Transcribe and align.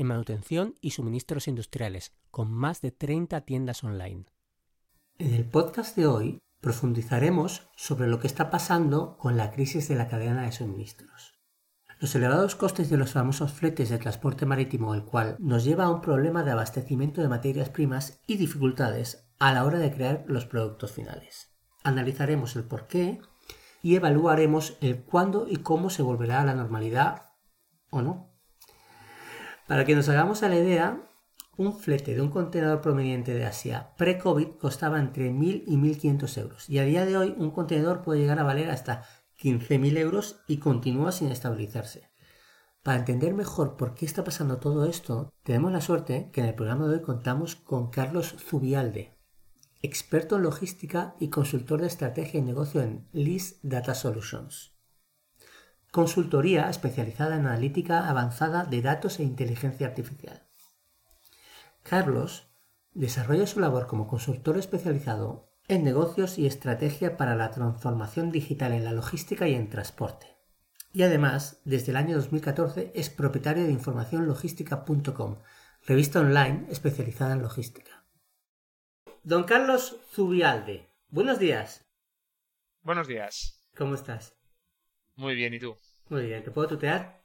en 0.00 0.06
manutención 0.06 0.74
y 0.80 0.92
suministros 0.92 1.46
industriales, 1.46 2.12
con 2.30 2.50
más 2.50 2.80
de 2.80 2.90
30 2.90 3.42
tiendas 3.42 3.84
online. 3.84 4.24
En 5.18 5.34
el 5.34 5.44
podcast 5.44 5.94
de 5.94 6.06
hoy 6.06 6.38
profundizaremos 6.60 7.68
sobre 7.76 8.08
lo 8.08 8.18
que 8.18 8.26
está 8.26 8.50
pasando 8.50 9.18
con 9.18 9.36
la 9.36 9.50
crisis 9.50 9.88
de 9.88 9.96
la 9.96 10.08
cadena 10.08 10.42
de 10.42 10.52
suministros. 10.52 11.38
Los 11.98 12.14
elevados 12.14 12.56
costes 12.56 12.88
de 12.88 12.96
los 12.96 13.12
famosos 13.12 13.52
fletes 13.52 13.90
de 13.90 13.98
transporte 13.98 14.46
marítimo, 14.46 14.94
el 14.94 15.04
cual 15.04 15.36
nos 15.38 15.64
lleva 15.64 15.84
a 15.84 15.90
un 15.90 16.00
problema 16.00 16.44
de 16.44 16.52
abastecimiento 16.52 17.20
de 17.20 17.28
materias 17.28 17.68
primas 17.68 18.20
y 18.26 18.38
dificultades 18.38 19.28
a 19.38 19.52
la 19.52 19.66
hora 19.66 19.78
de 19.78 19.92
crear 19.92 20.24
los 20.26 20.46
productos 20.46 20.92
finales. 20.92 21.50
Analizaremos 21.84 22.56
el 22.56 22.64
porqué 22.64 23.20
y 23.82 23.96
evaluaremos 23.96 24.78
el 24.80 25.02
cuándo 25.02 25.46
y 25.46 25.58
cómo 25.58 25.90
se 25.90 26.02
volverá 26.02 26.40
a 26.40 26.46
la 26.46 26.54
normalidad 26.54 27.32
o 27.90 28.00
no. 28.00 28.29
Para 29.70 29.84
que 29.84 29.94
nos 29.94 30.08
hagamos 30.08 30.42
a 30.42 30.48
la 30.48 30.56
idea, 30.56 31.00
un 31.56 31.78
flete 31.78 32.16
de 32.16 32.20
un 32.20 32.30
contenedor 32.30 32.80
proveniente 32.80 33.34
de 33.34 33.44
Asia 33.44 33.94
pre-COVID 33.96 34.56
costaba 34.58 34.98
entre 34.98 35.30
1.000 35.30 35.62
y 35.64 35.76
1.500 35.76 36.38
euros 36.38 36.68
y 36.68 36.78
a 36.80 36.84
día 36.84 37.06
de 37.06 37.16
hoy 37.16 37.36
un 37.38 37.52
contenedor 37.52 38.02
puede 38.02 38.18
llegar 38.18 38.40
a 38.40 38.42
valer 38.42 38.68
hasta 38.68 39.04
15.000 39.38 39.96
euros 39.98 40.40
y 40.48 40.56
continúa 40.56 41.12
sin 41.12 41.30
estabilizarse. 41.30 42.10
Para 42.82 42.98
entender 42.98 43.32
mejor 43.32 43.76
por 43.76 43.94
qué 43.94 44.06
está 44.06 44.24
pasando 44.24 44.58
todo 44.58 44.86
esto, 44.86 45.32
tenemos 45.44 45.70
la 45.70 45.80
suerte 45.80 46.30
que 46.32 46.40
en 46.40 46.48
el 46.48 46.56
programa 46.56 46.88
de 46.88 46.94
hoy 46.94 47.02
contamos 47.02 47.54
con 47.54 47.90
Carlos 47.90 48.34
Zubialde, 48.40 49.16
experto 49.82 50.34
en 50.34 50.42
logística 50.42 51.14
y 51.20 51.28
consultor 51.28 51.80
de 51.80 51.86
estrategia 51.86 52.40
y 52.40 52.42
negocio 52.42 52.82
en 52.82 53.06
LIS 53.12 53.60
Data 53.62 53.94
Solutions 53.94 54.79
consultoría 55.90 56.70
especializada 56.70 57.36
en 57.36 57.46
analítica 57.46 58.08
avanzada 58.08 58.64
de 58.64 58.82
datos 58.82 59.18
e 59.18 59.24
inteligencia 59.24 59.86
artificial. 59.86 60.46
Carlos 61.82 62.48
desarrolla 62.92 63.46
su 63.46 63.60
labor 63.60 63.86
como 63.86 64.06
consultor 64.06 64.56
especializado 64.56 65.50
en 65.68 65.84
negocios 65.84 66.38
y 66.38 66.46
estrategia 66.46 67.16
para 67.16 67.36
la 67.36 67.50
transformación 67.50 68.32
digital 68.32 68.72
en 68.72 68.84
la 68.84 68.92
logística 68.92 69.48
y 69.48 69.54
en 69.54 69.70
transporte. 69.70 70.36
Y 70.92 71.04
además, 71.04 71.60
desde 71.64 71.92
el 71.92 71.96
año 71.96 72.16
2014 72.16 72.92
es 72.94 73.10
propietario 73.10 73.64
de 73.64 73.72
informacionlogística.com, 73.72 75.38
revista 75.86 76.20
online 76.20 76.66
especializada 76.68 77.34
en 77.34 77.42
logística. 77.42 78.04
Don 79.22 79.44
Carlos 79.44 79.96
Zubialde, 80.12 80.90
buenos 81.08 81.38
días. 81.38 81.86
Buenos 82.82 83.06
días. 83.06 83.60
¿Cómo 83.76 83.94
estás? 83.94 84.39
Muy 85.16 85.34
bien, 85.36 85.54
¿y 85.54 85.60
tú? 85.60 85.76
Muy 86.10 86.26
bien, 86.26 86.44
¿te 86.44 86.50
puedo 86.50 86.68
tutear? 86.68 87.22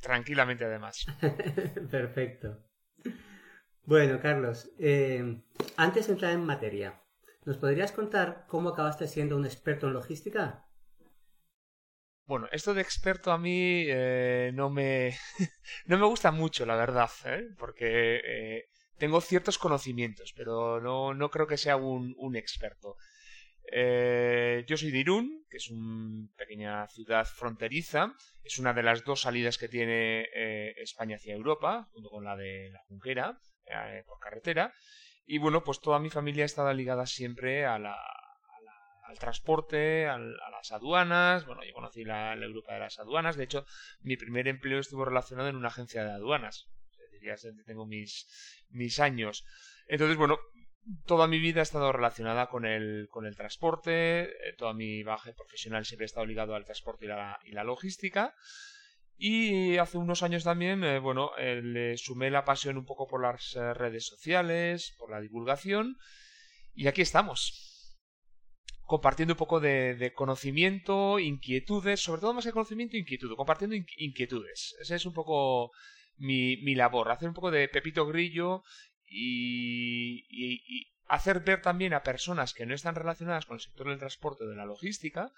Tranquilamente, 0.00 0.64
además. 0.64 1.06
Perfecto. 1.90 2.58
Bueno, 3.84 4.20
Carlos, 4.22 4.70
eh, 4.78 5.42
antes 5.76 6.06
de 6.06 6.12
entrar 6.14 6.32
en 6.32 6.46
materia, 6.46 7.02
¿nos 7.44 7.58
podrías 7.58 7.92
contar 7.92 8.46
cómo 8.48 8.70
acabaste 8.70 9.06
siendo 9.06 9.36
un 9.36 9.44
experto 9.44 9.86
en 9.86 9.92
logística? 9.94 10.66
Bueno, 12.26 12.46
esto 12.52 12.74
de 12.74 12.80
experto 12.82 13.32
a 13.32 13.38
mí 13.38 13.84
eh, 13.88 14.52
no 14.54 14.70
me 14.70 15.16
no 15.86 15.98
me 15.98 16.06
gusta 16.06 16.30
mucho, 16.30 16.64
la 16.64 16.76
verdad, 16.76 17.10
¿eh? 17.24 17.48
porque 17.58 18.64
tengo 18.98 19.20
ciertos 19.20 19.58
conocimientos, 19.58 20.32
pero 20.36 20.80
no, 20.80 21.14
no 21.14 21.30
creo 21.30 21.46
que 21.46 21.56
sea 21.56 21.76
un, 21.76 22.14
un 22.18 22.36
experto. 22.36 22.96
Eh, 23.72 24.64
yo 24.66 24.76
soy 24.76 24.90
de 24.90 24.98
Irún, 24.98 25.46
que 25.48 25.58
es 25.58 25.70
una 25.70 26.28
pequeña 26.36 26.86
ciudad 26.88 27.24
fronteriza. 27.24 28.12
Es 28.42 28.58
una 28.58 28.72
de 28.72 28.82
las 28.82 29.04
dos 29.04 29.22
salidas 29.22 29.58
que 29.58 29.68
tiene 29.68 30.28
eh, 30.34 30.74
España 30.78 31.16
hacia 31.16 31.34
Europa, 31.34 31.88
junto 31.92 32.10
con 32.10 32.24
la 32.24 32.36
de 32.36 32.70
la 32.70 32.80
Junquera, 32.88 33.38
eh, 33.66 34.02
por 34.06 34.18
carretera. 34.18 34.72
Y 35.24 35.38
bueno, 35.38 35.62
pues 35.62 35.80
toda 35.80 36.00
mi 36.00 36.10
familia 36.10 36.44
ha 36.44 36.46
estado 36.46 36.72
ligada 36.72 37.06
siempre 37.06 37.64
al 37.64 37.86
transporte, 39.20 40.08
a 40.08 40.18
las 40.18 40.72
aduanas. 40.72 41.46
Bueno, 41.46 41.62
yo 41.64 41.72
conocí 41.72 42.04
la, 42.04 42.34
Europa 42.34 42.74
de 42.74 42.80
las 42.80 42.98
aduanas. 42.98 43.36
De 43.36 43.44
hecho, 43.44 43.64
mi 44.00 44.16
primer 44.16 44.48
empleo 44.48 44.80
estuvo 44.80 45.04
relacionado 45.04 45.48
en 45.48 45.56
una 45.56 45.68
agencia 45.68 46.04
de 46.04 46.12
aduanas. 46.12 46.68
Que 47.20 47.36
tengo 47.66 47.86
mis, 47.86 48.26
mis 48.70 48.98
años. 48.98 49.44
Entonces, 49.86 50.16
bueno, 50.16 50.38
toda 51.06 51.26
mi 51.26 51.38
vida 51.38 51.60
ha 51.60 51.62
estado 51.62 51.92
relacionada 51.92 52.48
con 52.48 52.64
el, 52.64 53.08
con 53.10 53.26
el 53.26 53.36
transporte, 53.36 54.22
eh, 54.22 54.54
toda 54.56 54.72
mi 54.72 55.02
baje 55.02 55.32
profesional 55.32 55.84
siempre 55.84 56.04
ha 56.04 56.06
estado 56.06 56.26
ligado 56.26 56.54
al 56.54 56.64
transporte 56.64 57.04
y 57.04 57.08
la, 57.08 57.38
y 57.44 57.52
la 57.52 57.64
logística. 57.64 58.34
Y 59.16 59.76
hace 59.76 59.98
unos 59.98 60.22
años 60.22 60.44
también, 60.44 60.82
eh, 60.82 60.98
bueno, 60.98 61.32
eh, 61.36 61.60
le 61.62 61.96
sumé 61.98 62.30
la 62.30 62.44
pasión 62.44 62.78
un 62.78 62.86
poco 62.86 63.06
por 63.06 63.20
las 63.22 63.52
redes 63.76 64.06
sociales, 64.06 64.94
por 64.98 65.10
la 65.10 65.20
divulgación, 65.20 65.98
y 66.72 66.86
aquí 66.86 67.02
estamos. 67.02 67.96
Compartiendo 68.84 69.34
un 69.34 69.38
poco 69.38 69.60
de, 69.60 70.12
conocimiento, 70.16 71.18
inquietudes, 71.18 72.00
sobre 72.00 72.22
todo 72.22 72.32
más 72.32 72.46
que 72.46 72.52
conocimiento, 72.52 72.96
inquietud, 72.96 73.36
compartiendo 73.36 73.76
inquietudes. 73.98 74.74
Esa 74.80 74.96
es 74.96 75.04
un 75.04 75.12
poco 75.12 75.70
mi, 76.16 76.56
mi 76.62 76.74
labor, 76.74 77.10
hacer 77.10 77.28
un 77.28 77.34
poco 77.34 77.50
de 77.50 77.68
pepito 77.68 78.06
grillo 78.06 78.62
y, 79.10 80.86
hacer 81.06 81.40
ver 81.40 81.60
también 81.60 81.92
a 81.92 82.04
personas 82.04 82.54
que 82.54 82.66
no 82.66 82.74
están 82.74 82.94
relacionadas 82.94 83.44
con 83.44 83.56
el 83.56 83.60
sector 83.60 83.88
del 83.88 83.98
transporte 83.98 84.44
o 84.44 84.48
de 84.48 84.56
la 84.56 84.64
logística 84.64 85.32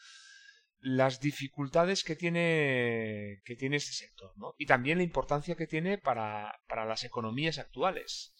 las 0.81 1.21
dificultades 1.21 2.03
que 2.03 2.17
tiene, 2.17 3.41
que 3.45 3.55
tiene 3.55 3.77
este 3.77 3.93
sector, 3.93 4.33
¿no? 4.37 4.55
Y 4.59 4.67
también 4.67 4.99
la 4.99 5.05
importancia 5.05 5.55
que 5.55 5.69
tiene 5.69 5.97
para, 5.97 6.61
para 6.69 6.85
las 6.85 7.05
economías 7.05 7.59
actuales. 7.59 8.35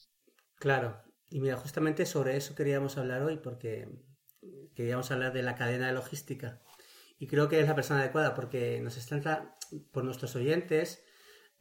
Claro, 0.57 1.01
y 1.31 1.41
mira, 1.41 1.57
justamente 1.57 2.05
sobre 2.05 2.37
eso 2.37 2.57
queríamos 2.57 2.99
hablar 2.99 3.23
hoy, 3.23 3.37
porque 3.37 3.89
queríamos 4.75 5.11
hablar 5.13 5.33
de 5.33 5.45
la 5.45 5.55
cadena 5.55 5.87
de 5.87 5.93
logística. 5.93 6.61
Y 7.17 7.29
creo 7.29 7.49
que 7.49 7.61
es 7.61 7.69
la 7.69 7.77
persona 7.77 8.01
adecuada, 8.01 8.35
porque 8.35 8.81
nos 8.81 8.97
está 8.97 9.57
por 9.93 10.03
nuestros 10.03 10.35
oyentes, 10.35 11.05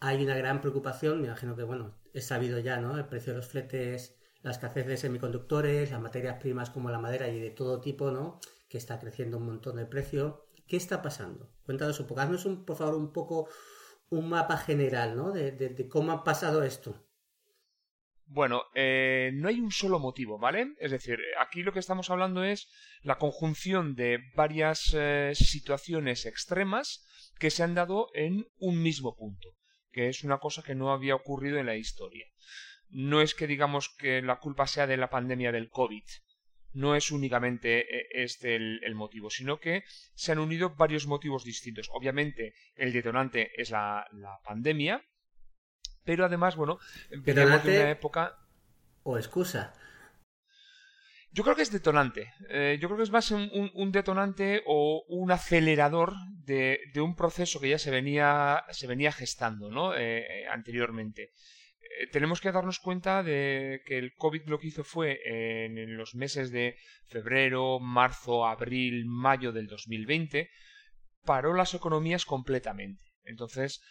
hay 0.02 0.24
una 0.24 0.36
gran 0.36 0.62
preocupación, 0.62 1.22
me 1.22 1.28
imagino 1.28 1.56
que, 1.56 1.62
bueno, 1.62 1.96
es 2.14 2.26
sabido 2.26 2.58
ya, 2.58 2.78
¿no? 2.78 2.98
El 2.98 3.06
precio 3.06 3.34
de 3.34 3.38
los 3.38 3.48
fletes, 3.48 4.20
la 4.42 4.50
escasez 4.50 4.88
de 4.88 4.98
semiconductores, 4.98 5.92
las 5.92 6.02
materias 6.02 6.40
primas 6.40 6.72
como 6.72 6.90
la 6.90 6.98
madera 6.98 7.28
y 7.28 7.40
de 7.40 7.52
todo 7.52 7.80
tipo, 7.80 8.10
¿no? 8.10 8.40
Que 8.68 8.80
está 8.80 9.00
creciendo 9.00 9.38
un 9.38 9.46
montón 9.46 9.76
de 9.76 9.86
precio. 9.86 10.48
¿Qué 10.68 10.76
está 10.76 11.04
pasando? 11.04 11.54
Cuéntanos 11.64 12.00
un 12.00 12.08
poco, 12.08 12.20
haznos 12.20 12.46
un, 12.46 12.66
por 12.66 12.78
favor 12.78 12.96
un 12.96 13.14
poco 13.14 13.48
un 14.10 14.28
mapa 14.28 14.58
general, 14.58 15.16
¿no? 15.16 15.32
De, 15.32 15.88
cómo 15.88 16.12
ha 16.14 16.24
pasado 16.24 16.64
esto. 16.64 17.08
Bueno, 18.26 18.64
eh, 18.74 19.30
no 19.36 19.50
hay 19.50 19.60
un 19.60 19.72
solo 19.72 20.00
motivo, 20.00 20.40
¿vale? 20.40 20.74
Es 20.80 20.90
decir, 20.90 21.20
aquí 21.40 21.62
lo 21.62 21.74
que 21.74 21.80
estamos 21.80 22.10
hablando 22.10 22.44
es 22.44 22.70
la 23.04 23.20
conjunción 23.20 23.94
de 23.94 24.18
varias 24.36 24.96
eh, 24.98 25.34
situaciones 25.36 26.26
extremas 26.26 27.06
que 27.38 27.52
se 27.52 27.62
han 27.62 27.76
dado 27.76 28.08
en 28.16 28.48
un 28.58 28.82
mismo 28.82 29.16
punto 29.16 29.61
que 29.92 30.10
es 30.10 30.24
una 30.24 30.40
cosa 30.40 30.64
que 30.64 30.76
no 30.76 30.92
había 30.92 31.16
ocurrido 31.16 31.58
en 31.58 31.66
la 31.66 31.76
historia. 31.76 32.26
No 32.90 33.22
es 33.22 33.36
que 33.36 33.48
digamos 33.48 33.90
que 33.90 34.22
la 34.22 34.40
culpa 34.40 34.68
sea 34.68 34.88
de 34.88 34.98
la 34.98 35.10
pandemia 35.10 35.52
del 35.52 35.70
COVID, 35.70 36.04
no 36.74 36.96
es 36.96 37.12
únicamente 37.12 37.80
eh, 37.80 38.08
este 38.12 38.56
el, 38.56 38.96
motivo, 38.96 39.30
sino 39.30 39.60
que 39.60 39.84
se 40.14 40.32
han 40.32 40.40
unido 40.40 40.76
varios 40.76 41.08
motivos 41.08 41.44
distintos. 41.44 41.90
Obviamente, 41.92 42.54
el 42.76 42.94
detonante 42.94 43.52
es 43.62 43.72
la, 43.72 44.08
pandemia, 44.44 45.04
pero 46.04 46.26
además, 46.26 46.56
bueno, 46.56 46.80
empezamos 47.10 47.64
de 47.64 47.82
una 47.82 47.92
época. 47.92 48.38
O 49.04 49.18
excusa. 49.18 49.74
Yo 51.34 51.44
creo 51.44 51.56
que 51.56 51.62
es 51.62 51.72
detonante. 51.72 52.34
Eh, 52.50 52.78
yo 52.82 52.90
creo 52.90 52.98
que 52.98 53.04
es 53.04 53.12
más 53.12 53.32
un, 53.32 53.92
detonante 53.92 54.64
o 54.66 55.06
un 55.08 55.32
acelerador 55.32 56.14
de, 56.46 56.80
un 56.98 57.16
proceso 57.16 57.62
que 57.62 57.70
ya 57.70 57.80
se 57.80 57.90
venía, 57.90 58.66
se 58.72 58.88
venía 58.88 59.14
gestando 59.14 59.72
¿no? 59.72 59.96
Eh, 59.96 60.20
eh, 60.20 60.48
anteriormente. 60.48 61.32
tenemos 62.12 62.42
que 62.42 62.52
darnos 62.52 62.80
cuenta 62.80 63.24
de 63.24 63.82
que 63.86 63.98
el 63.98 64.14
COVID 64.16 64.48
lo 64.48 64.60
que 64.60 64.68
hizo 64.68 64.84
fue 64.84 65.20
en, 65.24 65.96
los 65.96 66.16
meses 66.16 66.52
de 66.52 66.76
febrero, 67.08 67.80
marzo, 67.80 68.46
abril, 68.46 69.06
mayo 69.06 69.54
del 69.54 69.68
2020, 69.68 70.50
paró 71.24 71.54
las 71.54 71.74
economías 71.74 72.26
completamente. 72.26 73.04
Entonces, 73.24 73.82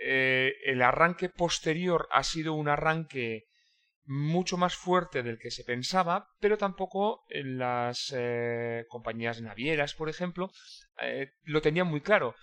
el 0.00 0.80
arranque 0.80 1.28
posterior 1.28 2.08
ha 2.10 2.22
sido 2.22 2.54
un 2.54 2.68
arranque 2.68 3.44
mucho 4.06 4.56
más 4.56 4.76
fuerte 4.76 5.22
del 5.22 5.38
que 5.38 5.50
se 5.50 5.64
pensaba, 5.64 6.30
pero 6.40 6.56
tampoco 6.56 7.24
las 7.30 8.14
compañías 8.88 9.42
navieras, 9.42 9.94
por 9.94 10.08
ejemplo, 10.08 10.50
lo 11.44 11.60
tenían 11.60 11.88
muy 11.88 12.00
claro 12.00 12.34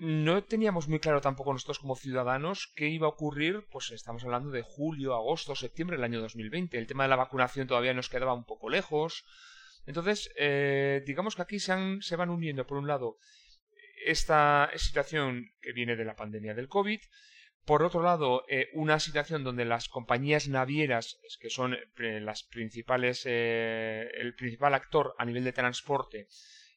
no 0.00 0.44
teníamos 0.44 0.88
muy 0.88 1.00
claro 1.00 1.20
tampoco 1.20 1.52
nosotros 1.52 1.78
como 1.78 1.96
ciudadanos 1.96 2.72
qué 2.76 2.88
iba 2.88 3.06
a 3.06 3.10
ocurrir, 3.10 3.66
pues 3.70 3.90
estamos 3.90 4.24
hablando 4.24 4.50
de 4.50 4.62
julio, 4.62 5.14
agosto, 5.14 5.54
septiembre 5.54 5.96
del 5.96 6.04
año 6.04 6.20
2020. 6.20 6.76
El 6.78 6.86
tema 6.86 7.04
de 7.04 7.08
la 7.08 7.16
vacunación 7.16 7.66
todavía 7.66 7.94
nos 7.94 8.08
quedaba 8.08 8.34
un 8.34 8.44
poco 8.44 8.68
lejos. 8.68 9.24
Entonces, 9.86 10.30
eh, 10.36 11.02
digamos 11.06 11.36
que 11.36 11.42
aquí 11.42 11.58
se, 11.58 11.74
se 12.00 12.16
van 12.16 12.30
uniendo, 12.30 12.66
por 12.66 12.78
un 12.78 12.86
lado, 12.86 13.18
esta 14.04 14.70
situación 14.76 15.46
que 15.60 15.72
viene 15.72 15.96
de 15.96 16.04
la 16.04 16.16
pandemia 16.16 16.54
del 16.54 16.68
COVID, 16.68 17.00
por 17.66 17.82
otro 17.82 18.02
lado, 18.02 18.44
eh, 18.48 18.68
una 18.72 18.98
situación 19.00 19.44
donde 19.44 19.64
las 19.64 19.88
compañías 19.88 20.48
navieras, 20.48 21.18
que 21.40 21.50
son 21.50 21.74
eh, 21.74 22.20
las 22.20 22.44
principales, 22.44 23.26
el 23.26 24.34
principal 24.36 24.74
actor 24.74 25.14
a 25.18 25.24
nivel 25.24 25.44
de 25.44 25.52
transporte, 25.52 26.28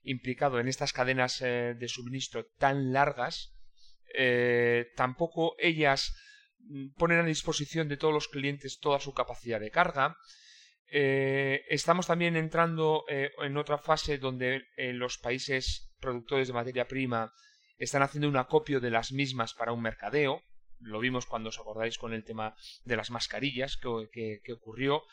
implicado 0.03 0.59
en 0.59 0.68
estas 0.68 0.94
cadenas 0.94 1.41
eh, 1.41 1.75
de 1.77 1.88
suministro 1.88 2.45
tan 2.57 2.94
largas, 2.94 3.53
eh, 4.13 4.88
tampoco 4.95 5.56
ellas 5.59 6.15
mm, 6.59 6.94
ponen 6.97 7.19
a 7.19 7.24
disposición 7.25 7.88
de 7.88 7.97
todos 7.97 8.13
los 8.13 8.27
clientes 8.27 8.80
toda 8.80 9.00
su 9.00 9.13
capacidad 9.13 9.59
de 9.59 9.71
carga. 9.71 10.18
Eh, 10.92 11.63
estamos 11.69 12.07
también 12.07 12.35
entrando 12.35 13.06
en 13.07 13.57
otra 13.57 13.77
fase 13.77 14.18
donde 14.18 14.63
los 14.75 15.19
países 15.19 15.94
productores 16.00 16.47
de 16.47 16.53
materia 16.56 16.88
prima 16.88 17.31
están 17.77 18.01
haciendo 18.01 18.27
un 18.27 18.38
acopio 18.38 18.80
de 18.80 18.89
las 18.89 19.12
mismas 19.12 19.53
para 19.53 19.71
un 19.71 19.83
mercadeo. 19.83 20.42
Lo 20.79 20.99
vimos 20.99 21.25
cuando 21.25 21.49
os 21.49 21.59
acordáis 21.59 21.97
con 21.97 22.13
el 22.13 22.23
tema 22.23 22.55
de 22.85 22.95
las 22.95 23.11
mascarillas 23.11 23.77
que 23.77 24.53
ocurrió. 24.53 25.03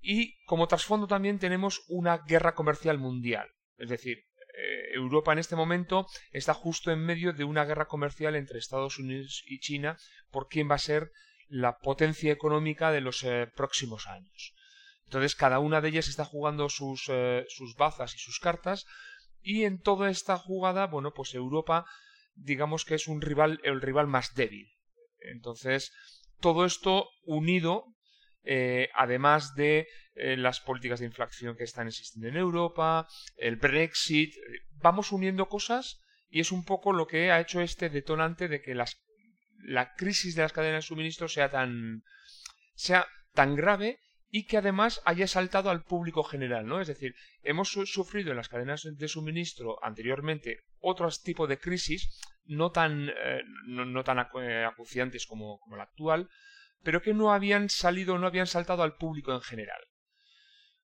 Y 0.00 0.36
como 0.44 0.68
trasfondo 0.68 1.06
también 1.06 1.38
tenemos 1.38 1.82
una 1.88 2.18
guerra 2.18 2.54
comercial 2.54 2.98
mundial. 2.98 3.48
Es 3.78 3.88
decir, 3.88 4.24
eh, 4.56 4.94
Europa 4.94 5.32
en 5.32 5.40
este 5.40 5.56
momento 5.56 6.06
está 6.30 6.54
justo 6.54 6.92
en 6.92 7.00
medio 7.00 7.32
de 7.32 7.42
una 7.42 7.64
guerra 7.64 7.86
comercial 7.86 8.36
entre 8.36 8.58
Estados 8.58 8.98
Unidos 8.98 9.42
y 9.46 9.58
China 9.58 9.96
por 10.30 10.48
quién 10.48 10.70
va 10.70 10.76
a 10.76 10.78
ser 10.78 11.10
la 11.48 11.78
potencia 11.78 12.32
económica 12.32 12.92
de 12.92 13.00
los 13.00 13.24
eh, 13.24 13.48
próximos 13.56 14.06
años. 14.06 14.54
Entonces 15.04 15.34
cada 15.34 15.58
una 15.58 15.80
de 15.80 15.88
ellas 15.88 16.08
está 16.08 16.24
jugando 16.24 16.68
sus, 16.68 17.06
eh, 17.08 17.44
sus 17.48 17.74
bazas 17.74 18.14
y 18.14 18.18
sus 18.18 18.38
cartas 18.38 18.86
y 19.42 19.64
en 19.64 19.80
toda 19.80 20.08
esta 20.08 20.38
jugada, 20.38 20.86
bueno, 20.86 21.12
pues 21.12 21.34
Europa 21.34 21.84
digamos 22.36 22.84
que 22.84 22.94
es 22.94 23.08
un 23.08 23.20
rival, 23.20 23.60
el 23.64 23.80
rival 23.80 24.06
más 24.06 24.34
débil. 24.34 24.73
Entonces, 25.24 25.92
todo 26.40 26.64
esto 26.64 27.08
unido 27.24 27.84
eh, 28.44 28.90
además 28.94 29.54
de 29.54 29.88
eh, 30.14 30.36
las 30.36 30.60
políticas 30.60 31.00
de 31.00 31.06
inflación 31.06 31.56
que 31.56 31.64
están 31.64 31.88
existiendo 31.88 32.28
en 32.28 32.36
Europa, 32.36 33.08
el 33.36 33.56
Brexit, 33.56 34.34
vamos 34.82 35.12
uniendo 35.12 35.48
cosas 35.48 36.02
y 36.28 36.40
es 36.40 36.52
un 36.52 36.64
poco 36.64 36.92
lo 36.92 37.06
que 37.06 37.30
ha 37.30 37.40
hecho 37.40 37.62
este 37.62 37.88
detonante 37.88 38.48
de 38.48 38.60
que 38.60 38.74
las, 38.74 39.02
la 39.56 39.94
crisis 39.94 40.34
de 40.34 40.42
las 40.42 40.52
cadenas 40.52 40.84
de 40.84 40.88
suministro 40.88 41.28
sea 41.28 41.50
tan, 41.50 42.02
sea 42.74 43.06
tan 43.32 43.56
grave 43.56 43.98
y 44.30 44.44
que 44.44 44.58
además 44.58 45.00
haya 45.06 45.26
saltado 45.26 45.70
al 45.70 45.84
público 45.84 46.22
general, 46.22 46.66
¿no? 46.66 46.80
Es 46.80 46.88
decir, 46.88 47.14
hemos 47.42 47.70
sufrido 47.70 48.30
en 48.30 48.36
las 48.36 48.48
cadenas 48.48 48.82
de 48.84 49.08
suministro 49.08 49.82
anteriormente 49.82 50.64
otros 50.80 51.22
tipos 51.22 51.48
de 51.48 51.58
crisis, 51.58 52.20
no 52.46 52.70
tan, 52.70 53.08
eh, 53.08 53.42
no, 53.66 54.04
tan 54.04 54.18
acuciantes 54.18 55.26
como, 55.26 55.58
como 55.60 55.76
la 55.76 55.84
actual, 55.84 56.28
pero 56.82 57.02
que 57.02 57.14
no 57.14 57.32
habían 57.32 57.70
salido, 57.70 58.18
no 58.18 58.26
habían 58.26 58.46
saltado 58.46 58.82
al 58.82 58.96
público 58.96 59.32
en 59.32 59.40
general. 59.40 59.80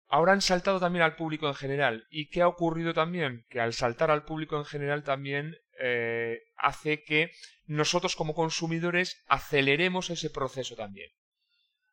Ahora 0.09 0.33
han 0.33 0.41
saltado 0.41 0.79
también 0.79 1.03
al 1.03 1.17
público 1.17 1.49
en 1.49 1.55
general. 1.55 2.07
¿Y 2.11 2.29
qué 2.29 2.43
ha 2.43 2.49
ocurrido 2.49 2.95
también? 2.95 3.45
Que 3.49 3.61
al 3.61 3.73
saltar 3.73 4.11
al 4.11 4.25
público 4.25 4.57
en 4.57 4.65
general 4.65 5.03
también 5.03 5.57
eh, 5.81 6.39
hace 6.57 7.03
que 7.03 7.33
nosotros 7.67 8.15
como 8.15 8.35
consumidores 8.35 9.25
aceleremos 9.27 10.11
ese 10.11 10.31
proceso 10.31 10.77
también. 10.77 11.11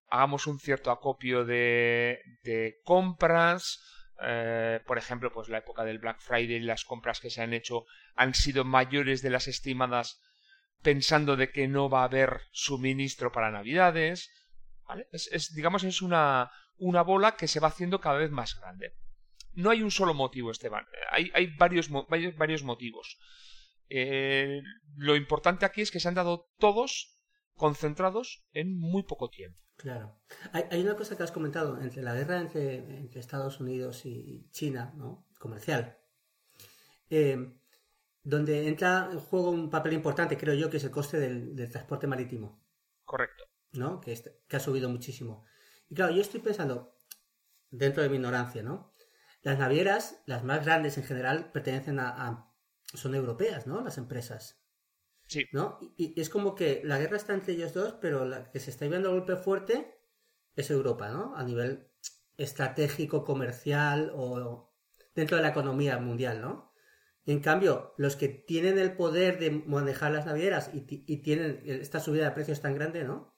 Hagamos 0.10 0.46
un 0.46 0.60
cierto 0.60 0.92
acopio 0.92 1.44
de, 1.44 2.20
de 2.44 2.76
compras. 2.84 3.82
Eh, 4.26 4.80
por 4.86 4.98
ejemplo, 4.98 5.32
pues 5.32 5.50
la 5.50 5.60
época 5.60 5.84
del 5.84 6.00
Black 6.00 6.20
Friday, 6.20 6.60
las 6.60 6.86
compras 6.86 7.20
que 7.20 7.30
se 7.30 7.42
han 7.42 7.54
hecho 7.54 7.86
han 8.16 8.34
sido 8.34 8.64
mayores 8.64 9.22
de 9.22 9.30
las 9.30 9.48
estimadas 9.48 10.22
pensando 10.82 11.36
de 11.36 11.52
que 11.52 11.68
no 11.68 11.90
va 11.90 12.02
a 12.02 12.06
haber 12.06 12.42
suministro 12.52 13.32
para 13.32 13.52
Navidades. 13.52 14.32
digamos, 15.56 15.84
es 15.84 16.02
una, 16.02 16.52
una 16.78 17.02
bola 17.02 17.36
que 17.36 17.48
se 17.48 17.60
va 17.60 17.70
haciendo 17.70 18.00
cada 18.00 18.18
vez 18.18 18.32
más 18.32 18.60
grande. 18.60 18.94
No 19.54 19.70
hay 19.70 19.82
un 19.82 19.92
solo 19.92 20.14
motivo, 20.14 20.52
Esteban. 20.52 20.86
Hay, 21.12 21.32
hay 21.34 21.48
varios, 21.56 21.90
varios, 22.10 22.36
varios, 22.36 22.64
motivos. 22.64 23.18
Eh, 23.90 24.62
lo 24.98 25.16
importante 25.16 25.66
aquí 25.66 25.82
es 25.82 25.92
que 25.92 26.00
se 26.00 26.08
han 26.08 26.16
dado 26.16 26.50
todos 26.58 27.13
concentrados 27.56 28.46
en 28.54 28.78
muy 28.78 29.04
poco 29.04 29.30
tiempo. 29.30 29.60
Claro. 29.76 30.16
Hay, 30.52 30.66
hay 30.72 30.82
una 30.82 30.96
cosa 30.96 31.18
que 31.18 31.24
has 31.24 31.32
comentado 31.32 31.82
entre 31.82 32.02
la 32.02 32.14
guerra 32.14 32.40
entre, 32.40 32.76
entre 32.98 33.20
Estados 33.20 33.60
Unidos 33.60 34.06
y 34.06 34.48
China, 34.52 34.94
¿no? 34.96 35.26
Comercial. 35.40 35.98
Eh, 37.10 37.60
donde 38.24 38.68
entra 38.68 39.10
en 39.12 39.20
juego 39.20 39.50
un 39.50 39.70
papel 39.70 39.94
importante, 39.94 40.38
creo 40.38 40.54
yo, 40.54 40.70
que 40.70 40.78
es 40.78 40.84
el 40.84 40.92
coste 40.92 41.20
del, 41.20 41.70
transporte 41.70 42.08
marítimo. 42.08 42.64
Correcto. 43.04 43.44
¿No? 43.74 44.00
Que, 44.00 44.18
que, 44.48 44.56
ha 44.56 44.60
subido 44.60 44.90
muchísimo. 44.90 45.46
Y 45.90 45.96
claro, 45.96 46.14
yo 46.14 46.22
estoy 46.22 46.40
pensando, 46.40 46.96
dentro 47.70 48.02
de 48.04 48.10
mi 48.10 48.16
ignorancia, 48.16 48.64
¿no? 48.64 48.94
Las 49.42 49.60
navieras, 49.60 50.24
las 50.26 50.44
más 50.44 50.64
grandes 50.64 50.98
en 50.98 51.04
general, 51.04 51.52
pertenecen 51.52 52.00
a. 52.00 52.50
son 52.94 53.14
europeas, 53.14 53.68
¿no? 53.68 53.82
Las 53.82 53.98
empresas. 53.98 54.63
Sí. 55.34 55.46
¿No? 55.52 55.80
Y, 55.98 56.20
es 56.20 56.30
como 56.30 56.54
que 56.54 56.82
la 56.84 57.00
guerra 57.00 57.18
está 57.18 57.34
entre 57.34 57.54
ellos 57.54 57.74
dos, 57.74 57.96
pero 58.00 58.26
la 58.26 58.52
que 58.52 58.60
se 58.60 58.70
está 58.70 58.88
viendo 58.88 59.10
a 59.10 59.14
golpe 59.14 59.36
fuerte 59.36 59.98
es 60.56 60.70
Europa, 60.70 61.10
¿no? 61.10 61.36
A 61.36 61.44
nivel 61.44 61.88
estratégico, 62.38 63.24
comercial 63.24 64.12
o 64.16 64.72
dentro 65.16 65.38
de 65.38 65.44
la 65.44 65.50
economía 65.50 65.98
mundial, 65.98 66.40
¿no? 66.42 66.72
En 67.26 67.40
cambio, 67.40 67.94
los 67.98 68.16
que 68.16 68.28
tienen 68.28 68.78
el 68.78 68.96
poder 68.96 69.40
de 69.40 69.50
manejar 69.50 70.12
las 70.12 70.26
navieras 70.26 70.70
y, 70.74 70.82
tienen 71.22 71.62
esta 71.66 72.00
subida 72.00 72.26
de 72.26 72.32
precios 72.32 72.62
tan 72.62 72.76
grande, 72.76 73.04
¿no? 73.04 73.34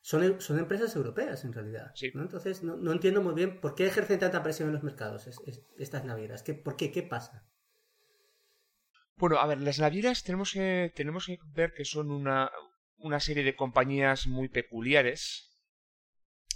Son, 0.00 0.40
son 0.40 0.58
empresas 0.58 0.96
europeas 0.96 1.44
en 1.44 1.52
realidad. 1.52 1.92
¿no? 2.14 2.22
Entonces, 2.22 2.62
no, 2.62 2.92
entiendo 2.92 3.22
muy 3.22 3.34
bien 3.34 3.60
por 3.60 3.74
qué 3.74 3.86
ejercen 3.86 4.18
tanta 4.18 4.42
presión 4.42 4.68
en 4.68 4.74
los 4.74 4.82
mercados 4.82 5.28
estas 5.78 6.04
navieras. 6.04 6.42
¿Qué, 6.42 6.54
¿Por 6.54 6.76
qué? 6.76 6.90
¿Qué 6.90 7.02
pasa? 7.02 7.44
Bueno, 9.22 9.38
a 9.38 9.46
ver, 9.46 9.60
las 9.60 9.78
navieras 9.78 10.24
tenemos 10.24 10.50
que, 10.52 10.92
tenemos 10.96 11.26
que 11.26 11.38
ver 11.54 11.74
que 11.74 11.84
son 11.84 12.10
una, 12.10 12.50
una 12.96 13.20
serie 13.20 13.44
de 13.44 13.54
compañías 13.54 14.26
muy 14.26 14.48
peculiares 14.48 15.48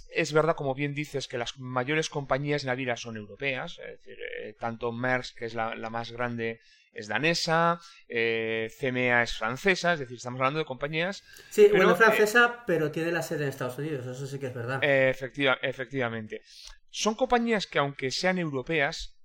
es 0.09 0.33
verdad, 0.33 0.55
como 0.55 0.75
bien 0.75 0.93
dices, 0.93 1.29
que 1.29 1.37
las 1.37 1.57
mayores 1.59 2.09
compañías 2.09 2.65
navieras 2.65 2.99
son 2.99 3.15
europeas, 3.15 3.79
es 3.79 3.99
decir, 3.99 4.17
eh, 4.41 4.53
tanto 4.59 4.91
Maersk, 4.91 5.37
que 5.37 5.45
es 5.45 5.53
la, 5.53 5.75
más 5.89 6.11
grande, 6.11 6.59
es 6.91 7.07
danesa, 7.07 7.79
eh, 8.09 8.69
CMA 8.79 9.23
es 9.23 9.37
francesa, 9.37 9.93
es 9.93 9.99
decir, 9.99 10.17
estamos 10.17 10.39
hablando 10.39 10.59
de 10.59 10.65
compañías... 10.65 11.23
Sí, 11.49 11.69
bueno, 11.69 11.95
francesa, 11.95 12.65
pero 12.67 12.91
tiene 12.91 13.13
la 13.13 13.21
sede 13.21 13.43
en 13.43 13.49
Estados 13.49 13.77
Unidos, 13.77 14.07
eso 14.07 14.27
sí 14.27 14.39
que 14.39 14.47
es 14.47 14.53
verdad. 14.53 14.83
efectiva, 14.83 15.57
efectivamente. 15.61 16.41
Son 16.89 17.15
compañías 17.15 17.65
que, 17.65 17.79
aunque 17.79 18.11
sean 18.11 18.39
europeas, 18.39 19.16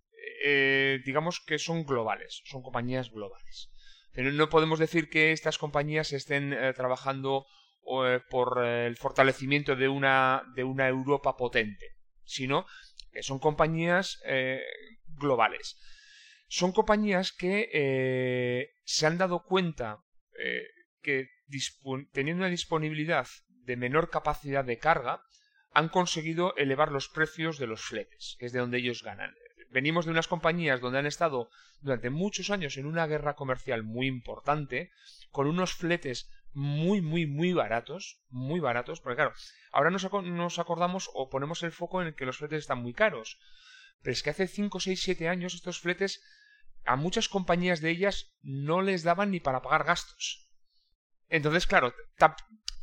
eh, 0.45 1.01
digamos 1.05 1.41
que 1.41 1.59
son 1.59 1.85
globales, 1.85 2.43
son 2.45 2.63
compañías 2.63 3.11
globales. 3.11 3.71
Pero 4.13 4.31
no 4.33 4.49
podemos 4.49 4.79
decir 4.79 5.09
que 5.09 5.33
estas 5.33 5.57
compañías 5.57 6.13
estén 6.13 6.55
trabajando 6.75 7.47
eh, 7.85 8.21
por 8.31 8.65
eh, 8.65 8.87
el 8.87 8.97
fortalecimiento 8.97 9.75
de 9.75 9.89
una, 9.89 10.45
de 10.55 10.63
una 10.63 10.87
Europa 10.87 11.37
potente, 11.37 11.97
sino 12.25 12.65
que 13.11 13.25
son 13.25 13.41
compañías 13.41 14.23
eh, 14.25 14.63
globales. 15.07 15.77
Son 16.47 16.71
compañías 16.71 17.33
que 17.33 18.69
se 18.85 19.07
han 19.07 19.19
dado 19.19 19.43
cuenta 19.43 19.99
que 21.03 21.29
teniendo 22.13 22.43
una 22.43 22.51
disponibilidad 22.51 23.27
de 23.49 23.77
menor 23.77 24.11
capacidad 24.11 24.65
de 24.65 24.79
carga, 24.79 25.23
han 25.73 25.89
conseguido 25.89 26.55
elevar 26.57 26.93
los 26.93 27.09
precios 27.09 27.59
de 27.59 27.67
los 27.67 27.83
fletes, 27.83 28.37
que 28.39 28.47
es 28.47 28.53
de 28.53 28.59
donde 28.59 28.79
ellos 28.79 29.03
ganan. 29.03 29.35
Venimos 29.73 30.05
de 30.05 30.11
unas 30.11 30.29
compañías 30.29 30.83
donde 30.83 30.99
han 30.99 31.07
estado 31.07 31.49
durante 31.81 32.11
muchos 32.11 32.51
años 32.51 32.77
en 32.77 32.85
una 32.85 33.07
guerra 33.07 33.35
comercial 33.35 33.83
muy 33.83 34.07
importante, 34.07 34.91
con 35.31 35.47
unos 35.47 35.73
fletes 35.73 36.31
muy, 36.53 37.01
muy, 37.01 37.27
muy 37.27 37.55
baratos, 37.55 38.21
muy 38.29 38.61
baratos, 38.61 39.01
porque 39.01 39.17
claro, 39.17 39.33
ahora 39.73 39.91
nos, 39.91 40.07
nos 40.25 40.59
acordamos 40.59 41.09
o 41.15 41.31
ponemos 41.31 41.63
el 41.63 41.73
foco 41.73 42.03
en 42.03 42.13
que 42.13 42.27
los 42.27 42.37
fletes 42.37 42.59
están 42.59 42.83
muy 42.83 42.93
caros, 42.93 43.39
pero 44.03 44.13
es 44.13 44.23
que 44.23 44.29
hace 44.29 44.47
5, 44.47 44.79
6, 44.79 45.03
7 45.03 45.29
años 45.29 45.55
estos 45.55 45.81
fletes 45.81 46.23
a 46.85 46.97
muchas 46.97 47.31
compañías 47.31 47.81
de 47.81 47.91
ellas 47.91 48.35
no 48.43 48.83
les 48.83 49.05
daban 49.05 49.31
ni 49.31 49.41
para 49.41 49.63
pagar 49.63 49.85
gastos. 49.85 50.51
Entonces, 51.31 51.67
claro, 51.67 51.95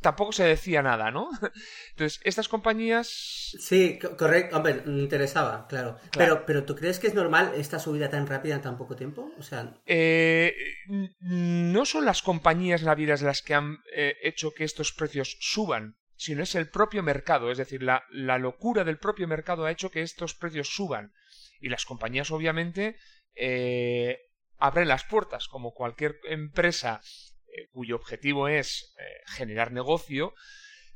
tampoco 0.00 0.32
se 0.32 0.44
decía 0.44 0.82
nada, 0.82 1.10
¿no? 1.10 1.28
Entonces, 1.90 2.20
estas 2.24 2.48
compañías... 2.48 3.08
Sí, 3.58 3.98
correcto. 4.18 4.56
Hombre, 4.56 4.82
me 4.86 5.02
interesaba, 5.02 5.66
claro. 5.68 5.98
Pero, 6.16 6.44
pero 6.46 6.64
¿tú 6.64 6.74
crees 6.74 6.98
que 6.98 7.06
es 7.06 7.14
normal 7.14 7.52
esta 7.56 7.78
subida 7.78 8.10
tan 8.10 8.26
rápida 8.26 8.56
en 8.56 8.62
tan 8.62 8.78
poco 8.78 8.96
tiempo? 8.96 9.32
O 9.38 9.42
sea... 9.42 9.74
Eh, 9.86 10.54
no 11.20 11.84
son 11.84 12.04
las 12.04 12.22
compañías 12.22 12.82
navieras 12.82 13.22
las 13.22 13.42
que 13.42 13.54
han 13.54 13.78
eh, 13.94 14.16
hecho 14.22 14.52
que 14.52 14.64
estos 14.64 14.92
precios 14.92 15.36
suban, 15.40 15.96
sino 16.16 16.42
es 16.42 16.54
el 16.54 16.68
propio 16.68 17.02
mercado. 17.02 17.50
Es 17.50 17.58
decir, 17.58 17.82
la, 17.82 18.04
la 18.10 18.38
locura 18.38 18.84
del 18.84 18.98
propio 18.98 19.28
mercado 19.28 19.64
ha 19.64 19.70
hecho 19.70 19.90
que 19.90 20.02
estos 20.02 20.34
precios 20.34 20.68
suban. 20.68 21.12
Y 21.60 21.68
las 21.68 21.84
compañías, 21.84 22.30
obviamente, 22.30 22.96
eh, 23.34 24.18
abren 24.58 24.88
las 24.88 25.04
puertas, 25.04 25.48
como 25.48 25.72
cualquier 25.72 26.20
empresa 26.24 27.00
eh, 27.52 27.68
cuyo 27.72 27.96
objetivo 27.96 28.48
es 28.48 28.94
eh, 28.98 29.02
generar 29.26 29.72
negocio, 29.72 30.34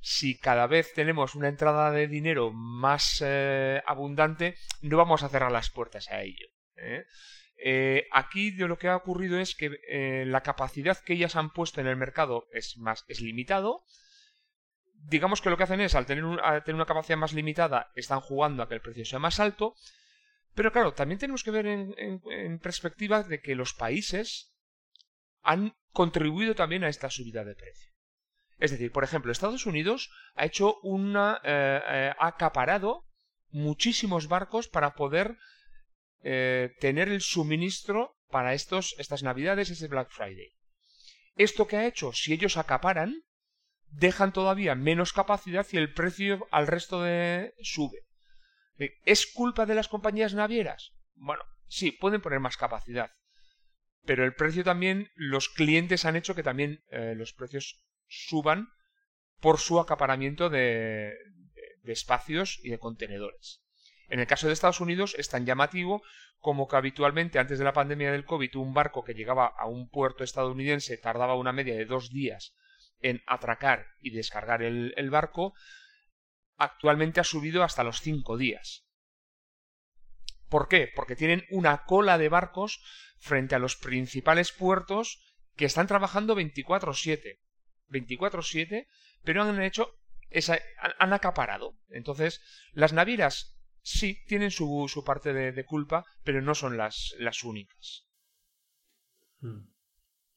si 0.01 0.39
cada 0.39 0.67
vez 0.67 0.93
tenemos 0.93 1.35
una 1.35 1.49
entrada 1.49 1.91
de 1.91 2.07
dinero 2.07 2.53
más 2.53 3.23
eh, 3.25 3.83
abundante, 3.87 4.57
no 4.83 4.97
vamos 4.97 5.23
a 5.23 5.29
cerrar 5.29 5.51
las 5.51 5.71
puertas 5.71 6.11
a 6.11 6.23
ello. 6.23 6.47
aquí 8.13 8.51
lo 8.53 8.77
que 8.77 8.89
ha 8.89 8.97
ocurrido 8.97 9.39
es 9.39 9.55
que 9.55 10.25
la 10.27 10.43
capacidad 10.43 10.99
que 10.99 11.15
ellas 11.15 11.37
han 11.37 11.51
puesto 11.51 11.81
en 11.81 11.87
el 11.87 11.97
mercado 11.97 12.47
es 12.53 12.77
más 12.77 13.05
es 13.09 13.21
limitado. 13.21 13.85
Digamos 14.93 15.41
que 15.41 15.51
lo 15.51 15.57
que 15.57 15.65
hacen 15.65 15.81
es, 15.81 15.95
al 15.95 16.07
tener, 16.07 16.25
tener 16.65 16.75
una 16.75 16.87
capacidad 16.87 17.19
más 17.19 17.33
limitada, 17.33 17.91
están 17.95 18.21
jugando 18.21 18.63
a 18.63 18.69
que 18.69 18.75
el 18.75 18.81
precio 18.81 19.05
sea 19.05 19.19
más 19.19 19.41
alto. 19.41 19.75
Pero 20.55 20.71
claro, 20.73 20.93
también 20.93 21.19
tenemos 21.19 21.43
que 21.43 21.51
ver 21.51 21.67
en 21.67 22.59
perspectiva 22.59 23.23
de 23.23 23.41
que 23.41 23.55
los 23.55 23.73
países 23.75 24.54
han 25.45 25.77
contribuido 25.93 26.55
también 26.55 26.83
a 26.83 26.89
esta 26.89 27.11
subida 27.11 27.45
de 27.45 27.55
precio. 27.55 27.91
Es 28.59 28.71
decir, 28.71 28.93
por 28.93 29.05
ejemplo, 29.05 29.31
Estados 29.31 29.67
Unidos 29.67 30.11
ha 30.35 30.47
hecho 30.47 30.79
una. 30.83 31.41
Eh, 31.45 31.81
eh, 31.87 32.13
ha 32.19 32.27
acaparado 32.27 33.05
muchísimos 33.51 34.27
barcos 34.27 34.69
para 34.69 34.95
poder 34.95 35.37
eh, 36.23 36.73
tener 36.81 37.09
el 37.09 37.21
suministro 37.21 38.17
para 38.29 38.55
estos, 38.55 38.95
estas 38.99 39.23
navidades, 39.23 39.71
ese 39.71 39.89
Black 39.89 40.11
Friday. 40.11 40.51
Esto 41.37 41.67
que 41.67 41.77
ha 41.77 41.87
hecho, 41.87 42.13
si 42.13 42.33
ellos 42.33 42.57
acaparan, 42.57 43.23
dejan 43.89 44.33
todavía 44.33 44.75
menos 44.75 45.13
capacidad 45.13 45.67
y 45.71 45.77
el 45.77 45.93
precio 45.93 46.47
al 46.51 46.67
resto 46.67 47.03
de 47.03 47.55
sube. 47.61 47.99
¿Es 49.05 49.27
culpa 49.27 49.67
de 49.67 49.75
las 49.75 49.89
compañías 49.89 50.35
navieras? 50.35 50.93
Bueno, 51.15 51.45
sí, 51.67 51.93
pueden 51.93 52.21
poner 52.21 52.41
más 52.41 52.57
capacidad, 52.57 53.11
pero 54.05 54.25
el 54.25 54.35
precio 54.35 54.65
también, 54.65 55.11
los 55.15 55.49
clientes 55.49 56.05
han 56.05 56.17
hecho 56.17 56.35
que 56.35 56.43
también 56.43 56.83
eh, 56.91 57.15
los 57.17 57.33
precios 57.33 57.83
suban 58.07 58.69
por 59.41 59.59
su 59.59 59.81
acaparamiento 59.81 60.51
de, 60.51 61.13
espacios 61.85 62.61
y 62.63 62.71
de 62.71 62.79
contenedores. 62.79 63.63
En 64.09 64.21
el 64.21 64.27
caso 64.27 64.47
de 64.47 64.53
Estados 64.53 64.81
Unidos 64.81 65.15
es 65.19 65.29
tan 65.29 65.47
llamativo 65.47 66.03
como 66.39 66.69
que 66.69 66.77
habitualmente 66.77 67.39
antes 67.39 67.59
de 67.59 67.65
la 67.65 67.73
pandemia 67.73 68.13
del 68.13 68.25
COVID 68.25 68.57
un 68.57 68.75
barco 68.75 69.05
que 69.05 69.15
llegaba 69.15 69.47
a 69.47 69.67
un 69.67 69.89
puerto 69.89 70.25
estadounidense 70.25 70.99
tardaba 70.99 71.35
una 71.37 71.53
media 71.53 71.75
de 71.75 71.87
dos 71.87 72.11
días 72.11 72.55
en 73.01 73.23
atracar 73.27 73.87
y 74.01 74.11
descargar 74.11 74.63
el, 74.63 74.95
el 74.97 75.11
barco, 75.11 75.55
actualmente 76.57 77.21
ha 77.21 77.25
subido 77.25 77.63
hasta 77.63 77.85
los 77.85 78.01
cinco 78.01 78.37
días. 78.37 78.87
¿Por 80.49 80.69
qué? 80.69 80.91
Porque 80.95 81.17
tienen 81.17 81.45
una 81.51 81.85
cola 81.85 82.17
de 82.17 82.29
barcos 82.29 82.83
frente 83.25 83.55
a 83.55 83.59
los 83.59 83.75
principales 83.77 84.53
puertos 84.53 85.19
que 85.57 85.65
están 85.65 85.87
trabajando 85.87 86.37
24/7. 86.37 87.41
24/7, 87.89 88.87
pero 89.25 89.43
han 89.43 89.63
hecho 89.63 89.99
esa, 90.29 90.59
han 90.99 91.15
acaparado. 91.15 91.79
Entonces, 91.89 92.43
las 92.73 92.93
navieras 92.93 93.57
sí 93.81 94.23
tienen 94.27 94.51
su, 94.51 94.87
su 94.89 95.05
parte 95.05 95.33
de, 95.33 95.65
culpa, 95.65 96.05
pero 96.23 96.43
no 96.43 96.55
son 96.55 96.77
las, 96.77 97.15
las 97.19 97.45
únicas. 97.45 98.07
Hmm. 99.41 99.69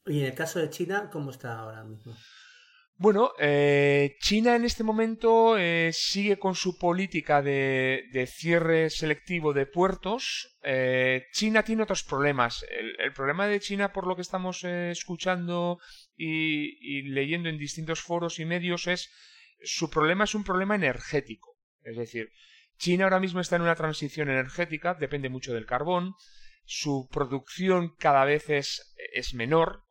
Y 0.06 0.20
en 0.20 0.26
el 0.26 0.34
caso 0.34 0.58
de 0.58 0.70
China, 0.70 1.10
¿cómo 1.12 1.30
está 1.30 1.58
ahora 1.58 1.84
mismo? 1.84 2.16
Bueno, 3.00 3.30
eh, 3.38 4.16
China 4.18 4.56
en 4.56 4.64
este 4.64 4.82
momento 4.82 5.56
eh, 5.56 5.90
sigue 5.92 6.36
con 6.36 6.56
su 6.56 6.76
política 6.76 7.42
de, 7.42 8.28
cierre 8.28 8.90
selectivo 8.90 9.52
de 9.52 9.66
puertos. 9.66 10.58
Eh, 10.64 11.26
China 11.30 11.62
tiene 11.62 11.84
otros 11.84 12.02
problemas. 12.02 12.66
El, 12.68 13.12
problema 13.12 13.46
de 13.46 13.60
China, 13.60 13.92
por 13.92 14.08
lo 14.08 14.16
que 14.16 14.22
estamos 14.22 14.64
escuchando 14.64 15.78
y, 16.16 17.02
leyendo 17.02 17.48
en 17.48 17.56
distintos 17.56 18.00
foros 18.00 18.40
y 18.40 18.44
medios, 18.44 18.88
es 18.88 19.08
su 19.62 19.90
problema 19.90 20.24
es 20.24 20.34
un 20.34 20.42
problema 20.42 20.74
energético. 20.74 21.56
Es 21.84 21.96
decir, 21.96 22.32
China 22.78 23.04
ahora 23.04 23.20
mismo 23.20 23.38
está 23.38 23.54
en 23.54 23.62
una 23.62 23.76
transición 23.76 24.28
energética, 24.28 24.94
depende 24.94 25.28
mucho 25.28 25.54
del 25.54 25.66
carbón. 25.66 26.14
Su 26.64 27.08
producción 27.12 27.94
cada 27.96 28.24
vez 28.24 28.50
es, 28.50 28.92
es 29.14 29.34
menor, 29.34 29.84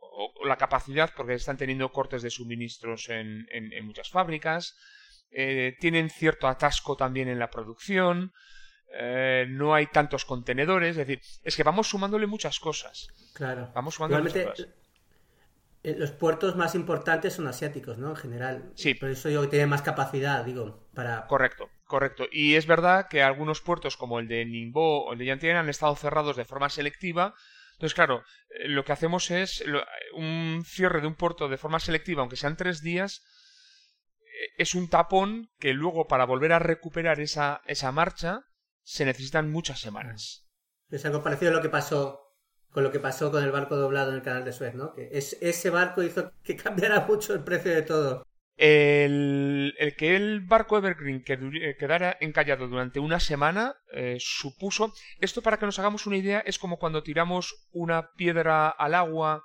la 0.46 0.58
capacidad, 0.58 1.12
porque 1.16 1.34
están 1.34 1.58
teniendo 1.58 1.92
cortes 1.92 2.22
de 2.22 2.30
suministros 2.30 3.10
en, 3.10 3.48
muchas 3.84 4.10
fábricas, 4.10 4.76
eh, 5.32 5.76
tienen 5.80 6.10
cierto 6.10 6.48
atasco 6.48 6.96
también 6.96 7.28
en 7.28 7.40
la 7.40 7.50
producción, 7.50 8.34
eh, 8.94 9.46
no 9.50 9.74
hay 9.74 9.88
tantos 9.88 10.26
contenedores, 10.26 10.92
es 10.92 11.08
decir, 11.08 11.22
es 11.44 11.56
que 11.56 11.64
vamos 11.64 11.88
sumándole 11.88 12.28
muchas 12.28 12.60
cosas. 12.60 13.08
Claro. 13.34 13.70
Vamos 13.74 13.96
sumando 13.96 14.20
muchas 14.20 14.46
cosas. 14.46 14.68
Eh, 15.84 15.96
los 15.98 16.12
puertos 16.12 16.56
más 16.56 16.76
importantes 16.76 17.34
son 17.34 17.48
asiáticos, 17.48 17.98
¿no? 17.98 18.10
En 18.10 18.16
general. 18.16 18.72
Sí. 18.76 18.94
Por 18.94 19.10
eso 19.10 19.30
yo 19.30 19.42
que 19.42 19.48
tienen 19.48 19.70
más 19.70 19.82
capacidad, 19.82 20.44
digo, 20.44 20.88
para... 20.94 21.28
Correcto, 21.28 21.70
correcto. 21.86 22.26
Y 22.32 22.56
es 22.56 22.66
verdad 22.66 23.08
que 23.08 23.22
algunos 23.22 23.62
puertos 23.62 23.96
como 23.96 24.20
el 24.20 24.28
de 24.28 24.44
Ningbo 24.46 25.06
o 25.06 25.14
el 25.14 25.20
de 25.20 25.26
Yantian 25.26 25.58
han 25.58 25.70
estado 25.70 25.96
cerrados 25.96 26.36
de 26.36 26.46
forma 26.46 26.70
selectiva 26.70 27.36
entonces, 27.78 27.94
claro, 27.94 28.24
eh, 28.50 28.68
lo 28.70 28.84
que 28.84 28.92
hacemos 28.92 29.30
es 29.30 29.64
un 30.14 30.64
cierre 30.66 31.00
de 31.00 31.06
un 31.06 31.14
puerto 31.14 31.48
de 31.48 31.58
forma 31.58 31.80
selectiva, 31.80 32.22
aunque 32.22 32.36
sean 32.36 32.58
tres 32.58 32.82
días, 32.82 33.22
eh, 34.20 34.50
es 34.58 34.74
un 34.74 34.90
tapón 34.90 35.52
que 35.60 35.74
luego 35.74 36.08
para 36.08 36.26
volver 36.26 36.54
a 36.54 36.60
recuperar 36.60 37.20
esa, 37.20 37.62
esa 37.68 37.92
marcha 37.92 38.46
se 38.82 39.06
necesitan 39.06 39.52
muchas 39.52 39.80
semanas. 39.80 40.48
Es 40.90 41.06
algo 41.06 41.22
parecido 41.22 41.52
a 41.52 41.56
lo 41.56 41.62
que 41.62 41.70
pasó 41.70 42.24
con 42.72 42.84
lo 42.84 42.92
que 42.92 43.00
pasó 43.00 43.32
con 43.32 43.44
el 43.44 43.52
barco 43.52 43.76
doblado 43.76 44.10
en 44.10 44.18
el 44.18 44.22
canal 44.24 44.44
de 44.44 44.54
Suez, 44.54 44.74
¿no? 44.74 44.94
Que 44.94 45.10
es, 45.12 45.38
ese 45.42 45.70
barco 45.70 46.02
hizo 46.02 46.34
que 46.44 46.56
cambiara 46.64 47.06
mucho 47.06 47.34
el 47.34 47.44
precio 47.44 47.72
de 47.72 47.84
todo. 47.84 48.24
El, 48.58 49.76
que 49.98 50.16
el 50.16 50.42
barco 50.42 50.78
Evergreen 50.78 51.24
eh, 51.28 51.76
quedara 51.78 52.18
encallado 52.20 52.68
durante 52.68 53.00
una 53.00 53.20
semana 53.20 53.76
eh, 53.94 54.18
supuso. 54.20 54.94
Esto, 55.20 55.44
para 55.44 55.58
que 55.58 55.68
nos 55.68 55.78
hagamos 55.78 56.08
una 56.08 56.18
idea, 56.18 56.40
es 56.40 56.58
como 56.58 56.80
cuando 56.80 57.04
tiramos 57.04 57.68
una 57.72 58.14
piedra 58.14 58.70
al 58.70 58.96
agua 58.96 59.44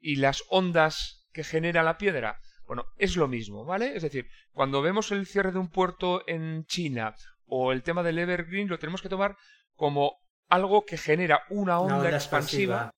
y 0.00 0.16
las 0.16 0.44
ondas 0.50 1.26
que 1.32 1.44
genera 1.44 1.82
la 1.82 1.96
piedra. 1.96 2.40
Bueno, 2.66 2.84
es 2.98 3.16
lo 3.16 3.26
mismo, 3.26 3.64
¿vale? 3.64 3.96
Es 3.96 4.02
decir, 4.02 4.28
cuando 4.52 4.82
vemos 4.82 5.10
el 5.12 5.26
cierre 5.26 5.52
de 5.52 5.58
un 5.58 5.70
puerto 5.70 6.22
en 6.28 6.66
China 6.66 7.14
o 7.46 7.72
el 7.72 7.82
tema 7.82 8.02
del 8.02 8.18
Evergreen, 8.18 8.68
lo 8.68 8.78
tenemos 8.78 9.00
que 9.00 9.08
tomar 9.08 9.36
como 9.74 10.18
algo 10.48 10.84
que 10.84 10.98
genera 10.98 11.42
una 11.48 11.80
onda, 11.80 12.10
expansiva 12.10 12.92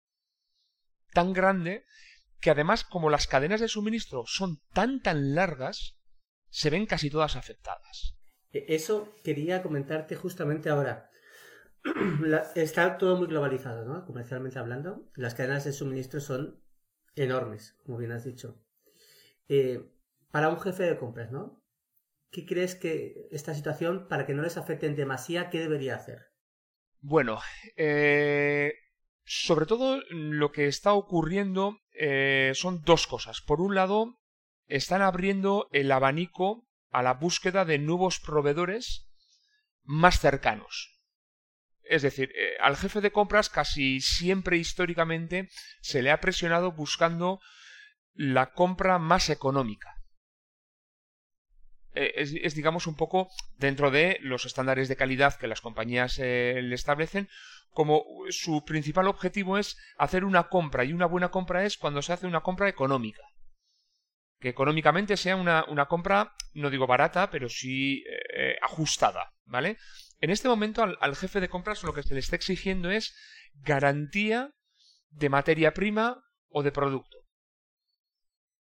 tan 1.12 1.32
grande 1.32 1.84
que 2.44 2.50
además 2.50 2.84
como 2.84 3.08
las 3.08 3.26
cadenas 3.26 3.58
de 3.58 3.68
suministro 3.68 4.24
son 4.26 4.60
tan 4.74 5.00
tan 5.00 5.34
largas, 5.34 5.96
se 6.50 6.68
ven 6.68 6.84
casi 6.84 7.08
todas 7.08 7.36
afectadas. 7.36 8.18
E, 8.52 8.66
eso 8.68 9.14
quería 9.24 9.62
comentarte 9.62 10.14
justamente 10.14 10.68
ahora. 10.68 11.10
está 12.54 12.98
todo 12.98 13.16
muy 13.16 13.28
globalizado, 13.28 13.86
¿no? 13.86 14.04
Comercialmente 14.04 14.58
hablando. 14.58 15.10
Las 15.14 15.34
cadenas 15.34 15.64
de 15.64 15.72
suministro 15.72 16.20
son 16.20 16.62
enormes, 17.16 17.78
como 17.82 17.96
bien 17.96 18.12
has 18.12 18.24
dicho. 18.24 18.62
Eh, 19.48 19.90
para 20.30 20.50
un 20.50 20.60
jefe 20.60 20.82
de 20.82 20.98
compras, 20.98 21.32
¿no? 21.32 21.64
¿Qué 22.30 22.44
crees 22.44 22.74
que 22.74 23.26
esta 23.30 23.54
situación, 23.54 24.06
para 24.06 24.26
que 24.26 24.34
no 24.34 24.42
les 24.42 24.58
afecten 24.58 24.96
demasiado, 24.96 25.48
qué 25.50 25.60
debería 25.60 25.96
hacer? 25.96 26.26
Bueno, 27.00 27.38
eh, 27.76 28.74
sobre 29.24 29.66
todo 29.66 30.02
lo 30.10 30.52
que 30.52 30.66
está 30.66 30.92
ocurriendo 30.92 31.78
eh, 31.92 32.52
son 32.54 32.82
dos 32.84 33.06
cosas. 33.06 33.40
Por 33.40 33.60
un 33.60 33.74
lado, 33.74 34.18
están 34.66 35.02
abriendo 35.02 35.68
el 35.72 35.90
abanico 35.92 36.66
a 36.90 37.02
la 37.02 37.14
búsqueda 37.14 37.64
de 37.64 37.78
nuevos 37.78 38.20
proveedores 38.20 39.08
más 39.82 40.20
cercanos. 40.20 41.00
Es 41.82 42.02
decir, 42.02 42.32
eh, 42.34 42.56
al 42.60 42.76
jefe 42.76 43.00
de 43.00 43.12
compras 43.12 43.50
casi 43.50 44.00
siempre 44.00 44.56
históricamente 44.56 45.48
se 45.80 46.02
le 46.02 46.10
ha 46.10 46.20
presionado 46.20 46.72
buscando 46.72 47.40
la 48.12 48.52
compra 48.52 48.98
más 48.98 49.28
económica. 49.30 49.90
Eh, 51.94 52.12
es, 52.16 52.54
digamos, 52.54 52.86
un 52.86 52.96
poco 52.96 53.28
dentro 53.56 53.90
de 53.90 54.18
los 54.20 54.46
estándares 54.46 54.88
de 54.88 54.96
calidad 54.96 55.36
que 55.36 55.46
las 55.46 55.60
compañías 55.60 56.18
le 56.18 56.74
establecen, 56.74 57.28
como 57.74 58.04
su 58.30 58.64
principal 58.64 59.08
objetivo 59.08 59.58
es 59.58 59.76
hacer 59.98 60.24
una 60.24 60.48
compra 60.48 60.84
y 60.84 60.92
una 60.92 61.06
buena 61.06 61.30
compra 61.30 61.64
es 61.64 61.76
cuando 61.76 62.00
se 62.02 62.12
hace 62.12 62.26
una 62.26 62.40
compra 62.40 62.68
económica. 62.68 63.22
que 64.40 64.50
económicamente 64.50 65.16
sea 65.16 65.36
una, 65.36 65.86
compra, 65.86 66.34
no 66.52 66.70
digo 66.70 66.86
barata, 66.86 67.30
pero 67.30 67.48
sí 67.48 68.04
eh, 68.36 68.56
ajustada, 68.62 69.32
¿vale? 69.46 69.78
En 70.20 70.30
este 70.30 70.48
momento 70.48 70.82
al, 70.82 71.16
jefe 71.16 71.40
de 71.40 71.48
compras 71.48 71.82
lo 71.82 71.94
que 71.94 72.02
se 72.02 72.14
le 72.14 72.20
está 72.20 72.36
exigiendo 72.36 72.90
es 72.90 73.14
garantía 73.54 74.50
de 75.10 75.28
materia 75.28 75.72
prima 75.72 76.22
o 76.48 76.62
de 76.62 76.72
producto. 76.72 77.16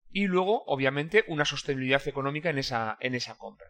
Y 0.10 0.26
luego, 0.28 0.64
obviamente, 0.66 1.26
una 1.28 1.46
sostenibilidad 1.46 2.08
económica 2.08 2.50
en 2.50 2.58
esa, 2.58 2.98
en 3.02 3.14
esa 3.14 3.38
compra. 3.38 3.68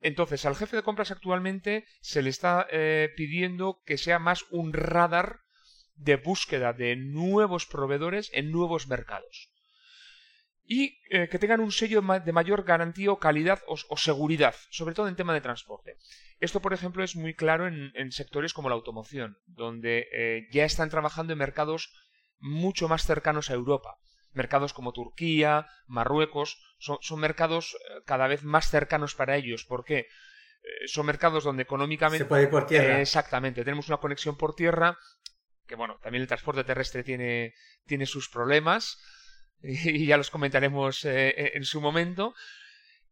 Entonces, 0.00 0.44
al 0.44 0.56
jefe 0.56 0.76
de 0.76 0.82
compras 0.82 1.10
actualmente 1.10 1.84
se 2.00 2.22
le 2.22 2.30
está 2.30 2.66
eh, 2.70 3.10
pidiendo 3.16 3.82
que 3.84 3.98
sea 3.98 4.18
más 4.18 4.44
un 4.50 4.72
radar 4.72 5.40
de 5.96 6.16
búsqueda 6.16 6.72
de 6.72 6.94
nuevos 6.96 7.66
proveedores 7.66 8.30
en 8.32 8.52
nuevos 8.52 8.86
mercados 8.86 9.50
y 10.66 10.98
eh, 11.10 11.28
que 11.28 11.38
tengan 11.38 11.60
un 11.60 11.70
sello 11.70 12.02
de 12.02 12.32
mayor 12.32 12.64
garantía 12.64 13.12
o 13.12 13.18
calidad 13.18 13.62
o, 13.66 13.96
seguridad, 13.96 14.54
sobre 14.70 14.94
todo 14.94 15.08
en 15.08 15.16
tema 15.16 15.32
de 15.32 15.40
transporte. 15.40 15.96
Esto, 16.40 16.60
por 16.60 16.72
ejemplo, 16.72 17.04
es 17.04 17.16
muy 17.16 17.34
claro 17.34 17.66
en, 17.68 18.12
sectores 18.12 18.52
como 18.52 18.68
la 18.68 18.74
automoción, 18.74 19.38
donde 19.46 20.08
eh, 20.12 20.48
ya 20.50 20.64
están 20.64 20.90
trabajando 20.90 21.32
en 21.32 21.38
mercados 21.38 21.92
mucho 22.38 22.88
más 22.88 23.06
cercanos 23.06 23.50
a 23.50 23.54
Europa. 23.54 23.96
Mercados 24.36 24.72
como 24.72 24.92
Turquía, 24.92 25.66
Marruecos, 25.86 26.58
son, 26.78 27.20
mercados 27.20 27.74
eh, 27.74 28.02
cada 28.06 28.28
vez 28.28 28.44
más 28.44 28.70
cercanos 28.70 29.14
para 29.14 29.36
ellos. 29.36 29.64
¿Por 29.64 29.84
qué? 29.84 30.06
son 30.86 31.06
mercados 31.06 31.44
donde 31.44 31.62
económicamente... 31.62 32.24
Se 32.24 32.28
puede 32.28 32.42
ir 32.42 32.50
por 32.50 32.66
tierra. 32.66 33.00
exactamente, 33.00 33.62
tenemos 33.62 33.86
una 33.86 33.98
conexión 33.98 34.36
por 34.36 34.56
tierra, 34.56 34.98
que 35.64 35.76
bueno, 35.76 36.00
también 36.02 36.22
el 36.22 36.26
transporte 36.26 36.64
terrestre 36.64 37.04
tiene, 37.04 37.54
tiene 37.86 38.04
sus 38.04 38.28
problemas, 38.28 38.98
y 39.62 40.06
ya 40.06 40.16
los 40.16 40.30
comentaremos 40.30 41.04
eh, 41.04 41.28
eh, 41.28 41.52
en 41.54 41.64
su 41.64 41.80
momento. 41.80 42.34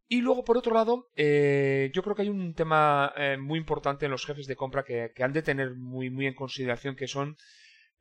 Y 0.07 0.21
luego, 0.21 0.43
por 0.43 0.57
otro 0.57 0.73
lado, 0.73 1.09
eh, 1.15 1.91
yo 1.93 2.03
creo 2.03 2.15
que 2.15 2.21
hay 2.21 2.29
un 2.29 2.53
tema 2.53 3.11
muy 3.39 3.57
importante 3.57 4.05
en 4.05 4.11
los 4.11 4.23
jefes 4.23 4.45
de 4.45 4.55
compra 4.55 4.83
que, 4.83 5.11
han 5.19 5.33
de 5.33 5.41
tener 5.41 5.73
muy, 5.73 6.11
muy 6.11 6.27
en 6.27 6.35
consideración, 6.35 6.95
que 6.95 7.07
son 7.07 7.37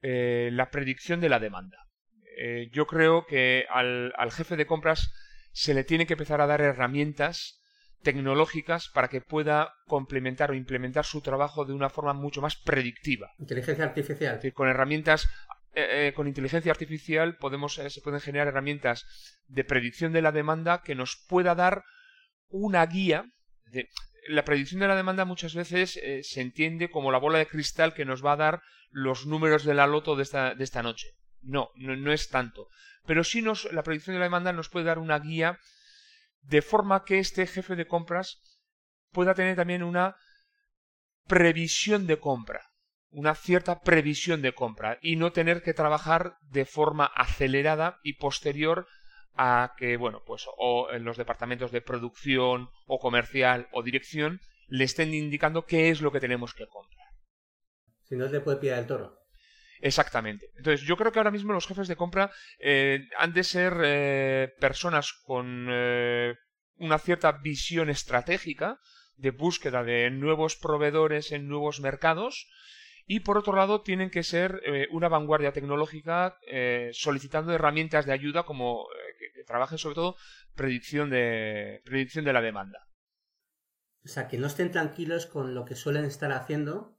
la 0.03 0.71
predicción 0.71 1.23
de 1.23 1.31
la 1.31 1.39
demanda. 1.41 1.84
Yo 2.73 2.87
creo 2.87 3.27
que 3.27 3.67
al, 3.71 4.13
al, 4.17 4.33
jefe 4.33 4.57
de 4.57 4.67
compras 4.67 5.13
se 5.53 5.75
le 5.75 5.85
tiene 5.85 6.07
que 6.07 6.15
empezar 6.15 6.41
a 6.41 6.47
dar 6.47 6.61
herramientas 6.61 7.61
tecnológicas 8.03 8.89
para 8.89 9.09
que 9.09 9.21
pueda 9.21 9.73
complementar 9.87 10.51
o 10.51 10.55
implementar 10.55 11.05
su 11.05 11.21
trabajo 11.21 11.65
de 11.65 11.73
una 11.73 11.91
forma 11.91 12.13
mucho 12.13 12.41
más 12.41 12.57
predictiva. 12.57 13.33
Inteligencia 13.39 13.85
artificial. 13.85 14.35
Es 14.35 14.43
decir, 14.43 14.53
con 14.53 14.69
herramientas 14.69 15.29
eh, 15.77 16.09
eh, 16.09 16.13
con 16.13 16.29
inteligencia 16.29 16.71
artificial 16.71 17.37
podemos, 17.37 17.79
eh, 17.79 17.91
se 17.91 18.01
pueden 18.01 18.21
generar 18.21 18.47
herramientas 18.47 19.05
de 19.49 19.65
predicción 19.65 20.13
de 20.13 20.23
la 20.23 20.31
demanda 20.31 20.83
que 20.83 20.95
nos 20.95 21.17
pueda 21.29 21.57
dar 21.57 21.83
una 22.49 22.87
guía. 22.87 23.25
De, 23.67 23.89
la 24.29 24.45
predicción 24.45 24.81
de 24.81 24.89
la 24.89 24.95
demanda 24.95 25.25
muchas 25.25 25.55
veces 25.55 26.01
se 26.23 26.41
entiende 26.41 26.91
como 26.91 27.13
la 27.13 27.19
bola 27.19 27.39
de 27.39 27.47
cristal 27.47 27.93
que 27.93 28.07
nos 28.07 28.25
va 28.25 28.33
a 28.33 28.37
dar 28.37 28.63
los 28.91 29.27
números 29.27 29.65
de 29.65 29.75
la 29.75 29.87
loto 29.87 30.17
de 30.17 30.23
esta, 30.23 30.55
de 30.55 30.65
esta 30.65 30.83
noche. 30.83 31.09
No, 31.45 31.71
no, 31.77 32.13
es 32.13 32.29
tanto. 32.29 32.69
Pero 33.07 33.23
sí 33.25 33.43
nos, 33.43 33.71
la 33.73 33.83
predicción 33.83 34.15
de 34.15 34.21
la 34.21 34.27
demanda 34.27 34.53
nos 34.53 34.69
puede 34.69 34.87
dar 34.87 34.99
una 34.99 35.19
guía 35.19 35.59
de 36.43 36.63
forma 36.63 37.05
que 37.05 37.19
este 37.19 37.47
jefe 37.47 37.77
de 37.77 37.87
compras 37.87 38.41
pueda 39.13 39.35
tener 39.35 39.57
también 39.57 39.83
una 39.83 40.17
previsión 41.27 42.07
de 42.07 42.19
compra 42.19 42.75
una 43.15 43.35
cierta 43.37 43.81
previsión 43.81 44.43
de 44.43 44.53
compra 44.53 44.99
y 45.01 45.17
no 45.17 45.33
tener 45.33 45.63
que 45.63 45.73
trabajar 45.73 46.37
de 46.51 46.65
forma 46.65 47.07
acelerada 47.07 48.01
y 48.03 48.15
posterior 48.15 48.87
a 49.37 49.75
que, 49.77 49.97
bueno, 49.97 50.23
pues 50.27 50.47
o 50.59 50.89
en 50.91 51.05
los 51.05 51.17
departamentos 51.17 51.71
de 51.71 51.81
producción 51.81 52.71
o 52.87 52.99
comercial 52.99 53.69
o 53.73 53.83
dirección 53.83 54.41
le 54.67 54.85
estén 54.85 55.15
indicando 55.15 55.65
qué 55.65 55.91
es 55.91 56.01
lo 56.01 56.11
que 56.11 56.21
tenemos 56.21 56.55
que 56.55 56.67
comprar. 56.67 57.07
Si 58.03 58.17
no, 58.17 58.27
le 58.27 58.41
puede 58.41 58.59
pillar 58.59 58.81
el 58.81 58.87
toro. 58.87 59.24
Exactamente. 59.81 60.51
Entonces, 60.57 60.87
yo 60.87 60.97
creo 60.97 61.13
que 61.13 61.19
ahora 61.19 61.31
mismo 61.31 61.53
los 61.53 61.67
jefes 61.67 61.89
de 61.89 61.97
compra 61.97 62.31
eh, 62.59 63.09
han 63.19 63.33
de 63.33 63.45
ser 63.45 63.75
eh, 63.85 64.55
personas 64.59 65.13
con 65.13 65.69
eh, 65.71 66.35
una 66.77 66.99
cierta 66.99 67.33
visión 67.33 67.91
estratégica 67.91 68.79
de 69.17 69.31
búsqueda 69.31 69.85
de 69.85 70.11
nuevos 70.11 70.57
proveedores 70.57 71.33
en 71.33 71.49
nuevos 71.49 71.81
mercados 71.81 72.49
y 73.07 73.21
por 73.21 73.37
otro 73.37 73.55
lado 73.55 73.83
tienen 73.83 74.11
que 74.11 74.23
ser 74.23 74.63
eh, 74.65 74.89
una 74.91 75.09
vanguardia 75.09 75.53
tecnológica 75.53 76.39
eh, 76.47 76.91
solicitando 76.93 77.53
herramientas 77.53 78.07
de 78.07 78.13
ayuda 78.13 78.45
como 78.45 78.87
eh, 78.91 79.33
que, 79.35 79.45
trabajen 79.45 79.77
sobre 79.77 79.95
todo 79.95 80.17
predicción 80.55 81.11
de 81.11 81.83
predicción 81.85 82.25
de 82.25 82.33
la 82.33 82.41
demanda. 82.41 82.89
O 84.05 84.09
sea, 84.09 84.27
que 84.27 84.39
no 84.39 84.47
estén 84.47 84.71
tranquilos 84.71 85.27
con 85.27 85.55
lo 85.55 85.65
que 85.65 85.75
suelen 85.75 86.07
estar 86.07 86.33
haciendo. 86.33 86.94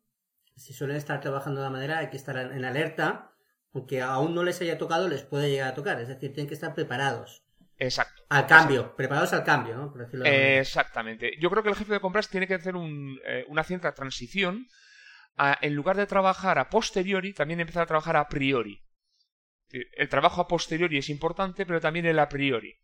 Si 0.55 0.73
suelen 0.73 0.97
estar 0.97 1.21
trabajando 1.21 1.61
de 1.61 1.65
la 1.65 1.71
manera, 1.71 1.99
hay 1.99 2.09
que 2.09 2.17
estar 2.17 2.37
en 2.37 2.63
alerta, 2.65 3.31
porque 3.71 4.01
aún 4.01 4.33
no 4.33 4.43
les 4.43 4.61
haya 4.61 4.77
tocado, 4.77 5.07
les 5.07 5.23
puede 5.23 5.49
llegar 5.49 5.69
a 5.69 5.73
tocar. 5.73 5.99
Es 5.99 6.07
decir, 6.07 6.31
tienen 6.33 6.47
que 6.47 6.53
estar 6.53 6.73
preparados. 6.73 7.43
Exacto. 7.77 8.23
Al 8.29 8.47
cambio, 8.47 8.95
preparados 8.95 9.33
al 9.33 9.43
cambio, 9.43 9.75
¿no? 9.75 9.93
Exactamente. 10.23 11.33
Yo 11.41 11.49
creo 11.49 11.61
que 11.61 11.69
el 11.69 11.75
jefe 11.75 11.91
de 11.91 11.99
compras 11.99 12.29
tiene 12.29 12.47
que 12.47 12.53
hacer 12.53 12.75
una 12.75 13.63
cierta 13.65 13.93
transición 13.93 14.65
en 15.61 15.75
lugar 15.75 15.97
de 15.97 16.07
trabajar 16.07 16.57
a 16.57 16.69
posteriori, 16.69 17.33
también 17.33 17.59
empezar 17.59 17.83
a 17.83 17.87
trabajar 17.87 18.15
a 18.15 18.29
priori. 18.29 18.81
El 19.69 20.07
trabajo 20.07 20.39
a 20.39 20.47
posteriori 20.47 20.99
es 20.99 21.09
importante, 21.09 21.65
pero 21.65 21.81
también 21.81 22.05
el 22.05 22.19
a 22.19 22.29
priori. 22.29 22.79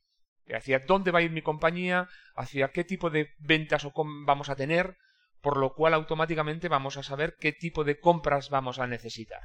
Hacia 0.54 0.80
dónde 0.80 1.12
va 1.12 1.20
a 1.20 1.22
ir 1.22 1.32
mi 1.32 1.42
compañía, 1.42 2.10
hacia 2.36 2.72
qué 2.72 2.84
tipo 2.84 3.10
de 3.10 3.30
ventas 3.40 3.86
o 3.86 3.94
vamos 4.26 4.50
a 4.50 4.58
tener, 4.58 4.98
por 5.42 5.58
lo 5.58 5.74
cual 5.74 5.94
automáticamente 5.94 6.68
vamos 6.70 6.98
a 6.98 7.04
saber 7.04 7.36
qué 7.40 7.52
tipo 7.52 7.84
de 7.84 8.00
compras 8.00 8.50
vamos 8.50 8.80
a 8.80 8.88
necesitar. 8.88 9.42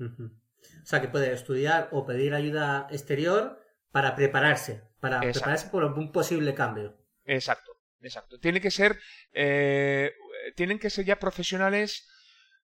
O 0.00 0.86
sea, 0.86 1.00
que 1.00 1.08
puede 1.08 1.32
estudiar 1.32 1.88
o 1.92 2.06
pedir 2.06 2.34
ayuda 2.34 2.86
exterior 2.90 3.60
para 3.90 4.16
prepararse, 4.16 4.82
para 5.00 5.20
prepararse 5.20 5.68
por 5.68 5.84
un 5.84 6.12
posible 6.12 6.54
cambio. 6.54 6.96
Exacto, 7.24 7.72
exacto. 8.00 8.38
Tiene 8.38 8.60
que 8.60 8.70
ser, 8.70 8.98
eh, 9.32 10.12
tienen 10.56 10.78
que 10.78 10.90
ser 10.90 11.04
ya 11.04 11.18
profesionales 11.18 12.08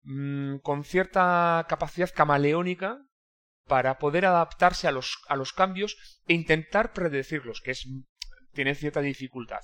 Mm, 0.08 0.58
con 0.58 0.84
cierta 0.84 1.66
capacidad 1.68 2.08
camaleónica 2.14 3.02
para 3.66 3.98
poder 3.98 4.24
adaptarse 4.24 4.86
a 4.86 4.92
los, 4.92 5.18
a 5.26 5.34
los 5.34 5.52
cambios 5.52 5.96
e 6.28 6.34
intentar 6.34 6.92
predecirlos, 6.92 7.60
que 7.60 7.72
es 7.72 7.88
tiene 8.54 8.76
cierta 8.76 9.00
dificultad. 9.00 9.58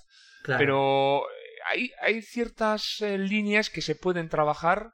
Pero 0.45 1.23
eh, 1.23 1.41
hay, 1.66 1.92
hay 2.01 2.22
ciertas 2.22 3.01
eh, 3.01 3.18
líneas 3.18 3.70
que 3.70 3.83
se 3.83 3.94
pueden 3.94 4.29
trabajar 4.29 4.92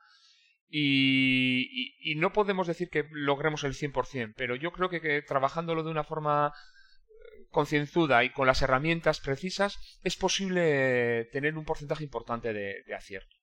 y, 0.70 2.14
no 2.16 2.32
podemos 2.32 2.66
decir 2.66 2.90
que 2.90 3.08
logremos 3.10 3.64
el 3.64 3.74
100%, 3.74 4.34
pero 4.36 4.56
yo 4.56 4.72
creo 4.72 4.90
que, 4.90 5.22
trabajándolo 5.22 5.82
de 5.82 5.90
una 5.90 6.04
forma 6.04 6.52
eh, 6.52 7.46
concienzuda 7.50 8.24
y 8.24 8.32
con 8.32 8.46
las 8.46 8.60
herramientas 8.62 9.20
precisas 9.20 9.78
es 10.02 10.16
posible 10.16 11.28
tener 11.32 11.56
un 11.56 11.64
porcentaje 11.64 12.04
importante 12.04 12.52
de 12.52 12.94
acierto. 12.94 13.38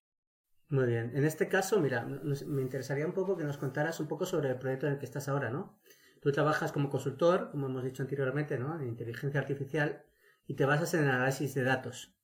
Muy 0.70 0.88
bien. 0.88 1.12
En 1.14 1.26
este 1.26 1.48
caso, 1.48 1.80
mira, 1.80 2.06
me 2.06 2.62
interesaría 2.62 3.06
un 3.06 3.14
poco 3.14 3.38
que 3.38 3.44
nos 3.44 3.58
contaras 3.58 4.00
un 4.00 4.08
poco 4.08 4.26
sobre 4.26 4.50
el 4.50 4.58
proyecto 4.58 4.88
en 4.88 4.94
el 4.94 5.00
que 5.00 5.06
estás 5.06 5.28
ahora, 5.28 5.52
¿no? 5.52 5.80
Tú 6.22 6.32
trabajas 6.32 6.72
como 6.72 6.90
consultor, 6.90 7.52
como 7.52 7.68
hemos 7.68 7.84
dicho 7.84 8.02
anteriormente, 8.02 8.58
¿no? 8.58 8.80
En 8.80 8.88
inteligencia 8.88 9.40
artificial 9.40 10.04
y 10.48 10.56
te 10.56 10.66
basas 10.66 10.96
en 10.96 11.04
el 11.04 11.10
análisis 11.10 11.54
de 11.54 11.64
datos. 11.64 12.16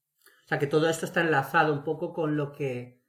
O 0.52 0.54
sea, 0.54 0.60
que 0.60 0.68
todo 0.68 0.90
esto 0.90 1.06
está 1.06 1.22
enlazado 1.22 1.72
un 1.72 1.86
poco 1.86 2.12
con 2.12 2.36
lo 2.36 2.52
que 2.52 3.00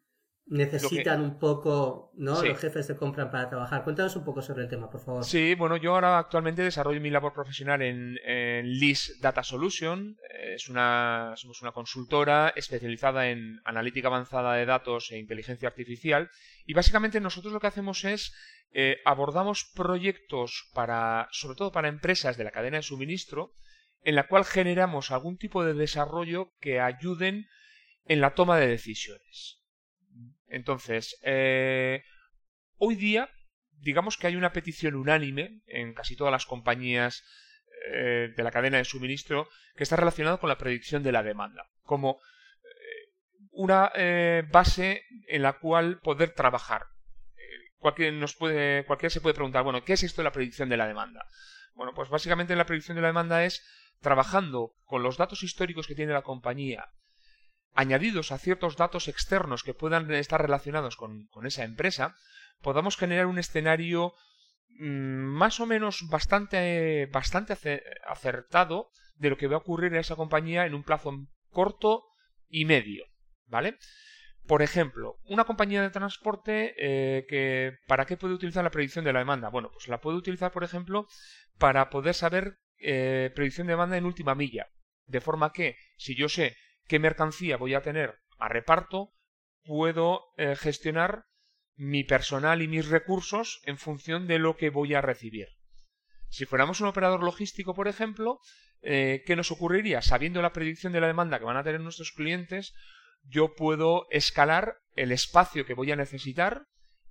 necesitan 0.46 1.20
un 1.22 1.40
poco, 1.40 2.12
¿no? 2.14 2.40
Los 2.40 2.60
jefes 2.60 2.86
de 2.86 2.94
compra 2.94 3.32
para 3.32 3.48
trabajar. 3.48 3.82
Cuéntanos 3.82 4.14
un 4.14 4.24
poco 4.24 4.42
sobre 4.42 4.62
el 4.62 4.68
tema, 4.68 4.88
por 4.88 5.00
favor. 5.00 5.24
Sí, 5.24 5.56
bueno, 5.56 5.76
yo 5.76 5.94
ahora 5.94 6.18
actualmente 6.18 6.62
desarrollo 6.62 7.00
mi 7.00 7.10
labor 7.10 7.32
profesional 7.32 7.82
en, 7.82 8.16
en 8.24 8.68
LIS 8.68 9.18
Data 9.20 9.42
Solution. 9.42 10.16
Es 10.54 10.68
una, 10.68 11.32
somos 11.34 11.60
una 11.62 11.72
consultora 11.72 12.52
especializada 12.54 13.28
en 13.28 13.60
analítica 13.64 14.06
avanzada 14.06 14.54
de 14.54 14.64
datos 14.64 15.10
e 15.10 15.18
inteligencia 15.18 15.66
artificial. 15.66 16.30
Y 16.64 16.74
básicamente 16.74 17.18
nosotros 17.18 17.52
lo 17.52 17.58
que 17.58 17.66
hacemos 17.66 18.04
es 18.04 18.32
eh, 18.72 18.98
abordamos 19.04 19.68
proyectos 19.74 20.70
para, 20.74 21.26
sobre 21.32 21.56
todo 21.56 21.72
para 21.72 21.88
empresas 21.88 22.36
de 22.36 22.44
la 22.44 22.52
cadena 22.52 22.76
de 22.76 22.84
suministro, 22.84 23.52
en 24.02 24.16
la 24.16 24.26
cual 24.26 24.44
generamos 24.44 25.10
algún 25.10 25.38
tipo 25.38 25.64
de 25.64 25.74
desarrollo 25.74 26.52
que 26.60 26.80
ayuden 26.80 27.46
en 28.04 28.20
la 28.20 28.34
toma 28.34 28.58
de 28.58 28.66
decisiones. 28.66 29.60
Entonces, 30.48 31.18
eh, 31.22 32.02
hoy 32.76 32.96
día, 32.96 33.30
digamos 33.78 34.16
que 34.16 34.26
hay 34.26 34.36
una 34.36 34.52
petición 34.52 34.96
unánime 34.96 35.62
en 35.66 35.94
casi 35.94 36.16
todas 36.16 36.32
las 36.32 36.46
compañías 36.46 37.24
eh, 37.92 38.32
de 38.36 38.42
la 38.42 38.50
cadena 38.50 38.78
de 38.78 38.84
suministro 38.84 39.48
que 39.76 39.84
está 39.84 39.96
relacionado 39.96 40.40
con 40.40 40.48
la 40.48 40.58
predicción 40.58 41.02
de 41.02 41.12
la 41.12 41.22
demanda, 41.22 41.66
como 41.82 42.20
eh, 42.64 43.12
una 43.52 43.92
base 44.50 45.04
en 45.28 45.42
la 45.42 45.54
cual 45.54 46.00
poder 46.00 46.34
trabajar. 46.34 46.86
Cualquiera, 47.78 48.12
nos 48.12 48.36
puede, 48.36 48.84
cualquiera 48.84 49.10
se 49.10 49.20
puede 49.20 49.34
preguntar, 49.34 49.64
bueno, 49.64 49.84
¿qué 49.84 49.94
es 49.94 50.04
esto 50.04 50.22
de 50.22 50.24
la 50.24 50.32
predicción 50.32 50.68
de 50.68 50.76
la 50.76 50.86
demanda? 50.86 51.26
Bueno, 51.74 51.94
pues 51.94 52.10
básicamente 52.10 52.54
la 52.54 52.66
predicción 52.66 52.94
de 52.94 53.00
la 53.00 53.08
demanda 53.08 53.44
es 53.44 53.64
trabajando 54.02 54.74
con 54.84 55.02
los 55.02 55.16
datos 55.16 55.42
históricos 55.42 55.86
que 55.86 55.94
tiene 55.94 56.12
la 56.12 56.22
compañía, 56.22 56.90
añadidos 57.74 58.32
a 58.32 58.38
ciertos 58.38 58.76
datos 58.76 59.08
externos 59.08 59.62
que 59.62 59.74
puedan 59.74 60.10
estar 60.12 60.40
relacionados 60.40 60.96
con, 60.96 61.28
esa 61.44 61.64
empresa, 61.64 62.14
podamos 62.60 62.96
generar 62.96 63.26
un 63.26 63.38
escenario 63.38 64.12
mm, 64.78 64.84
más 64.84 65.60
o 65.60 65.66
menos 65.66 66.08
bastante, 66.10 67.06
bastante 67.06 67.56
acertado 68.06 68.90
de 69.16 69.30
lo 69.30 69.36
que 69.36 69.46
va 69.46 69.56
a 69.56 69.60
ocurrir 69.60 69.92
en 69.92 70.00
esa 70.00 70.16
compañía 70.16 70.66
en 70.66 70.74
un 70.74 70.82
plazo 70.82 71.12
corto 71.50 72.04
y 72.48 72.64
medio. 72.64 73.06
¿Vale? 73.46 73.78
Por 74.46 74.62
ejemplo, 74.62 75.18
una 75.26 75.44
compañía 75.44 75.82
de 75.82 75.90
transporte 75.90 76.74
eh, 76.76 77.26
que 77.28 77.78
¿para 77.86 78.06
qué 78.06 78.16
puede 78.16 78.34
utilizar 78.34 78.64
la 78.64 78.70
predicción 78.70 79.04
de 79.04 79.12
la 79.12 79.20
demanda? 79.20 79.50
Bueno, 79.50 79.70
pues 79.72 79.88
la 79.88 80.00
puede 80.00 80.16
utilizar, 80.16 80.50
por 80.50 80.64
ejemplo, 80.64 81.06
para 81.58 81.90
poder 81.90 82.14
saber 82.14 82.58
eh, 82.82 83.30
predicción 83.34 83.66
de 83.66 83.72
demanda 83.72 83.96
en 83.96 84.04
última 84.04 84.34
milla. 84.34 84.68
De 85.06 85.20
forma 85.20 85.52
que, 85.52 85.76
si 85.96 86.14
yo 86.14 86.28
sé 86.28 86.56
qué 86.86 86.98
mercancía 86.98 87.56
voy 87.56 87.74
a 87.74 87.82
tener 87.82 88.18
a 88.38 88.48
reparto, 88.48 89.12
puedo 89.64 90.22
eh, 90.36 90.56
gestionar 90.56 91.24
mi 91.76 92.04
personal 92.04 92.62
y 92.62 92.68
mis 92.68 92.88
recursos 92.88 93.60
en 93.64 93.78
función 93.78 94.26
de 94.26 94.38
lo 94.38 94.56
que 94.56 94.70
voy 94.70 94.94
a 94.94 95.00
recibir. 95.00 95.48
Si 96.28 96.46
fuéramos 96.46 96.80
un 96.80 96.88
operador 96.88 97.22
logístico, 97.22 97.74
por 97.74 97.88
ejemplo, 97.88 98.38
¿qué 98.80 99.34
nos 99.36 99.50
ocurriría? 99.50 100.00
Sabiendo 100.00 100.40
la 100.42 100.52
predicción 100.52 100.92
de 100.92 101.00
la 101.00 101.06
demanda 101.06 101.38
que 101.38 101.44
van 101.44 101.56
a 101.56 101.62
tener 101.62 101.80
nuestros 101.80 102.12
clientes, 102.12 102.74
yo 103.24 103.54
puedo 103.54 104.06
escalar 104.10 104.78
el 104.96 105.12
espacio 105.12 105.64
que 105.64 105.74
voy 105.74 105.92
a 105.92 105.96
necesitar, 105.96 106.66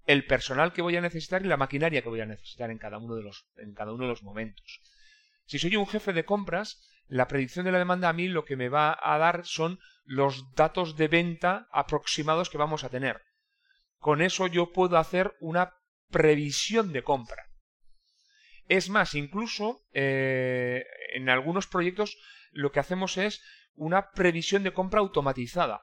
el 0.06 0.26
personal 0.26 0.74
que 0.74 0.82
voy 0.82 0.96
a 0.98 1.02
necesitar 1.02 1.44
y 1.44 1.48
la 1.48 1.58
maquinaria 1.58 2.02
que 2.02 2.10
voy 2.10 2.22
a 2.22 2.26
necesitar 2.26 2.72
en 2.72 2.78
cada 2.78 2.98
uno 2.98 3.16
de 3.16 3.24
los, 3.24 3.46
en 3.58 3.74
cada 3.74 3.94
uno 3.94 4.04
de 4.04 4.10
los 4.10 4.24
momentos. 4.24 4.82
Si 5.52 5.60
soy 5.60 5.76
un 5.76 5.86
jefe 5.86 6.14
de 6.14 6.24
compras, 6.24 6.80
la 7.10 7.28
predicción 7.28 7.66
de 7.66 7.74
la 7.74 7.78
demanda 7.78 8.08
a 8.08 8.14
mí 8.14 8.30
lo 8.30 8.46
que 8.46 8.56
me 8.56 8.70
va 8.70 8.98
a 8.98 9.18
dar 9.18 9.46
son 9.46 9.82
los 10.06 10.50
datos 10.56 10.96
de 10.96 11.10
venta 11.10 11.68
aproximados 11.74 12.50
que 12.50 12.58
vamos 12.58 12.86
a 12.86 12.90
tener. 12.90 13.22
Con 13.98 14.22
eso 14.22 14.48
yo 14.48 14.72
puedo 14.72 14.98
hacer 14.98 15.36
una 15.42 15.74
previsión 16.10 16.94
de 16.94 17.04
compra. 17.04 17.48
Es 18.70 18.90
más, 18.90 19.14
incluso 19.14 19.82
eh, 19.92 20.86
en 21.16 21.28
algunos 21.28 21.68
proyectos 21.68 22.18
lo 22.52 22.72
que 22.72 22.80
hacemos 22.80 23.18
es 23.18 23.44
una 23.74 24.12
previsión 24.12 24.64
de 24.64 24.72
compra 24.72 25.02
automatizada. 25.02 25.82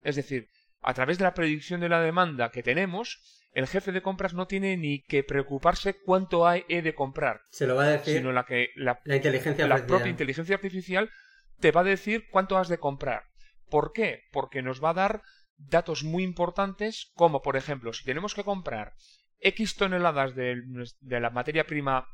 Es 0.00 0.16
decir, 0.16 0.48
a 0.82 0.94
través 0.94 1.18
de 1.18 1.24
la 1.24 1.34
predicción 1.34 1.80
de 1.80 1.88
la 1.88 2.00
demanda 2.00 2.50
que 2.50 2.62
tenemos, 2.62 3.20
el 3.52 3.66
jefe 3.66 3.92
de 3.92 4.02
compras 4.02 4.34
no 4.34 4.46
tiene 4.46 4.76
ni 4.76 5.02
que 5.02 5.24
preocuparse 5.24 6.00
cuánto 6.00 6.46
hay 6.46 6.64
de 6.68 6.94
comprar. 6.94 7.40
Se 7.50 7.66
lo 7.66 7.76
va 7.76 7.84
a 7.84 7.88
decir. 7.90 8.18
Sino 8.18 8.32
la 8.32 8.44
que 8.44 8.70
la, 8.76 9.00
inteligencia 9.04 9.66
la 9.66 9.86
propia 9.86 10.08
inteligencia 10.08 10.54
artificial 10.54 11.10
te 11.58 11.72
va 11.72 11.80
a 11.80 11.84
decir 11.84 12.28
cuánto 12.30 12.56
has 12.58 12.68
de 12.68 12.78
comprar. 12.78 13.24
¿Por 13.68 13.92
qué? 13.92 14.22
Porque 14.32 14.62
nos 14.62 14.82
va 14.82 14.90
a 14.90 14.94
dar 14.94 15.22
datos 15.56 16.04
muy 16.04 16.22
importantes, 16.22 17.10
como 17.14 17.42
por 17.42 17.56
ejemplo, 17.56 17.92
si 17.92 18.04
tenemos 18.04 18.34
que 18.34 18.44
comprar 18.44 18.94
X 19.40 19.76
toneladas 19.76 20.34
de, 20.34 20.62
la 21.02 21.30
materia 21.30 21.64
prima, 21.64 22.06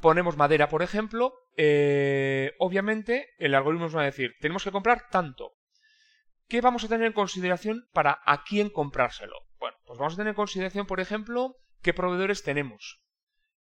ponemos 0.00 0.36
madera, 0.36 0.68
por 0.68 0.82
ejemplo, 0.82 1.34
eh, 1.56 2.52
obviamente 2.58 3.28
el 3.38 3.54
algoritmo 3.54 3.86
nos 3.86 3.96
va 3.96 4.02
a 4.02 4.06
decir, 4.06 4.34
tenemos 4.40 4.64
que 4.64 4.72
comprar 4.72 5.08
tanto. 5.10 5.52
¿Qué 6.48 6.62
vamos 6.62 6.82
a 6.84 6.88
tener 6.88 7.06
en 7.06 7.12
consideración 7.12 7.88
para 7.92 8.20
a 8.24 8.42
quién 8.42 8.70
comprárselo? 8.70 9.36
Bueno, 9.58 9.76
pues 9.84 9.98
vamos 9.98 10.14
a 10.14 10.16
tener 10.16 10.30
en 10.30 10.36
consideración, 10.36 10.86
por 10.86 10.98
ejemplo, 10.98 11.56
qué 11.82 11.92
proveedores 11.92 12.42
tenemos, 12.42 13.02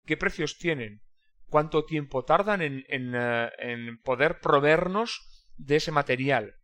qué 0.05 0.15
precios 0.15 0.57
tienen, 0.57 1.01
cuánto 1.49 1.83
tiempo 1.83 2.23
tardan 2.23 2.61
en, 2.61 2.85
eh, 2.87 3.51
en 3.57 4.01
poder 4.01 4.39
proveernos 4.39 5.49
de 5.57 5.75
ese 5.75 5.91
material 5.91 6.55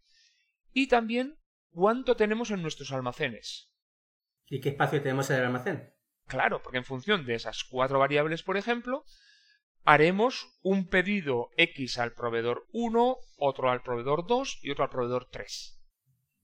y 0.71 0.87
también 0.87 1.37
cuánto 1.71 2.15
tenemos 2.15 2.49
en 2.49 2.61
nuestros 2.61 2.93
almacenes. 2.93 3.69
¿Y 4.47 4.61
qué 4.61 4.69
espacio 4.69 5.01
tenemos 5.01 5.29
en 5.29 5.37
el 5.37 5.45
almacén? 5.45 5.93
Claro, 6.27 6.61
porque 6.61 6.77
en 6.77 6.85
función 6.85 7.25
de 7.25 7.35
esas 7.35 7.65
cuatro 7.65 7.99
variables, 7.99 8.41
por 8.41 8.55
ejemplo, 8.55 9.03
haremos 9.83 10.47
un 10.61 10.87
pedido 10.87 11.49
X 11.57 11.97
al 11.97 12.13
proveedor 12.13 12.67
1, 12.71 13.17
otro 13.37 13.69
al 13.69 13.81
proveedor 13.81 14.25
2 14.25 14.59
y 14.61 14.71
otro 14.71 14.85
al 14.85 14.89
proveedor 14.89 15.27
3. 15.29 15.74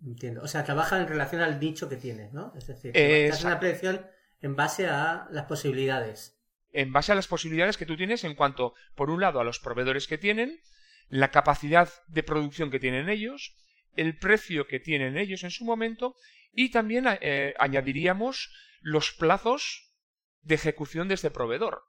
Entiendo. 0.05 0.41
O 0.41 0.47
sea, 0.47 0.63
trabaja 0.63 0.99
en 0.99 1.07
relación 1.07 1.41
al 1.41 1.59
dicho 1.59 1.87
que 1.87 1.95
tienes, 1.95 2.33
¿no? 2.33 2.53
Es 2.55 2.67
decir, 2.67 2.91
es 2.95 3.43
una 3.43 3.59
predicción 3.59 4.05
en 4.41 4.55
base 4.55 4.87
a 4.87 5.27
las 5.31 5.45
posibilidades. 5.45 6.39
En 6.73 6.91
base 6.91 7.11
a 7.11 7.15
las 7.15 7.27
posibilidades 7.27 7.77
que 7.77 7.85
tú 7.85 7.97
tienes 7.97 8.23
en 8.23 8.35
cuanto, 8.35 8.73
por 8.95 9.09
un 9.09 9.21
lado, 9.21 9.39
a 9.39 9.43
los 9.43 9.59
proveedores 9.59 10.07
que 10.07 10.17
tienen, 10.17 10.59
la 11.09 11.29
capacidad 11.29 11.89
de 12.07 12.23
producción 12.23 12.71
que 12.71 12.79
tienen 12.79 13.09
ellos, 13.09 13.55
el 13.95 14.17
precio 14.17 14.67
que 14.67 14.79
tienen 14.79 15.17
ellos 15.17 15.43
en 15.43 15.51
su 15.51 15.65
momento 15.65 16.15
y 16.53 16.71
también 16.71 17.05
eh, 17.21 17.53
añadiríamos 17.59 18.53
los 18.81 19.11
plazos 19.11 19.91
de 20.41 20.55
ejecución 20.55 21.07
de 21.07 21.15
este 21.15 21.29
proveedor. 21.29 21.83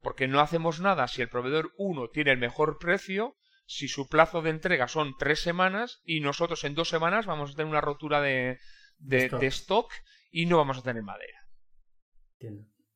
Porque 0.00 0.28
no 0.28 0.40
hacemos 0.40 0.80
nada 0.80 1.08
si 1.08 1.22
el 1.22 1.28
proveedor 1.28 1.72
1 1.78 2.10
tiene 2.10 2.32
el 2.32 2.38
mejor 2.38 2.78
precio 2.78 3.36
si 3.66 3.88
su 3.88 4.08
plazo 4.08 4.42
de 4.42 4.50
entrega 4.50 4.88
son 4.88 5.14
tres 5.18 5.40
semanas 5.40 6.00
y 6.04 6.20
nosotros 6.20 6.64
en 6.64 6.74
dos 6.74 6.88
semanas 6.88 7.26
vamos 7.26 7.50
a 7.50 7.54
tener 7.54 7.70
una 7.70 7.80
rotura 7.80 8.20
de, 8.20 8.58
de, 8.98 9.46
stock. 9.46 9.92
y 10.30 10.46
no 10.46 10.58
vamos 10.58 10.78
a 10.78 10.82
tener 10.82 11.02
madera. 11.02 11.38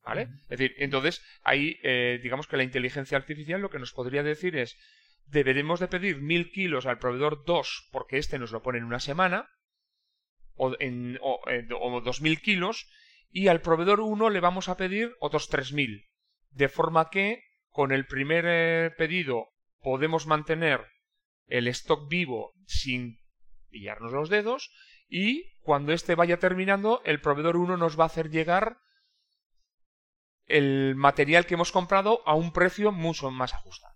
¿Vale? 0.03 0.29
Es 0.43 0.59
decir, 0.59 0.75
entonces 0.77 1.23
ahí 1.43 1.79
eh, 1.83 2.19
digamos 2.21 2.47
que 2.47 2.57
la 2.57 2.63
inteligencia 2.63 3.17
artificial 3.17 3.61
lo 3.61 3.69
que 3.69 3.79
nos 3.79 3.93
podría 3.93 4.23
decir 4.23 4.55
es 4.55 4.77
deberemos 5.25 5.79
de 5.79 5.87
pedir 5.87 6.21
mil 6.21 6.51
kilos 6.51 6.85
al 6.85 6.99
proveedor 6.99 7.43
2 7.45 7.89
porque 7.91 8.17
este 8.17 8.39
nos 8.39 8.51
lo 8.51 8.61
pone 8.61 8.79
en 8.79 8.85
una 8.85 8.99
semana 8.99 9.49
o, 10.55 10.75
en, 10.79 11.19
o, 11.21 11.41
eh, 11.49 11.65
dos 11.67 12.21
mil 12.21 12.41
kilos 12.41 12.89
y 13.29 13.47
al 13.47 13.61
proveedor 13.61 13.99
1 14.01 14.29
le 14.29 14.39
vamos 14.39 14.69
a 14.69 14.77
pedir 14.77 15.15
otros 15.19 15.49
tres 15.49 15.73
mil 15.73 16.09
de 16.51 16.69
forma 16.69 17.09
que 17.09 17.43
con 17.69 17.91
el 17.91 18.05
primer 18.07 18.45
eh, 18.47 18.91
pedido 18.97 19.49
podemos 19.81 20.27
mantener 20.27 20.85
el 21.47 21.67
stock 21.67 22.09
vivo 22.09 22.53
sin 22.67 23.19
pillarnos 23.69 24.11
los 24.11 24.29
dedos 24.29 24.71
y 25.07 25.57
cuando 25.61 25.93
este 25.93 26.15
vaya 26.15 26.37
terminando 26.37 27.01
el 27.05 27.21
proveedor 27.21 27.57
1 27.57 27.77
nos 27.77 27.99
va 27.99 28.03
a 28.03 28.07
hacer 28.07 28.29
llegar 28.29 28.77
el 30.45 30.95
material 30.95 31.45
que 31.45 31.53
hemos 31.53 31.71
comprado 31.71 32.21
a 32.25 32.35
un 32.35 32.51
precio 32.51 32.91
mucho 32.91 33.31
más 33.31 33.53
ajustado. 33.53 33.95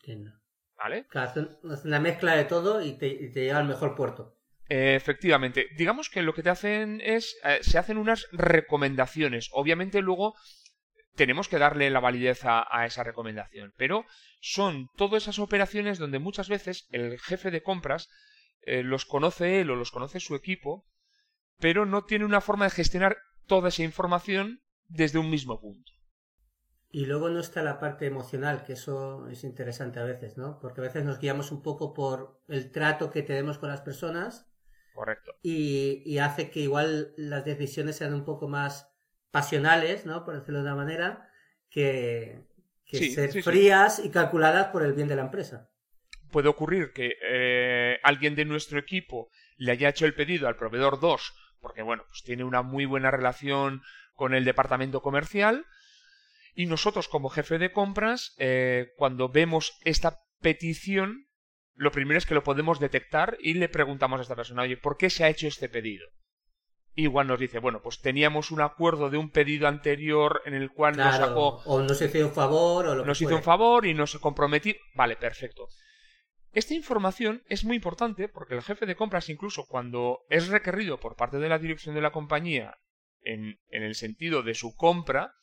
Entiendo. 0.00 0.32
¿Vale? 0.76 1.06
una 1.62 2.00
mezcla 2.00 2.34
de 2.34 2.44
todo 2.44 2.82
y 2.82 2.98
te, 2.98 3.30
llega 3.30 3.58
al 3.58 3.66
mejor 3.66 3.94
puerto. 3.94 4.36
efectivamente. 4.68 5.68
Digamos 5.76 6.10
que 6.10 6.22
lo 6.22 6.34
que 6.34 6.42
te 6.42 6.50
hacen 6.50 7.00
es. 7.00 7.36
Eh, 7.44 7.60
se 7.62 7.78
hacen 7.78 7.96
unas 7.96 8.26
recomendaciones. 8.32 9.48
Obviamente, 9.52 10.02
luego 10.02 10.34
tenemos 11.14 11.48
que 11.48 11.58
darle 11.58 11.90
la 11.90 12.00
validez 12.00 12.40
a, 12.44 12.86
esa 12.86 13.04
recomendación. 13.04 13.72
Pero 13.76 14.04
son 14.40 14.88
todas 14.96 15.24
esas 15.24 15.38
operaciones 15.38 15.98
donde 15.98 16.18
muchas 16.18 16.48
veces 16.48 16.86
el 16.90 17.18
jefe 17.18 17.50
de 17.50 17.62
compras 17.62 18.10
eh, 18.62 18.82
los 18.82 19.04
conoce 19.04 19.60
él 19.60 19.70
o 19.70 19.76
los 19.76 19.90
conoce 19.90 20.20
su 20.20 20.34
equipo, 20.34 20.86
pero 21.58 21.86
no 21.86 22.04
tiene 22.04 22.24
una 22.24 22.40
forma 22.40 22.64
de 22.64 22.70
gestionar 22.70 23.16
toda 23.46 23.68
esa 23.68 23.82
información 23.82 24.60
desde 24.88 25.18
un 25.18 25.30
mismo 25.30 25.60
punto. 25.60 25.92
Y 26.90 27.06
luego 27.06 27.28
no 27.28 27.40
está 27.40 27.62
la 27.62 27.80
parte 27.80 28.06
emocional, 28.06 28.62
que 28.64 28.74
eso 28.74 29.28
es 29.28 29.42
interesante 29.42 29.98
a 29.98 30.04
veces, 30.04 30.36
¿no? 30.36 30.60
Porque 30.60 30.80
a 30.80 30.84
veces 30.84 31.04
nos 31.04 31.18
guiamos 31.18 31.50
un 31.50 31.60
poco 31.60 31.92
por 31.92 32.40
el 32.46 32.70
trato 32.70 33.10
que 33.10 33.22
tenemos 33.22 33.58
con 33.58 33.68
las 33.68 33.80
personas. 33.80 34.48
Correcto. 34.94 35.32
Y, 35.42 36.02
y 36.06 36.18
hace 36.18 36.50
que 36.50 36.60
igual 36.60 37.12
las 37.16 37.44
decisiones 37.44 37.96
sean 37.96 38.14
un 38.14 38.24
poco 38.24 38.46
más 38.46 38.93
pasionales, 39.34 40.06
¿no? 40.06 40.24
Por 40.24 40.38
decirlo 40.38 40.60
de 40.60 40.66
una 40.66 40.76
manera, 40.76 41.28
que, 41.68 42.38
ser 42.84 43.42
frías 43.42 43.98
y 43.98 44.10
calculadas 44.10 44.68
por 44.68 44.84
el 44.84 44.92
bien 44.92 45.08
de 45.08 45.16
la 45.16 45.22
empresa. 45.22 45.72
Puede 46.30 46.48
ocurrir 46.48 46.92
que 46.92 47.16
eh, 47.20 47.98
alguien 48.04 48.36
de 48.36 48.44
nuestro 48.44 48.78
equipo 48.78 49.30
le 49.56 49.72
haya 49.72 49.88
hecho 49.88 50.06
el 50.06 50.14
pedido 50.14 50.46
al 50.46 50.54
proveedor 50.54 51.00
2, 51.00 51.34
porque 51.60 51.82
bueno, 51.82 52.04
pues 52.06 52.22
tiene 52.22 52.44
una 52.44 52.62
muy 52.62 52.84
buena 52.84 53.10
relación 53.10 53.82
con 54.14 54.34
el 54.34 54.44
departamento 54.44 55.02
comercial, 55.02 55.66
y 56.54 56.66
nosotros 56.66 57.08
como 57.08 57.28
jefe 57.28 57.58
de 57.58 57.72
compras, 57.72 58.36
eh, 58.38 58.92
cuando 58.96 59.28
vemos 59.28 59.76
esta 59.82 60.20
petición, 60.42 61.26
lo 61.74 61.90
primero 61.90 62.18
es 62.18 62.26
que 62.26 62.34
lo 62.34 62.44
podemos 62.44 62.78
detectar 62.78 63.36
y 63.40 63.54
le 63.54 63.68
preguntamos 63.68 64.20
a 64.20 64.22
esta 64.22 64.36
persona, 64.36 64.62
oye, 64.62 64.76
¿por 64.76 64.96
qué 64.96 65.10
se 65.10 65.24
ha 65.24 65.28
hecho 65.28 65.48
este 65.48 65.68
pedido? 65.68 66.06
Igual 66.94 67.26
nos 67.26 67.40
dice, 67.40 67.58
bueno, 67.58 67.80
pues 67.82 68.00
teníamos 68.00 68.50
un 68.50 68.60
acuerdo 68.60 69.10
de 69.10 69.18
un 69.18 69.30
pedido 69.30 69.68
anterior 69.68 70.42
en 70.44 70.54
el 70.54 70.70
cual 70.70 70.96
nos 70.96 71.16
sacó... 71.16 71.62
O 71.64 71.82
nos 71.82 72.00
hizo 72.00 72.26
un 72.26 72.32
favor 72.32 72.86
o 72.86 72.94
lo 72.94 73.04
Nos 73.04 73.20
hizo 73.20 73.36
un 73.36 73.42
favor 73.42 73.86
y 73.86 73.94
nos 73.94 74.16
comprometí... 74.18 74.76
Vale, 74.94 75.16
perfecto. 75.16 75.68
Esta 76.52 76.74
información 76.74 77.42
es 77.48 77.64
muy 77.64 77.76
importante 77.76 78.28
porque 78.28 78.54
el 78.54 78.62
jefe 78.62 78.86
de 78.86 78.94
compras, 78.94 79.28
incluso 79.28 79.66
cuando 79.66 80.20
es 80.28 80.48
requerido 80.48 81.00
por 81.00 81.16
parte 81.16 81.38
de 81.38 81.48
la 81.48 81.58
dirección 81.58 81.96
de 81.96 82.00
la 82.00 82.12
compañía 82.12 82.76
en, 83.22 83.58
en 83.68 83.82
el 83.82 83.96
sentido 83.96 84.42
de 84.42 84.54
su 84.54 84.76
compra, 84.76 85.34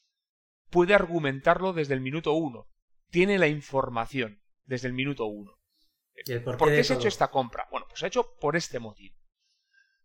puede 0.70 0.94
argumentarlo 0.94 1.74
desde 1.74 1.94
el 1.94 2.02
minuto 2.02 2.32
uno. 2.34 2.68
Tiene 3.10 3.38
la 3.38 3.48
información. 3.48 4.42
desde 4.64 4.88
el 4.88 4.94
minuto 4.94 5.26
uno. 5.26 5.52
por, 5.52 6.24
qué, 6.26 6.40
¿Por 6.40 6.84
se 6.84 6.94
ha 6.94 6.96
hecho 6.96 7.10
esta 7.10 7.30
compra? 7.30 7.68
Bueno, 7.72 7.88
pues 7.90 8.00
se 8.00 8.06
ha 8.06 8.08
hecho 8.08 8.36
por 8.40 8.56
este 8.56 8.80
motivo. 8.80 9.21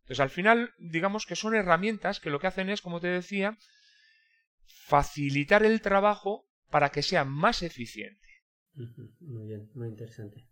Entonces, 0.06 0.20
al 0.20 0.30
final, 0.30 0.72
digamos 0.78 1.26
que 1.26 1.34
son 1.34 1.56
herramientas 1.56 2.20
que 2.20 2.30
lo 2.30 2.38
que 2.38 2.46
hacen 2.46 2.70
es, 2.70 2.80
como 2.80 3.00
te 3.00 3.08
decía, 3.08 3.58
facilitar 4.64 5.64
el 5.64 5.80
trabajo 5.80 6.46
para 6.70 6.90
que 6.90 7.02
sea 7.02 7.24
más 7.24 7.64
eficiente. 7.64 8.44
Muy 9.18 9.48
bien, 9.48 9.68
muy 9.74 9.88
interesante. 9.88 10.46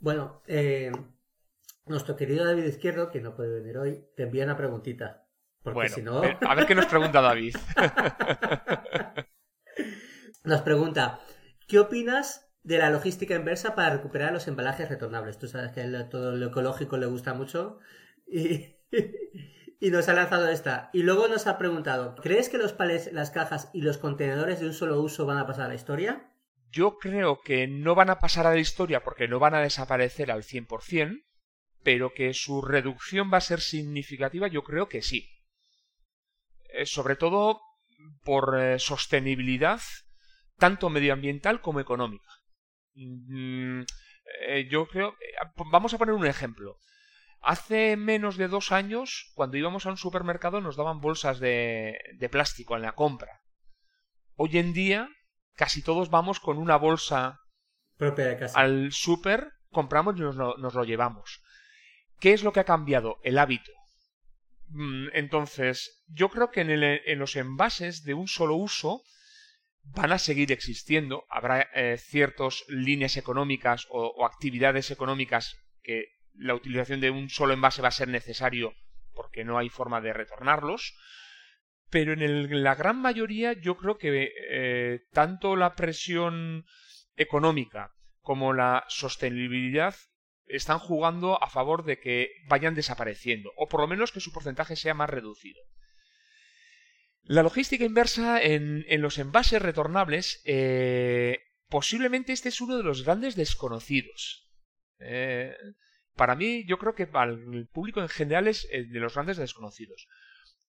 Bueno, 0.00 0.42
eh, 0.48 0.90
nuestro 1.84 2.16
querido 2.16 2.44
David 2.44 2.64
Izquierdo, 2.64 3.12
que 3.12 3.20
no 3.20 3.36
puede 3.36 3.60
venir 3.60 3.78
hoy, 3.78 4.04
te 4.16 4.24
envía 4.24 4.42
una 4.42 4.56
preguntita. 4.56 5.28
Porque 5.62 5.88
si 5.88 6.02
no... 6.02 6.22
a 6.22 6.54
ver 6.56 6.66
qué 6.66 6.74
nos 6.74 6.86
pregunta 6.86 7.20
David. 7.20 7.54
nos 10.42 10.62
pregunta, 10.62 11.20
¿qué 11.68 11.78
opinas 11.78 12.50
de 12.64 12.78
la 12.78 12.90
logística 12.90 13.36
inversa 13.36 13.76
para 13.76 13.90
recuperar 13.90 14.32
los 14.32 14.48
embalajes 14.48 14.88
retornables? 14.88 15.38
Tú 15.38 15.46
sabes 15.46 15.70
que 15.70 15.82
a 15.82 16.08
todo 16.08 16.34
lo 16.34 16.48
ecológico 16.48 16.96
le 16.96 17.06
gusta 17.06 17.32
mucho 17.32 17.78
y, 19.80 19.90
nos 19.90 20.08
ha 20.08 20.14
lanzado 20.14 20.48
esta. 20.48 20.90
Y 20.92 21.02
luego 21.02 21.28
nos 21.28 21.46
ha 21.46 21.58
preguntado, 21.58 22.14
¿crees 22.16 22.48
que 22.48 22.58
los 22.58 22.72
palets, 22.72 23.12
las 23.12 23.30
cajas 23.30 23.70
y 23.72 23.82
los 23.82 23.98
contenedores 23.98 24.60
de 24.60 24.66
un 24.66 24.74
solo 24.74 25.00
uso 25.00 25.26
van 25.26 25.38
a 25.38 25.46
pasar 25.46 25.66
a 25.66 25.68
la 25.68 25.74
historia? 25.74 26.32
Yo 26.70 26.98
creo 26.98 27.40
que 27.40 27.66
no 27.66 27.94
van 27.94 28.10
a 28.10 28.18
pasar 28.18 28.46
a 28.46 28.50
la 28.50 28.58
historia 28.58 29.02
porque 29.02 29.28
no 29.28 29.38
van 29.38 29.54
a 29.54 29.60
desaparecer 29.60 30.30
al 30.30 30.42
100%, 30.42 31.24
pero 31.82 32.12
que 32.12 32.34
su 32.34 32.62
reducción 32.62 33.30
va 33.32 33.38
a 33.38 33.42
ser 33.42 33.60
significativa, 33.60 34.48
yo 34.48 34.62
creo 34.64 34.88
que 34.88 35.02
sí. 35.02 35.28
Eh, 36.70 36.84
sobre 36.84 37.16
todo 37.16 37.60
por 38.24 38.60
eh, 38.60 38.78
sostenibilidad 38.78 39.80
tanto 40.58 40.90
medioambiental 40.90 41.60
como 41.60 41.80
económica. 41.80 42.28
Mm, 42.94 43.82
eh, 44.48 44.68
yo 44.70 44.86
creo. 44.88 45.14
vamos 45.70 45.94
a 45.94 45.98
poner 45.98 46.14
un 46.14 46.26
ejemplo. 46.26 46.78
Hace 47.46 47.96
menos 47.96 48.36
de 48.36 48.48
dos 48.48 48.72
años, 48.72 49.30
cuando 49.36 49.56
íbamos 49.56 49.86
a 49.86 49.90
un 49.90 49.96
supermercado, 49.96 50.60
nos 50.60 50.74
daban 50.74 51.00
bolsas 51.00 51.38
de, 51.38 51.96
de 52.18 52.28
plástico 52.28 52.74
en 52.74 52.82
la 52.82 52.96
compra. 52.96 53.40
Hoy 54.34 54.58
en 54.58 54.72
día, 54.72 55.08
casi 55.54 55.80
todos 55.80 56.10
vamos 56.10 56.40
con 56.40 56.58
una 56.58 56.74
bolsa 56.74 57.38
propia 57.96 58.26
de 58.26 58.36
casa. 58.36 58.58
al 58.58 58.90
super, 58.90 59.52
compramos 59.70 60.16
y 60.16 60.22
nos 60.22 60.34
lo, 60.36 60.84
llevamos. 60.84 61.40
¿Qué 62.18 62.32
es 62.32 62.42
lo 62.42 62.52
que 62.52 62.58
ha 62.58 62.64
cambiado? 62.64 63.18
El 63.22 63.38
hábito. 63.38 63.70
Mm, 64.66 65.10
entonces, 65.12 66.04
yo 66.08 66.30
creo 66.30 66.50
que 66.50 66.62
en, 66.62 67.18
los 67.20 67.36
envases 67.36 68.02
de 68.02 68.14
un 68.14 68.26
solo 68.26 68.56
uso 68.56 69.02
van 69.84 70.10
a 70.10 70.18
seguir 70.18 70.50
existiendo. 70.50 71.26
Habrá 71.30 71.68
eh, 71.76 71.96
ciertas 71.96 72.64
líneas 72.66 73.16
económicas 73.16 73.86
o, 73.90 74.26
actividades 74.26 74.90
económicas 74.90 75.56
que 75.84 76.15
la 76.38 76.54
utilización 76.54 77.00
de 77.00 77.10
un 77.10 77.28
solo 77.30 77.54
envase 77.54 77.82
va 77.82 77.88
a 77.88 77.92
ser 77.92 78.08
necesario 78.08 78.74
porque 79.16 79.44
no 79.44 79.58
hay 79.58 79.68
forma 79.68 80.00
de 80.00 80.12
retornarlos. 80.12 80.94
Pero 81.88 82.12
en 82.12 82.62
la 82.62 82.74
gran 82.74 83.00
mayoría 83.00 83.52
yo 83.52 83.76
creo 83.76 83.96
que 83.96 84.32
eh, 84.50 85.00
tanto 85.12 85.56
la 85.56 85.74
presión 85.74 86.66
económica 87.16 87.92
como 88.20 88.52
la 88.52 88.84
sostenibilidad 88.88 89.94
están 90.46 90.78
jugando 90.78 91.42
a 91.42 91.48
favor 91.48 91.84
de 91.84 91.98
que 91.98 92.30
vayan 92.48 92.74
desapareciendo, 92.74 93.52
o 93.56 93.68
por 93.68 93.80
lo 93.80 93.86
menos 93.86 94.12
que 94.12 94.20
su 94.20 94.32
porcentaje 94.32 94.76
sea 94.76 94.94
más 94.94 95.10
reducido. 95.10 95.60
La 97.22 97.42
logística 97.42 97.84
inversa 97.84 98.40
en, 98.42 98.84
los 99.00 99.18
envases 99.18 99.60
retornables, 99.62 100.42
eh, 100.44 101.38
posiblemente 101.68 102.32
este 102.32 102.50
es 102.50 102.60
uno 102.60 102.76
de 102.76 102.84
los 102.84 103.04
grandes 103.04 103.34
desconocidos. 103.34 104.48
Eh, 105.00 105.56
para 106.16 106.34
mí, 106.34 106.64
yo 106.64 106.78
creo 106.78 106.94
que 106.94 107.06
para 107.06 107.30
el 107.30 107.68
público 107.68 108.00
en 108.00 108.08
general 108.08 108.48
es 108.48 108.66
eh, 108.72 108.84
de 108.84 109.00
los 109.00 109.14
grandes 109.14 109.36
desconocidos. 109.36 110.08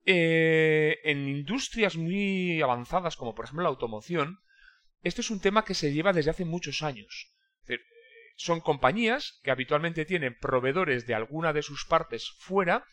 Eh, 0.05 0.99
en 1.03 1.27
industrias 1.27 1.95
muy 1.95 2.61
avanzadas, 2.61 3.15
como 3.15 3.35
por 3.35 3.45
ejemplo 3.45 3.63
la 3.63 3.69
automoción, 3.69 4.39
esto 5.03 5.21
es 5.21 5.29
un 5.29 5.39
tema 5.39 5.63
que 5.63 5.75
se 5.75 5.93
lleva 5.93 6.13
desde 6.13 6.31
hace 6.31 6.45
muchos 6.45 6.81
años. 6.81 7.33
son 8.35 8.61
compañías 8.61 9.39
que 9.43 9.49
habitualmente 9.49 10.05
tienen 10.05 10.37
proveedores 10.39 11.07
de 11.07 11.15
alguna 11.15 11.53
de 11.53 11.63
sus 11.63 11.85
partes 11.85 12.31
fuera, 12.39 12.85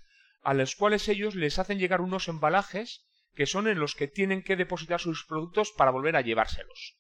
a 0.43 0.55
los 0.55 0.75
cuales 0.75 1.09
ellos 1.09 1.35
les 1.35 1.59
hacen 1.59 1.79
llegar 1.79 2.01
unos 2.01 2.29
embalajes 2.29 3.07
que 3.35 3.47
son 3.47 3.69
en 3.69 3.79
los 3.79 3.95
que 3.95 4.09
tienen 4.09 4.43
que 4.43 4.57
depositar 4.57 5.01
sus 5.01 5.25
productos 5.27 5.73
para 5.77 5.91
volver 5.91 6.17
a 6.17 6.23
llevárselos. 6.23 6.97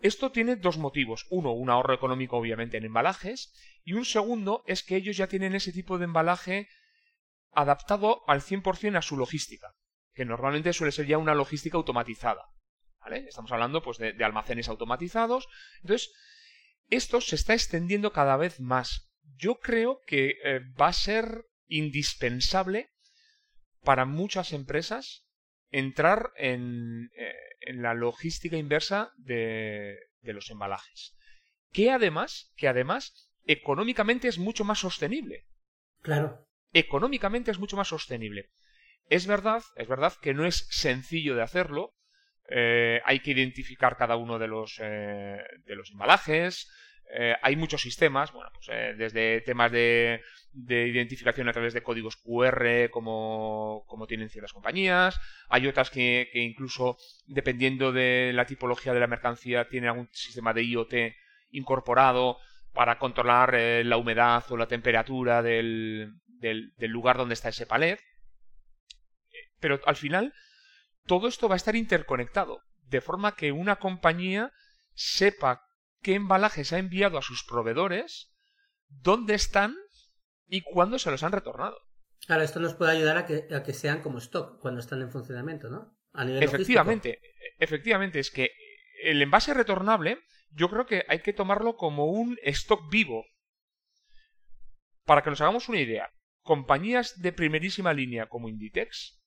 Esto 0.00 0.30
tiene 0.30 0.56
dos 0.56 0.78
motivos. 0.78 1.26
Uno, 1.30 1.52
un 1.52 1.70
ahorro 1.70 1.94
económico 1.94 2.36
obviamente 2.36 2.76
en 2.76 2.84
embalajes 2.84 3.52
y 3.84 3.94
un 3.94 4.04
segundo 4.04 4.62
es 4.66 4.84
que 4.84 4.96
ellos 4.96 5.16
ya 5.16 5.26
tienen 5.26 5.54
ese 5.54 5.72
tipo 5.72 5.98
de 5.98 6.04
embalaje 6.04 6.68
adaptado 7.52 8.22
al 8.28 8.40
100% 8.40 8.96
a 8.96 9.02
su 9.02 9.16
logística, 9.16 9.74
que 10.14 10.24
normalmente 10.24 10.72
suele 10.72 10.92
ser 10.92 11.06
ya 11.06 11.18
una 11.18 11.34
logística 11.34 11.76
automatizada. 11.76 12.46
¿Vale? 13.00 13.26
Estamos 13.28 13.50
hablando 13.52 13.82
pues 13.82 13.98
de, 13.98 14.24
almacenes 14.24 14.68
automatizados. 14.68 15.48
Entonces, 15.82 16.12
esto 16.90 17.20
se 17.20 17.36
está 17.36 17.54
extendiendo 17.54 18.12
cada 18.12 18.36
vez 18.36 18.60
más. 18.60 19.10
Yo 19.36 19.56
creo 19.56 20.00
que 20.06 20.36
eh, 20.44 20.60
va 20.80 20.88
a 20.88 20.92
ser 20.92 21.44
indispensable 21.66 22.90
para 23.82 24.04
muchas 24.04 24.52
empresas 24.52 25.27
entrar 25.70 26.32
en, 26.36 27.10
eh, 27.16 27.34
en 27.60 27.82
la 27.82 27.94
logística 27.94 28.56
inversa 28.56 29.12
de, 29.16 29.98
los 30.22 30.50
embalajes. 30.50 31.14
Que 31.72 31.90
además, 31.90 32.52
que 32.56 32.68
además, 32.68 33.30
económicamente 33.46 34.28
es 34.28 34.38
mucho 34.38 34.64
más 34.64 34.80
sostenible. 34.80 35.46
Claro. 36.02 36.46
Económicamente 36.72 37.50
es 37.50 37.58
mucho 37.58 37.76
más 37.76 37.88
sostenible. 37.88 38.50
Es 39.08 39.26
verdad, 39.26 39.62
es 39.76 39.88
verdad 39.88 40.12
que 40.20 40.34
no 40.34 40.44
es 40.44 40.66
sencillo 40.70 41.34
de 41.34 41.42
hacerlo. 41.42 41.94
Eh, 42.50 43.00
hay 43.04 43.20
que 43.20 43.30
identificar 43.30 43.96
cada 43.96 44.16
uno 44.16 44.38
de 44.38 44.48
los, 44.48 44.78
eh, 44.82 45.38
de 45.64 45.76
los 45.76 45.90
embalajes. 45.90 46.70
Eh, 47.10 47.34
hay 47.42 47.56
muchos 47.56 47.80
sistemas, 47.80 48.32
bueno, 48.32 48.50
pues, 48.52 48.66
desde 48.98 49.40
temas 49.40 49.72
de, 49.72 50.20
de 50.52 50.88
identificación 50.88 51.48
a 51.48 51.52
través 51.52 51.72
de 51.72 51.82
códigos 51.82 52.16
QR 52.16 52.90
como, 52.90 53.84
tienen 54.08 54.28
ciertas 54.28 54.52
compañías. 54.52 55.20
Hay 55.48 55.66
otras 55.66 55.90
que, 55.90 56.30
incluso, 56.34 56.96
dependiendo 57.26 57.92
de 57.92 58.32
la 58.34 58.46
tipología 58.46 58.92
de 58.92 59.00
la 59.00 59.06
mercancía, 59.06 59.68
tienen 59.68 59.90
algún 59.90 60.08
sistema 60.12 60.52
de 60.52 60.64
IoT 60.64 60.94
incorporado 61.50 62.38
para 62.72 62.98
controlar 62.98 63.54
eh, 63.54 63.84
la 63.84 63.96
humedad 63.96 64.44
o 64.50 64.56
la 64.56 64.66
temperatura 64.66 65.42
del 65.42 66.12
lugar 66.80 67.16
donde 67.16 67.34
está 67.34 67.50
ese 67.50 67.66
palet. 67.66 68.00
Pero 69.60 69.80
al 69.86 69.96
final, 69.96 70.34
todo 71.06 71.28
esto 71.28 71.48
va 71.48 71.54
a 71.54 71.56
estar 71.56 71.76
interconectado, 71.76 72.62
de 72.82 73.00
forma 73.00 73.34
que 73.34 73.52
una 73.52 73.76
compañía 73.76 74.52
sepa 74.94 75.67
qué 76.02 76.14
embalajes 76.14 76.72
ha 76.72 76.78
enviado 76.78 77.18
a 77.18 77.22
sus 77.22 77.44
proveedores, 77.44 78.32
dónde 78.88 79.34
están 79.34 79.76
y 80.46 80.62
cuándo 80.62 80.98
se 80.98 81.10
los 81.10 81.22
han 81.22 81.32
retornado. 81.32 81.78
Claro, 82.26 82.42
esto 82.42 82.60
nos 82.60 82.74
puede 82.74 82.92
ayudar 82.92 83.16
a 83.16 83.26
que, 83.26 83.46
a 83.54 83.62
que 83.62 83.72
sean 83.72 84.02
como 84.02 84.18
stock 84.18 84.60
cuando 84.60 84.80
están 84.80 85.00
en 85.02 85.10
funcionamiento, 85.10 85.70
¿no? 85.70 85.96
A 86.12 86.24
nivel 86.24 86.42
efectivamente, 86.42 87.20
efectivamente, 87.58 88.18
es 88.18 88.30
que 88.30 88.50
el 89.02 89.22
envase 89.22 89.54
retornable 89.54 90.18
yo 90.50 90.68
creo 90.68 90.86
que 90.86 91.04
hay 91.08 91.20
que 91.20 91.32
tomarlo 91.32 91.76
como 91.76 92.06
un 92.06 92.38
stock 92.42 92.90
vivo. 92.90 93.24
Para 95.04 95.22
que 95.22 95.30
nos 95.30 95.40
hagamos 95.40 95.68
una 95.68 95.80
idea, 95.80 96.10
compañías 96.42 97.20
de 97.20 97.32
primerísima 97.32 97.92
línea 97.92 98.28
como 98.28 98.48
Inditex, 98.48 99.20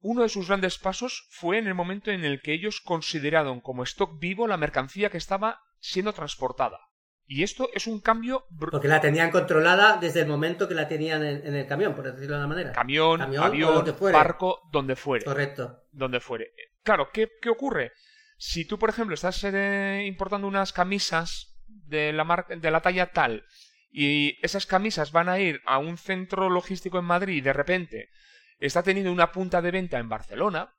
uno 0.00 0.22
de 0.22 0.28
sus 0.28 0.48
grandes 0.48 0.78
pasos 0.78 1.28
fue 1.30 1.58
en 1.58 1.66
el 1.66 1.74
momento 1.74 2.10
en 2.10 2.24
el 2.24 2.40
que 2.40 2.52
ellos 2.52 2.80
consideraron 2.80 3.60
como 3.60 3.84
stock 3.84 4.18
vivo 4.18 4.48
la 4.48 4.56
mercancía 4.56 5.10
que 5.10 5.16
estaba 5.16 5.60
siendo 5.82 6.12
transportada. 6.12 6.78
Y 7.26 7.42
esto 7.42 7.68
es 7.74 7.86
un 7.86 8.00
cambio. 8.00 8.46
Porque 8.58 8.88
la 8.88 9.00
tenían 9.00 9.30
controlada 9.30 9.96
desde 9.96 10.20
el 10.20 10.28
momento 10.28 10.68
que 10.68 10.74
la 10.74 10.88
tenían 10.88 11.24
en, 11.24 11.54
el 11.54 11.66
camión, 11.66 11.94
por 11.94 12.04
decirlo 12.04 12.34
de 12.34 12.40
una 12.40 12.48
manera. 12.48 12.72
Camión, 12.72 13.20
avión, 13.20 13.84
barco, 14.12 14.60
donde 14.70 14.96
fuere. 14.96 15.24
Correcto. 15.24 15.84
Donde 15.90 16.20
fuere. 16.20 16.52
Claro, 16.82 17.10
¿qué, 17.12 17.30
qué 17.40 17.48
ocurre? 17.48 17.92
Si 18.36 18.64
tú, 18.64 18.78
por 18.78 18.90
ejemplo, 18.90 19.14
estás 19.14 19.42
eh, 19.44 20.04
importando 20.06 20.46
unas 20.46 20.72
camisas 20.72 21.56
de 21.66 22.12
la, 22.12 22.24
marca, 22.24 22.56
de 22.56 22.70
la 22.70 22.80
talla 22.80 23.12
tal 23.12 23.44
y 23.90 24.38
esas 24.44 24.66
camisas 24.66 25.12
van 25.12 25.28
a 25.28 25.38
ir 25.38 25.60
a 25.66 25.78
un 25.78 25.98
centro 25.98 26.48
logístico 26.48 26.98
en 26.98 27.04
Madrid 27.04 27.36
y 27.36 27.40
de 27.40 27.52
repente 27.52 28.10
está 28.58 28.82
teniendo 28.82 29.12
una 29.12 29.32
punta 29.32 29.60
de 29.60 29.70
venta 29.70 29.98
en 29.98 30.08
Barcelona, 30.08 30.74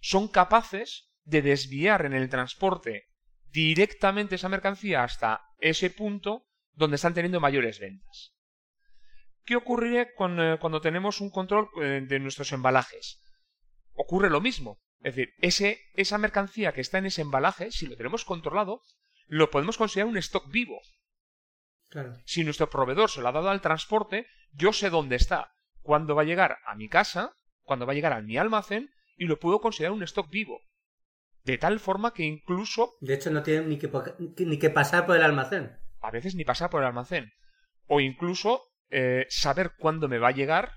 son 0.00 0.28
capaces 0.28 1.10
de 1.24 1.42
desviar 1.42 2.06
en 2.06 2.14
el 2.14 2.28
transporte 2.28 3.07
directamente 3.50 4.36
esa 4.36 4.48
mercancía 4.48 5.04
hasta 5.04 5.42
ese 5.58 5.90
punto 5.90 6.46
donde 6.72 6.96
están 6.96 7.14
teniendo 7.14 7.40
mayores 7.40 7.80
ventas. 7.80 8.34
¿Qué 9.44 9.56
ocurriría 9.56 10.02
eh, 10.02 10.08
cuando 10.16 10.80
tenemos 10.80 11.20
un 11.20 11.30
control 11.30 11.68
eh, 11.82 12.02
de 12.06 12.20
nuestros 12.20 12.52
embalajes? 12.52 13.20
Ocurre 13.94 14.30
lo 14.30 14.40
mismo. 14.40 14.78
Es 15.00 15.14
decir, 15.14 15.34
ese, 15.38 15.80
esa 15.94 16.18
mercancía 16.18 16.72
que 16.72 16.80
está 16.80 16.98
en 16.98 17.06
ese 17.06 17.22
embalaje, 17.22 17.70
si 17.70 17.86
lo 17.86 17.96
tenemos 17.96 18.24
controlado, 18.24 18.82
lo 19.26 19.50
podemos 19.50 19.78
considerar 19.78 20.08
un 20.08 20.18
stock 20.18 20.50
vivo. 20.50 20.80
Claro. 21.88 22.18
Si 22.26 22.44
nuestro 22.44 22.68
proveedor 22.68 23.10
se 23.10 23.22
lo 23.22 23.28
ha 23.28 23.32
dado 23.32 23.48
al 23.48 23.60
transporte, 23.60 24.26
yo 24.52 24.72
sé 24.72 24.90
dónde 24.90 25.16
está, 25.16 25.52
cuándo 25.80 26.14
va 26.14 26.22
a 26.22 26.26
llegar 26.26 26.58
a 26.66 26.74
mi 26.74 26.88
casa, 26.88 27.32
cuándo 27.62 27.86
va 27.86 27.92
a 27.92 27.94
llegar 27.94 28.12
a 28.12 28.20
mi 28.20 28.36
almacén 28.36 28.90
y 29.16 29.24
lo 29.24 29.38
puedo 29.38 29.60
considerar 29.60 29.92
un 29.92 30.02
stock 30.02 30.28
vivo. 30.30 30.60
De 31.48 31.56
tal 31.56 31.80
forma 31.80 32.12
que 32.12 32.24
incluso... 32.24 32.98
De 33.00 33.14
hecho, 33.14 33.30
no 33.30 33.42
tiene 33.42 33.64
ni 33.64 33.78
que, 33.78 33.90
ni 34.44 34.58
que 34.58 34.68
pasar 34.68 35.06
por 35.06 35.16
el 35.16 35.22
almacén. 35.22 35.78
A 36.02 36.10
veces 36.10 36.34
ni 36.34 36.44
pasar 36.44 36.68
por 36.68 36.82
el 36.82 36.88
almacén. 36.88 37.32
O 37.86 38.00
incluso 38.00 38.64
eh, 38.90 39.24
saber 39.30 39.72
cuándo 39.78 40.08
me 40.08 40.18
va 40.18 40.28
a 40.28 40.32
llegar 40.32 40.72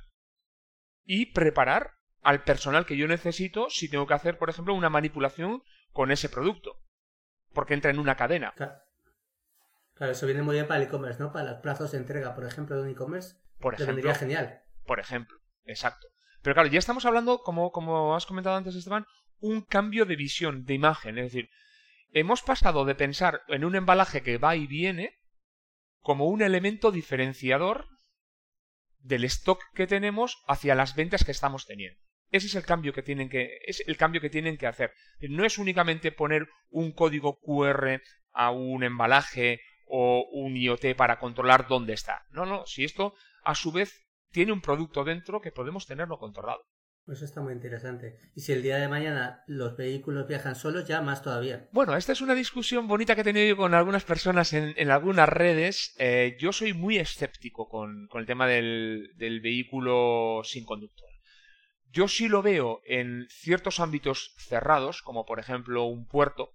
y 1.04 1.34
preparar 1.34 1.96
al 2.22 2.46
personal 2.46 2.86
que 2.86 2.96
yo 2.96 3.06
necesito 3.10 3.70
si 3.70 3.90
tengo 3.90 4.08
que 4.08 4.14
hacer, 4.14 4.38
por 4.38 4.50
ejemplo, 4.50 4.74
una 4.74 4.90
manipulación 4.90 5.62
con 5.92 6.10
ese 6.10 6.30
producto. 6.30 6.78
Porque 7.52 7.74
entra 7.74 7.92
en 7.92 8.00
una 8.00 8.16
cadena. 8.16 8.54
Claro, 8.56 10.14
eso 10.14 10.26
viene 10.26 10.42
muy 10.42 10.56
bien 10.56 10.68
para 10.70 10.80
el 10.80 10.88
e-commerce, 10.88 11.22
¿no? 11.22 11.34
Para 11.34 11.52
los 11.52 11.60
plazos 11.60 11.92
de 11.92 11.98
entrega, 11.98 12.34
por 12.34 12.46
ejemplo, 12.46 12.78
de 12.78 12.84
un 12.84 12.90
e-commerce. 12.92 13.36
Por 13.60 13.74
ejemplo. 13.74 14.16
genial. 14.16 14.62
Por 14.86 15.02
ejemplo, 15.02 15.38
exacto. 15.66 16.08
Pero 16.42 16.54
claro, 16.54 16.70
ya 16.70 16.80
estamos 16.80 17.06
hablando, 17.06 17.40
como, 17.40 17.74
como 17.74 18.16
has 18.16 18.26
comentado 18.26 18.56
antes, 18.56 18.74
Esteban, 18.74 19.06
un 19.42 19.62
cambio 19.62 20.06
de 20.06 20.16
visión, 20.16 20.66
de 20.66 20.74
imagen. 20.74 21.18
Es 21.18 21.26
decir, 21.26 21.50
hemos 22.14 22.42
pasado 22.42 22.86
de 22.86 22.96
pensar 22.96 23.42
en 23.48 23.66
un 23.66 23.76
embalaje 23.76 24.22
que 24.22 24.38
va 24.38 24.56
y 24.56 24.68
viene 24.68 25.18
como 26.00 26.28
un 26.28 26.42
elemento 26.42 26.92
diferenciador 26.92 27.88
del 29.00 29.24
stock 29.26 29.62
que 29.74 29.88
tenemos 29.88 30.38
hacia 30.48 30.76
las 30.76 30.96
ventas 30.96 31.26
que 31.26 31.32
estamos 31.32 31.66
teniendo. 31.66 32.00
Ese 32.30 32.48
es 32.48 32.56
el 32.56 32.64
cambio 32.64 32.94
que 32.94 33.04
tienen 33.04 33.30
que, 33.30 33.60
es 33.66 33.84
el 33.86 33.98
cambio 33.98 34.22
que 34.22 34.30
tienen 34.30 34.58
que 34.58 34.68
hacer. 34.68 34.94
No 35.20 35.44
es 35.44 35.58
únicamente 35.58 36.12
poner 36.12 36.48
un 36.70 36.94
código 36.94 37.40
QR 37.42 38.02
a 38.32 38.52
un 38.52 38.84
embalaje 38.84 39.60
o 39.86 40.26
un 40.32 40.56
IoT 40.56 40.96
para 40.96 41.20
controlar 41.20 41.68
dónde 41.68 41.94
está. 41.94 42.26
No, 42.30 42.46
no, 42.46 42.66
si 42.66 42.86
esto 42.86 43.14
a 43.44 43.56
su 43.56 43.74
vez 43.74 44.08
tiene 44.32 44.54
un 44.54 44.62
producto 44.62 45.04
dentro 45.04 45.42
que 45.42 45.52
podemos 45.52 45.86
tenerlo 45.86 46.18
controlado. 46.18 46.64
Eso 47.12 47.26
está 47.26 47.42
muy 47.42 47.52
interesante. 47.52 48.18
Y 48.36 48.40
si 48.40 48.54
el 48.54 48.64
día 48.64 48.78
de 48.78 48.88
mañana 48.88 49.44
los 49.46 49.76
vehículos 49.76 50.28
viajan 50.28 50.56
solos, 50.56 50.88
ya 50.88 51.02
más 51.02 51.22
todavía. 51.22 51.68
Bueno, 51.74 51.98
esta 51.98 52.14
es 52.14 52.22
una 52.22 52.34
discusión 52.34 52.88
bonita 52.88 53.16
que 53.16 53.22
he 53.22 53.26
tenido 53.26 53.58
con 53.58 53.74
algunas 53.74 54.06
personas 54.06 54.54
en, 54.54 54.90
algunas 54.90 55.28
redes. 55.28 55.94
Eh, 56.00 56.38
yo 56.40 56.54
soy 56.54 56.74
muy 56.74 56.98
escéptico 56.98 57.68
con, 57.68 58.08
el 58.14 58.26
tema 58.26 58.48
del, 58.48 59.12
vehículo 59.18 60.42
sin 60.46 60.64
conductor. 60.64 61.10
Yo 61.90 62.08
sí 62.08 62.30
lo 62.30 62.42
veo 62.42 62.80
en 62.86 63.28
ciertos 63.30 63.82
ámbitos 63.82 64.34
cerrados, 64.38 65.02
como 65.02 65.26
por 65.26 65.40
ejemplo 65.40 65.84
un 65.84 66.08
puerto, 66.08 66.54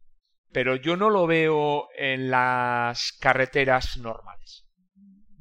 pero 0.53 0.77
yo 0.77 0.97
no 0.97 1.11
lo 1.11 1.27
veo 1.27 1.89
en 1.99 2.31
las 2.31 3.13
carreteras 3.21 3.99
normales. 3.99 4.65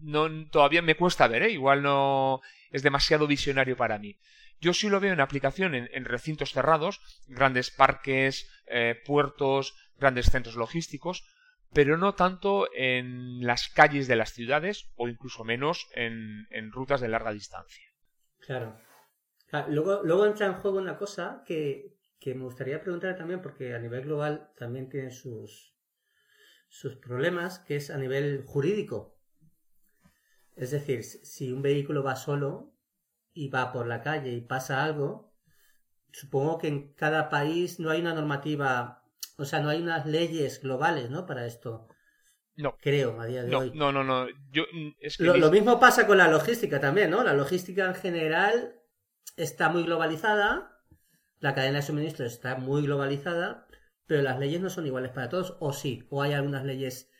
No, 0.01 0.27
todavía 0.49 0.81
me 0.81 0.95
cuesta 0.95 1.29
ver, 1.29 1.43
¿eh? 1.43 1.51
igual 1.51 1.81
no 1.81 2.41
es 2.71 2.83
demasiado 2.83 3.25
visionario 3.27 3.77
para 3.77 3.97
mí. 3.97 4.19
Yo 4.65 4.73
sí 4.73 4.89
lo 4.89 4.99
veo 4.99 5.13
en 5.13 5.21
aplicación 5.21 5.75
en, 5.75 6.05
recintos 6.05 6.51
cerrados, 6.51 6.99
grandes 7.27 7.69
parques, 7.69 8.49
eh, 8.65 8.99
puertos, 9.05 9.75
grandes 9.99 10.31
centros 10.31 10.55
logísticos, 10.55 11.23
pero 11.71 11.97
no 11.97 12.15
tanto 12.15 12.67
en 12.73 13.45
las 13.45 13.69
calles 13.69 14.07
de 14.07 14.15
las 14.15 14.33
ciudades 14.33 14.91
o 14.95 15.07
incluso 15.07 15.43
menos 15.43 15.87
en, 15.93 16.47
rutas 16.71 16.99
de 16.99 17.09
larga 17.09 17.31
distancia. 17.31 17.85
Claro. 18.39 18.75
luego, 19.67 20.01
luego 20.03 20.25
entra 20.25 20.47
en 20.47 20.55
juego 20.55 20.79
una 20.79 20.97
cosa 20.97 21.43
que, 21.45 21.99
me 22.25 22.43
gustaría 22.43 22.81
preguntar 22.81 23.15
también, 23.15 23.43
porque 23.43 23.75
a 23.75 23.79
nivel 23.79 24.05
global 24.05 24.49
también 24.57 24.89
tiene 24.89 25.11
sus, 25.11 25.75
sus 26.69 26.95
problemas, 26.95 27.59
que 27.59 27.75
es 27.75 27.91
a 27.91 27.99
nivel 27.99 28.41
jurídico. 28.47 29.15
Es 30.55 30.71
decir, 30.71 31.03
si 31.03 31.51
un 31.51 31.61
vehículo 31.61 32.01
va 32.01 32.15
solo, 32.15 32.74
y 33.35 33.49
va 33.49 33.71
por 33.71 33.85
la 33.85 34.01
calle 34.01 34.31
y 34.31 34.41
pasa 34.41 34.83
algo, 34.83 35.31
supongo 36.11 36.57
que 36.57 36.69
en 36.69 36.93
cada 36.93 37.29
país 37.29 37.79
no 37.79 37.91
hay 37.91 37.99
una 37.99 38.13
normativa, 38.13 39.03
o 39.37 39.45
sea, 39.45 39.59
no 39.59 39.69
hay 39.69 39.81
unas 39.81 40.05
leyes 40.07 40.61
globales, 40.61 41.11
¿no? 41.11 41.27
Para 41.27 41.45
esto. 41.45 41.89
No. 42.55 42.77
Creo, 42.81 43.19
a 43.19 43.25
día 43.25 43.43
de 43.43 43.53
hoy. 43.53 43.71
No, 43.75 43.91
no, 43.91 44.05
no. 44.05 44.27
Yo, 44.51 44.63
lo, 45.19 45.51
mismo 45.51 45.77
pasa 45.77 46.07
con 46.07 46.17
la 46.17 46.29
logística 46.29 46.79
también, 46.79 47.09
¿no? 47.09 47.21
La 47.21 47.33
logística 47.33 47.85
en 47.85 47.95
general 47.95 48.79
está 49.35 49.67
muy 49.67 49.83
globalizada, 49.83 50.81
la 51.41 51.53
cadena 51.53 51.79
de 51.79 51.85
suministro 51.85 52.25
está 52.25 52.55
muy 52.55 52.83
globalizada, 52.83 53.67
pero 54.07 54.21
las 54.21 54.39
leyes 54.39 54.61
no 54.61 54.69
son 54.69 54.87
iguales 54.87 55.11
para 55.11 55.27
todos, 55.27 55.57
o 55.59 55.73
sí, 55.73 56.07
o 56.09 56.21
hay 56.21 56.31
algunas 56.31 56.63
leyes 56.63 57.11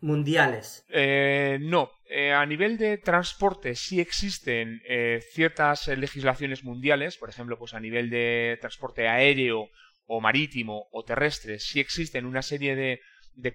mundiales. 0.00 0.84
Eh, 0.88 1.58
no, 1.60 1.92
eh, 2.10 2.32
a 2.32 2.44
nivel 2.44 2.76
de 2.76 2.98
transporte 2.98 3.76
sí 3.76 4.00
existen 4.00 4.82
eh, 4.84 5.22
ciertas 5.32 5.86
legislaciones 5.88 6.64
mundiales, 6.64 7.16
por 7.16 7.30
ejemplo, 7.30 7.58
pues 7.58 7.72
a 7.72 7.80
nivel 7.80 8.10
de 8.10 8.58
transporte 8.60 9.08
aéreo 9.08 9.70
o 10.06 10.20
marítimo 10.20 10.88
o 10.90 11.04
terrestre, 11.04 11.60
sí 11.60 11.78
existen 11.78 12.26
una 12.26 12.42
serie 12.42 12.74
de, 12.74 13.00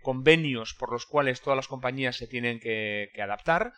convenios 0.02 0.74
por 0.74 0.92
los 0.92 1.06
cuales 1.06 1.42
todas 1.42 1.58
las 1.58 1.68
compañías 1.68 2.16
se 2.16 2.28
tienen 2.28 2.60
que, 2.60 3.12
adaptar. 3.22 3.74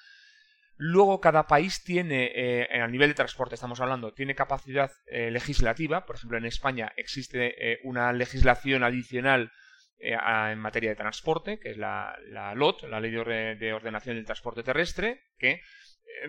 Luego 0.77 1.19
cada 1.19 1.47
país 1.47 1.83
tiene, 1.83 2.67
a 2.71 2.87
nivel 2.87 3.09
de 3.09 3.15
transporte 3.15 3.55
estamos 3.55 3.81
hablando, 3.81 4.13
tiene 4.13 4.35
capacidad 4.35 4.91
legislativa. 5.07 6.05
Por 6.05 6.17
ejemplo, 6.17 6.37
en 6.37 6.45
España 6.45 6.93
existe 6.95 7.79
una 7.83 8.13
legislación 8.13 8.83
adicional 8.83 9.45
eh, 9.45 9.49
en 9.99 10.59
materia 10.59 10.91
de 10.91 10.95
transporte, 10.95 11.59
que 11.59 11.71
es 11.71 11.77
la, 11.77 12.17
LOT, 12.55 12.83
la 12.83 12.99
Ley 12.99 13.11
de, 13.11 13.73
Ordenación 13.73 14.15
del 14.15 14.25
Transporte 14.25 14.63
Terrestre, 14.63 15.23
que 15.37 15.51
eh, 15.51 15.61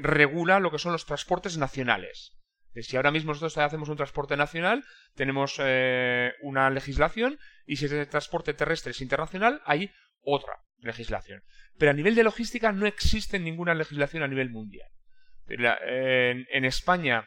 regula 0.00 0.60
lo 0.60 0.70
que 0.70 0.78
son 0.78 0.92
los 0.92 1.06
transportes 1.06 1.58
nacionales. 1.58 2.34
Si 2.74 2.96
ahora 2.96 3.10
mismo 3.10 3.32
nosotros 3.32 3.58
hacemos 3.58 3.88
un 3.88 3.96
transporte 3.96 4.36
nacional, 4.36 4.84
tenemos 5.14 5.56
eh, 5.58 6.32
una 6.42 6.70
legislación 6.70 7.38
y 7.66 7.76
si 7.76 7.86
ese 7.86 8.06
transporte 8.06 8.54
terrestre 8.54 8.92
es 8.92 9.00
internacional, 9.00 9.60
hay 9.64 9.90
otra 10.20 10.60
legislación. 10.78 11.42
Pero 11.76 11.90
a 11.90 11.94
nivel 11.94 12.14
de 12.14 12.22
logística 12.22 12.70
no 12.70 12.86
existe 12.86 13.38
ninguna 13.40 13.74
legislación 13.74 14.22
a 14.22 14.28
nivel 14.28 14.50
mundial. 14.50 14.88
en, 15.48 16.64
España, 16.64 17.26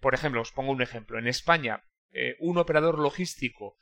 por 0.00 0.14
ejemplo, 0.14 0.40
os 0.40 0.50
pongo 0.50 0.72
un 0.72 0.82
ejemplo. 0.82 1.18
En 1.18 1.28
España, 1.28 1.84
un 2.40 2.58
operador 2.58 2.98
logístico 2.98 3.76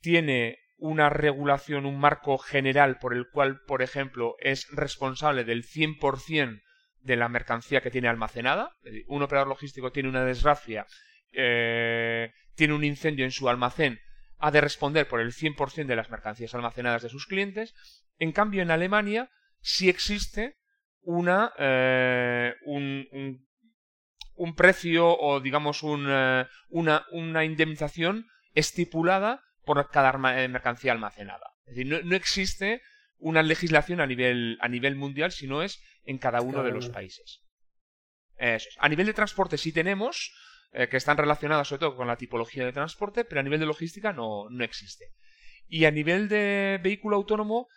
tiene 0.00 0.63
una 0.76 1.08
regulación, 1.08 1.86
un 1.86 1.98
marco 1.98 2.38
general 2.38 2.98
por 2.98 3.14
el 3.14 3.28
cual, 3.28 3.60
por 3.66 3.82
ejemplo, 3.82 4.36
es 4.40 4.68
responsable 4.70 5.44
del 5.44 5.64
100% 5.64 6.60
de 7.00 7.16
la 7.16 7.28
mercancía 7.28 7.80
que 7.80 7.90
tiene 7.90 8.08
almacenada. 8.08 8.72
Un 9.06 9.22
operador 9.22 9.48
logístico 9.48 9.92
tiene 9.92 10.08
una 10.08 10.24
desgracia, 10.24 10.86
eh, 11.32 12.32
tiene 12.54 12.74
un 12.74 12.84
incendio 12.84 13.24
en 13.24 13.30
su 13.30 13.48
almacén, 13.48 14.00
ha 14.38 14.50
de 14.50 14.60
responder 14.60 15.06
por 15.06 15.20
el 15.20 15.32
100% 15.32 15.86
de 15.86 15.96
las 15.96 16.10
mercancías 16.10 16.54
almacenadas 16.54 17.02
de 17.02 17.08
sus 17.08 17.26
clientes. 17.26 17.74
En 18.18 18.32
cambio, 18.32 18.62
en 18.62 18.70
Alemania 18.70 19.30
sí 19.60 19.88
existe 19.88 20.56
una, 21.02 21.52
eh, 21.58 22.54
un, 22.64 23.46
un, 24.34 24.54
precio 24.54 25.08
o, 25.08 25.40
digamos, 25.40 25.82
eh, 25.82 26.46
una, 26.68 27.06
una 27.12 27.44
indemnización 27.44 28.26
estipulada 28.54 29.42
por 29.64 29.90
cada 29.90 30.42
eh, 30.42 30.48
mercancía 30.48 30.92
almacenada. 30.92 31.52
Es 31.66 31.76
decir, 31.76 32.04
no, 32.04 32.16
existe 32.16 32.82
una 33.18 33.42
legislación 33.42 34.00
a 34.00 34.06
nivel, 34.06 34.58
a 34.60 34.68
nivel 34.68 34.96
mundial, 34.96 35.32
sino 35.32 35.62
es 35.62 35.82
en 36.04 36.18
cada 36.18 36.40
uno 36.40 36.62
de 36.62 36.72
los 36.72 36.88
países. 36.88 37.42
A 38.78 38.88
nivel 38.88 39.06
de 39.06 39.14
transporte 39.14 39.56
sí 39.56 39.72
tenemos, 39.72 40.34
eh, 40.72 40.88
que 40.88 40.96
están 40.96 41.16
relacionadas 41.16 41.68
sobre 41.68 41.80
todo 41.80 41.96
con 41.96 42.08
la 42.08 42.16
tipología 42.16 42.64
de 42.64 42.72
transporte, 42.72 43.24
pero 43.24 43.40
a 43.40 43.44
nivel 43.44 43.60
de 43.60 43.66
logística 43.66 44.12
no, 44.12 44.50
no 44.50 44.64
existe. 44.64 45.06
Y 45.66 45.84
a 45.84 45.90
nivel 45.90 46.28
de 46.28 46.80
vehículo 46.82 47.16
autónomo, 47.16 47.68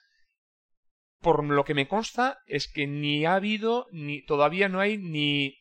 por 1.22 1.44
lo 1.44 1.64
que 1.64 1.74
me 1.74 1.88
consta, 1.88 2.40
es 2.48 2.68
que 2.68 2.88
ni 2.88 3.26
ha 3.26 3.36
habido, 3.36 3.88
ni 3.92 4.26
todavía 4.26 4.68
no 4.68 4.80
hay 4.80 4.98
ni 4.98 5.58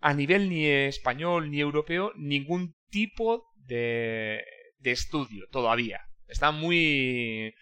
a 0.00 0.14
nivel 0.14 0.48
ni 0.48 0.66
español 0.66 1.50
ni 1.50 1.60
europeo 1.60 2.12
ningún 2.16 2.74
tipo 2.88 3.44
de 3.56 4.42
de 4.80 4.90
estudio 4.92 5.46
todavía. 5.50 6.00
Está 6.26 6.50
muy... 6.50 7.54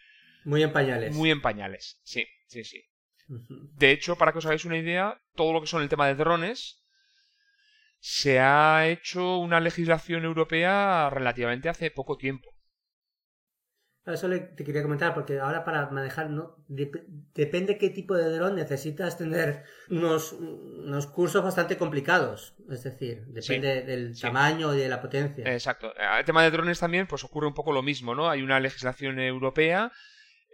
Muy 0.44 0.62
en 0.62 0.72
pañales. 0.72 1.14
Muy 1.14 1.30
en 1.30 1.42
pañales, 1.42 2.00
sí, 2.02 2.26
sí, 2.46 2.64
sí. 2.64 2.84
De 3.28 3.90
hecho, 3.90 4.16
para 4.16 4.32
que 4.32 4.38
os 4.38 4.46
hagáis 4.46 4.64
una 4.64 4.78
idea, 4.78 5.20
todo 5.34 5.52
lo 5.52 5.60
que 5.60 5.66
son 5.66 5.82
el 5.82 5.88
tema 5.88 6.06
de 6.06 6.14
drones, 6.14 6.82
se 8.00 8.38
ha 8.40 8.88
hecho 8.88 9.38
una 9.38 9.60
legislación 9.60 10.24
europea 10.24 11.10
relativamente 11.10 11.68
hace 11.68 11.90
poco 11.90 12.16
tiempo. 12.16 12.57
Eso 14.12 14.28
te 14.28 14.64
quería 14.64 14.82
comentar, 14.82 15.14
porque 15.14 15.38
ahora 15.38 15.64
para 15.64 15.90
manejar, 15.90 16.30
no 16.30 16.56
depende 16.68 17.78
qué 17.78 17.90
tipo 17.90 18.14
de 18.14 18.30
dron 18.30 18.56
necesitas 18.56 19.18
tener 19.18 19.64
unos, 19.90 20.32
unos 20.32 21.06
cursos 21.06 21.42
bastante 21.42 21.76
complicados. 21.76 22.54
Es 22.70 22.82
decir, 22.84 23.24
depende 23.28 23.82
del 23.82 24.18
tamaño 24.18 24.74
y 24.74 24.78
de 24.78 24.88
la 24.88 25.00
potencia. 25.00 25.52
Exacto. 25.52 25.92
El 25.96 26.24
tema 26.24 26.42
de 26.42 26.50
drones 26.50 26.80
también, 26.80 27.06
pues 27.06 27.24
ocurre 27.24 27.46
un 27.46 27.54
poco 27.54 27.72
lo 27.72 27.82
mismo, 27.82 28.14
¿no? 28.14 28.28
Hay 28.28 28.42
una 28.42 28.60
legislación 28.60 29.18
europea 29.18 29.92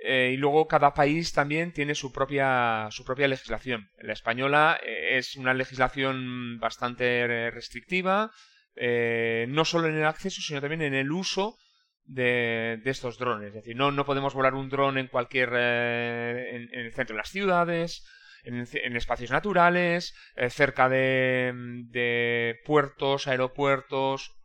eh, 0.07 0.33
y 0.35 0.37
luego 0.37 0.69
cada 0.69 0.93
país 0.93 1.33
también 1.33 1.73
tiene 1.73 1.95
su 1.95 2.13
propia, 2.13 2.89
su 2.91 3.05
propia 3.05 3.27
legislación. 3.27 3.89
La 3.99 4.13
española 4.13 4.79
eh, 4.85 5.17
es 5.17 5.37
una 5.37 5.55
legislación 5.55 6.59
bastante 6.59 7.51
restrictiva, 7.51 8.31
eh, 8.77 9.47
no 9.49 9.65
solo 9.65 9.89
en 9.89 9.97
el 9.97 10.05
acceso, 10.05 10.43
sino 10.43 10.61
también 10.61 10.83
en 10.83 10.95
el 10.95 11.11
uso 11.11 11.57
de, 12.05 12.81
estos 12.85 13.19
drones. 13.19 13.49
Es 13.49 13.55
decir, 13.55 13.77
no, 13.77 13.91
no 13.91 14.05
podemos 14.05 14.35
volar 14.35 14.55
un 14.55 14.69
dron 14.69 14.99
en 14.99 15.09
cualquier. 15.09 15.53
En, 15.55 16.69
el 16.73 16.93
centro 16.93 17.15
de 17.15 17.19
las 17.19 17.31
ciudades, 17.31 18.07
en, 18.45 18.97
espacios 18.97 19.31
naturales, 19.31 20.15
cerca 20.51 20.89
de, 20.89 21.53
de, 21.91 22.57
puertos, 22.65 23.27
aeropuertos. 23.27 24.37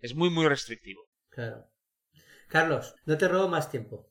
Es 0.00 0.14
muy, 0.14 0.30
muy 0.30 0.46
restrictivo. 0.48 1.02
Claro. 1.30 1.68
Carlos, 2.48 2.94
no 3.04 3.18
te 3.18 3.28
robo 3.28 3.48
más 3.48 3.70
tiempo. 3.70 4.10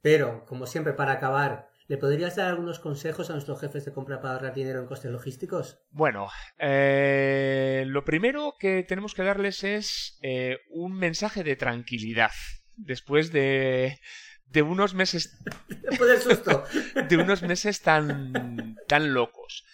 Pero, 0.00 0.44
como 0.44 0.66
siempre, 0.66 0.92
para 0.92 1.12
acabar, 1.12 1.70
¿le 1.86 1.98
podrías 1.98 2.36
dar 2.36 2.48
algunos 2.48 2.78
consejos 2.78 3.28
a 3.28 3.34
nuestros 3.34 3.60
jefes 3.60 3.84
de 3.84 3.92
compra 3.92 4.20
para 4.20 4.34
ahorrar 4.34 4.54
dinero 4.54 4.80
en 4.80 4.86
costes 4.86 5.10
logísticos? 5.10 5.78
Bueno, 5.90 6.28
eh, 6.58 7.84
lo 7.86 8.04
primero 8.04 8.54
que 8.58 8.82
tenemos 8.84 9.14
que 9.14 9.22
darles 9.22 9.64
es 9.64 10.18
eh, 10.22 10.58
un 10.70 10.94
mensaje 10.94 11.44
de 11.44 11.56
tranquilidad. 11.56 12.32
Después 12.76 13.30
de, 13.30 14.00
de 14.46 14.62
unos 14.62 14.94
meses. 14.94 15.38
Después 15.68 16.10
del 16.10 16.20
susto. 16.20 16.64
de 17.08 17.16
unos 17.16 17.42
meses 17.42 17.82
tan, 17.82 18.76
tan 18.88 19.12
locos. 19.12 19.64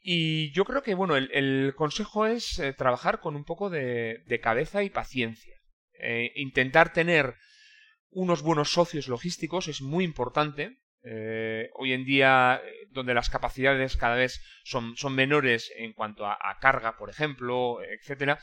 Y 0.00 0.52
yo 0.52 0.64
creo 0.64 0.82
que, 0.82 0.94
bueno, 0.94 1.16
el, 1.16 1.74
consejo 1.76 2.26
es 2.26 2.58
eh, 2.58 2.72
trabajar 2.72 3.20
con 3.20 3.36
un 3.36 3.44
poco 3.44 3.70
de, 3.70 4.22
de 4.26 4.40
cabeza 4.40 4.82
y 4.82 4.90
paciencia. 4.90 5.54
intentar 6.34 6.92
tener 6.92 7.34
unos 8.10 8.42
buenos 8.42 8.70
socios 8.70 9.08
logísticos 9.08 9.68
es 9.68 9.82
muy 9.82 10.04
importante. 10.04 10.78
Eh, 11.10 11.70
hoy 11.72 11.94
en 11.94 12.04
día, 12.04 12.60
eh, 12.62 12.86
donde 12.90 13.14
las 13.14 13.30
capacidades 13.30 13.96
cada 13.96 14.14
vez 14.14 14.42
son, 14.62 14.94
son 14.94 15.14
menores 15.14 15.72
en 15.76 15.94
cuanto 15.94 16.26
a, 16.26 16.36
carga, 16.60 16.98
por 16.98 17.08
ejemplo, 17.08 17.78
etcétera, 17.82 18.38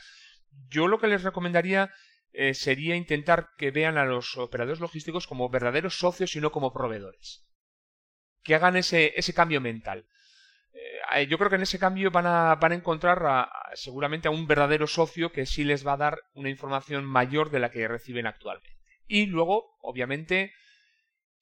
yo 0.68 0.88
lo 0.88 0.98
que 0.98 1.06
les 1.06 1.22
recomendaría 1.22 1.92
eh, 2.32 2.54
sería 2.54 2.96
intentar 2.96 3.50
que 3.56 3.70
vean 3.70 3.98
a 3.98 4.04
los 4.04 4.36
operadores 4.36 4.80
logísticos 4.80 5.28
como 5.28 5.48
verdaderos 5.48 5.96
socios 5.96 6.34
y 6.34 6.40
no 6.40 6.50
como 6.50 6.72
proveedores. 6.72 7.46
Que 8.42 8.56
hagan 8.56 8.76
ese, 8.76 9.12
ese 9.14 9.32
cambio 9.32 9.60
mental. 9.60 10.04
yo 11.28 11.38
creo 11.38 11.50
que 11.50 11.56
en 11.56 11.62
ese 11.62 11.78
cambio 11.78 12.10
van 12.10 12.26
a, 12.26 12.56
van 12.56 12.72
a 12.72 12.74
encontrar 12.74 13.48
seguramente 13.74 14.26
a 14.26 14.32
un 14.32 14.48
verdadero 14.48 14.88
socio 14.88 15.30
que 15.30 15.46
sí 15.46 15.62
les 15.62 15.86
va 15.86 15.92
a 15.92 15.98
dar 15.98 16.18
una 16.34 16.50
información 16.50 17.04
mayor 17.04 17.50
de 17.50 17.60
la 17.60 17.70
que 17.70 17.86
reciben 17.86 18.26
actualmente. 18.26 18.76
Y 19.06 19.26
luego, 19.26 19.78
obviamente, 19.82 20.52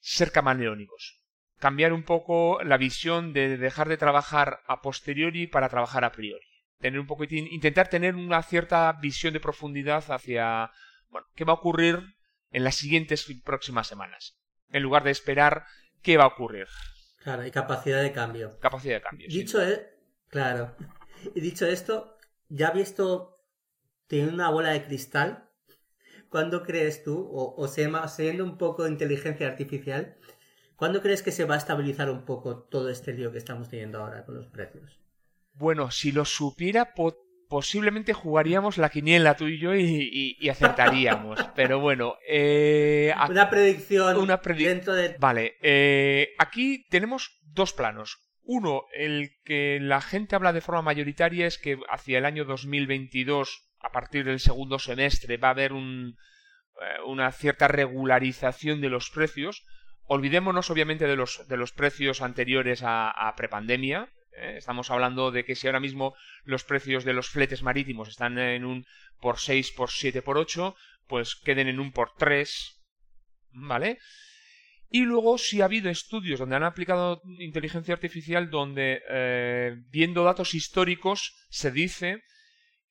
ser 0.04 0.32
camaleónicos. 0.32 1.22
Cambiar 1.58 1.94
un 1.94 2.02
poco 2.02 2.62
la 2.62 2.76
visión 2.76 3.32
de 3.32 3.56
dejar 3.56 3.88
de 3.88 3.96
trabajar 3.96 4.60
a 4.66 4.82
posteriori 4.82 5.46
para 5.46 5.70
trabajar 5.70 6.04
a 6.04 6.12
priori. 6.12 6.44
Tener 6.78 7.00
un 7.00 7.06
poco, 7.06 7.24
intentar 7.24 7.88
tener 7.88 8.14
una 8.14 8.42
cierta 8.42 8.92
visión 9.00 9.32
de 9.32 9.40
profundidad 9.40 10.04
hacia, 10.10 10.70
bueno, 11.08 11.26
qué 11.34 11.44
va 11.44 11.54
a 11.54 11.56
ocurrir 11.56 12.16
en 12.50 12.64
las 12.64 12.74
siguientes 12.74 13.26
próximas 13.44 13.86
semanas. 13.86 14.36
En 14.68 14.82
lugar 14.82 15.04
de 15.04 15.10
esperar 15.10 15.64
qué 16.02 16.18
va 16.18 16.24
a 16.24 16.28
ocurrir. 16.28 16.66
Claro, 17.22 17.46
y 17.46 17.50
capacidad 17.50 18.02
de 18.02 18.12
cambio. 18.12 18.58
Capacidad 18.60 18.96
de 18.96 19.02
cambio. 19.02 19.28
Dicho 19.28 19.62
es, 19.62 19.80
claro. 20.28 20.76
Y 21.34 21.40
dicho 21.40 21.66
esto, 21.66 22.18
ya 22.50 22.70
visto, 22.70 23.38
tiene 24.06 24.28
una 24.28 24.50
bola 24.50 24.72
de 24.72 24.84
cristal 24.84 25.43
¿cuándo 26.34 26.64
crees 26.64 27.04
tú, 27.04 27.30
o, 27.32 27.54
o 27.56 27.68
siendo 27.68 28.42
un 28.42 28.58
poco 28.58 28.82
de 28.82 28.90
inteligencia 28.90 29.46
artificial, 29.46 30.16
¿cuándo 30.74 31.00
crees 31.00 31.22
que 31.22 31.30
se 31.30 31.44
va 31.44 31.54
a 31.54 31.58
estabilizar 31.58 32.10
un 32.10 32.24
poco 32.24 32.58
todo 32.58 32.90
este 32.90 33.12
lío 33.12 33.30
que 33.30 33.38
estamos 33.38 33.68
teniendo 33.68 34.00
ahora 34.00 34.24
con 34.24 34.34
los 34.34 34.48
precios? 34.48 34.98
Bueno, 35.52 35.92
si 35.92 36.10
lo 36.10 36.24
supiera, 36.24 36.92
posiblemente 37.48 38.14
jugaríamos 38.14 38.78
la 38.78 38.88
quiniela 38.88 39.36
tú 39.36 39.46
y 39.46 39.60
yo 39.60 39.76
y, 39.76 40.48
acertaríamos. 40.48 41.38
Pero 41.54 41.78
bueno, 41.78 42.16
eh, 42.28 43.14
una 43.30 43.48
predicción 43.48 44.16
una 44.16 44.38
dentro 44.38 44.92
de... 44.92 45.14
Vale, 45.20 45.54
eh, 45.62 46.34
aquí 46.40 46.84
tenemos 46.90 47.40
dos 47.44 47.72
planos. 47.72 48.18
Uno, 48.42 48.86
el 48.92 49.36
que 49.44 49.78
la 49.80 50.00
gente 50.00 50.34
habla 50.34 50.52
de 50.52 50.62
forma 50.62 50.82
mayoritaria 50.82 51.46
es 51.46 51.58
que 51.58 51.78
hacia 51.88 52.18
el 52.18 52.24
año 52.24 52.44
2022 52.44 53.70
a 53.84 53.90
partir 53.90 54.24
del 54.24 54.40
segundo 54.40 54.78
semestre 54.78 55.36
va 55.36 55.48
a 55.48 55.50
haber 55.52 55.72
un, 55.72 56.16
eh, 56.80 57.02
una 57.06 57.30
cierta 57.32 57.68
regularización 57.68 58.80
de 58.80 58.88
los 58.88 59.10
precios. 59.10 59.62
Olvidémonos 60.06 60.70
obviamente 60.70 61.06
de 61.06 61.16
los, 61.16 61.46
de 61.48 61.56
los 61.56 61.72
precios 61.72 62.22
anteriores 62.22 62.80
a, 62.82 63.32
prepandemia. 63.36 64.08
¿eh? 64.32 64.54
estamos 64.56 64.90
hablando 64.90 65.30
de 65.30 65.44
que 65.44 65.54
si 65.54 65.66
ahora 65.66 65.80
mismo 65.80 66.14
los 66.44 66.64
precios 66.64 67.04
de 67.04 67.12
los 67.12 67.28
fletes 67.28 67.62
marítimos 67.62 68.08
están 68.08 68.38
en 68.38 68.64
un 68.64 68.86
por 69.20 69.38
6, 69.38 69.72
por 69.72 69.90
7, 69.90 70.22
por 70.22 70.38
8, 70.38 70.74
pues 71.06 71.36
queden 71.36 71.68
en 71.68 71.78
un 71.78 71.92
por 71.92 72.14
3. 72.16 72.80
¿Vale? 73.52 73.98
Y 74.88 75.00
luego 75.00 75.38
si 75.38 75.60
ha 75.60 75.66
habido 75.66 75.90
estudios 75.90 76.40
donde 76.40 76.56
han 76.56 76.64
aplicado 76.64 77.20
inteligencia 77.38 77.94
artificial 77.94 78.50
donde 78.50 79.02
eh, 79.10 79.76
viendo 79.90 80.24
datos 80.24 80.54
históricos 80.54 81.34
se 81.50 81.70
dice 81.70 82.22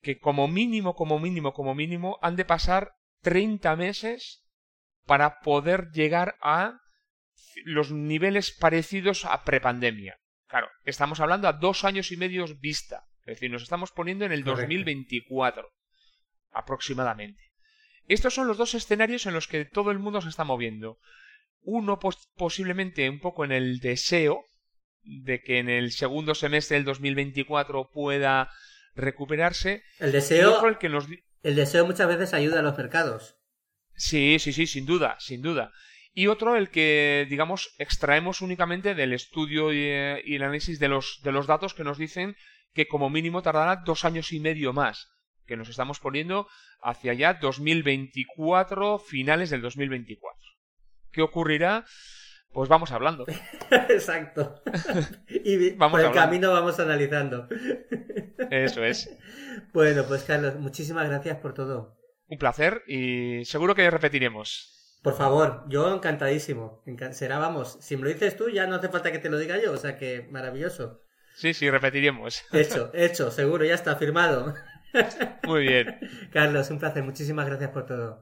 que 0.04 0.20
como 0.20 0.48
mínimo, 0.48 0.96
como 0.96 1.18
mínimo, 1.18 1.54
como 1.54 1.74
mínimo, 1.74 2.20
han 2.22 2.36
de 2.36 2.46
pasar 2.46 2.92
30 3.22 3.76
meses 3.78 4.44
para 5.06 5.40
poder 5.40 5.90
llegar 5.92 6.36
a 6.42 6.80
los 7.64 7.92
niveles 7.92 8.52
parecidos 8.52 9.26
a 9.26 9.44
prepandemia. 9.44 10.20
Claro, 10.48 10.68
estamos 10.84 11.22
hablando 11.22 11.48
a 11.48 11.54
dos 11.54 11.86
años 11.86 12.12
y 12.12 12.18
medio 12.18 12.46
vista. 12.60 13.06
Es 13.22 13.38
decir, 13.38 13.50
nos 13.50 13.64
estamos 13.64 13.92
poniendo 13.92 14.26
en 14.26 14.34
el 14.34 14.44
2024 14.44 15.72
aproximadamente. 16.52 17.42
Estos 18.08 18.34
son 18.34 18.48
los 18.48 18.58
dos 18.58 18.74
escenarios 18.74 19.26
en 19.26 19.34
los 19.34 19.48
que 19.48 19.64
todo 19.64 19.92
el 19.92 20.00
mundo 20.00 20.22
se 20.22 20.30
está 20.30 20.44
moviendo. 20.44 21.00
Uno 21.62 21.98
posiblemente 22.36 23.10
un 23.10 23.22
poco 23.22 23.46
en 23.46 23.54
el 23.54 23.80
deseo 23.80 24.44
de 25.04 25.42
que 25.42 25.60
en 25.60 25.70
el 25.70 25.92
segundo 25.92 26.36
semestre 26.36 26.76
del 26.76 26.86
2024 26.86 27.90
pueda 27.94 28.50
recuperarse. 28.96 29.84
El 30.00 30.12
deseo, 30.12 30.66
el, 30.68 30.78
que 30.78 30.90
nos... 30.90 31.08
el 31.44 31.56
deseo 31.56 31.86
muchas 31.86 32.08
veces 32.08 32.34
ayuda 32.34 32.60
a 32.60 32.64
los 32.64 32.78
mercados. 32.78 33.38
Sí, 33.96 34.38
sí, 34.40 34.54
sí, 34.54 34.68
sin 34.68 34.86
duda, 34.86 35.16
sin 35.20 35.42
duda. 35.42 35.72
Y 36.14 36.28
otro, 36.28 36.56
el 36.56 36.70
que, 36.70 37.26
digamos, 37.30 37.74
extraemos 37.80 38.42
únicamente 38.42 38.94
del 38.94 39.14
estudio 39.14 39.74
y, 39.74 39.80
eh, 39.80 40.22
el 40.26 40.44
análisis 40.44 40.80
de 40.80 40.88
los, 40.88 41.20
de 41.24 41.32
los 41.32 41.48
datos 41.48 41.74
que 41.74 41.84
nos 41.84 41.98
dicen 41.98 42.36
que 42.74 42.88
como 42.88 43.10
mínimo 43.10 43.42
tardará 43.42 43.82
dos 43.84 44.06
años 44.06 44.32
y 44.32 44.40
medio 44.40 44.74
más, 44.74 45.10
que 45.46 45.58
nos 45.58 45.70
estamos 45.70 46.00
poniendo 46.00 46.48
hacia 46.82 47.14
ya 47.14 47.36
2024, 47.36 49.00
finales 49.00 49.50
del 49.50 49.62
2024. 49.62 50.40
¿Qué 51.12 51.22
ocurrirá? 51.22 51.86
Pues 52.52 52.70
vamos 52.70 52.92
hablando. 52.92 53.26
Exacto. 53.90 54.62
y 55.28 55.72
por 55.72 56.00
el 56.00 56.12
camino 56.12 56.52
vamos 56.52 56.80
analizando. 56.80 57.48
Eso 58.54 58.84
es. 58.84 59.10
Bueno, 59.72 60.04
pues 60.08 60.24
Carlos, 60.24 60.56
muchísimas 60.56 61.08
gracias 61.08 61.38
por 61.38 61.54
todo. 61.54 61.96
Un 62.28 62.40
placer 62.40 62.82
y 62.88 63.46
seguro 63.46 63.76
que 63.76 63.90
repetiremos. 63.90 64.98
Por 65.04 65.16
favor, 65.16 65.64
yo 65.70 65.94
encantadísimo. 65.94 66.84
Será, 67.12 67.38
vamos, 67.38 67.78
si 67.82 67.98
me 67.98 68.04
lo 68.04 68.10
dices 68.10 68.36
tú 68.36 68.50
ya 68.50 68.66
no 68.66 68.76
hace 68.76 68.90
falta 68.90 69.12
que 69.12 69.20
te 69.20 69.30
lo 69.30 69.38
diga 69.38 69.62
yo, 69.62 69.74
o 69.74 69.78
sea 69.78 69.96
que 69.98 70.28
maravilloso. 70.32 71.02
Sí, 71.36 71.54
sí, 71.54 71.70
repetiremos. 71.70 72.44
Hecho, 72.52 72.90
hecho, 72.94 73.30
seguro, 73.30 73.64
ya 73.64 73.76
está 73.76 73.96
firmado. 73.96 74.56
Muy 75.44 75.68
bien. 75.68 76.00
Carlos, 76.32 76.70
un 76.72 76.80
placer, 76.80 77.04
muchísimas 77.04 77.46
gracias 77.48 77.70
por 77.72 77.86
todo. 77.86 78.22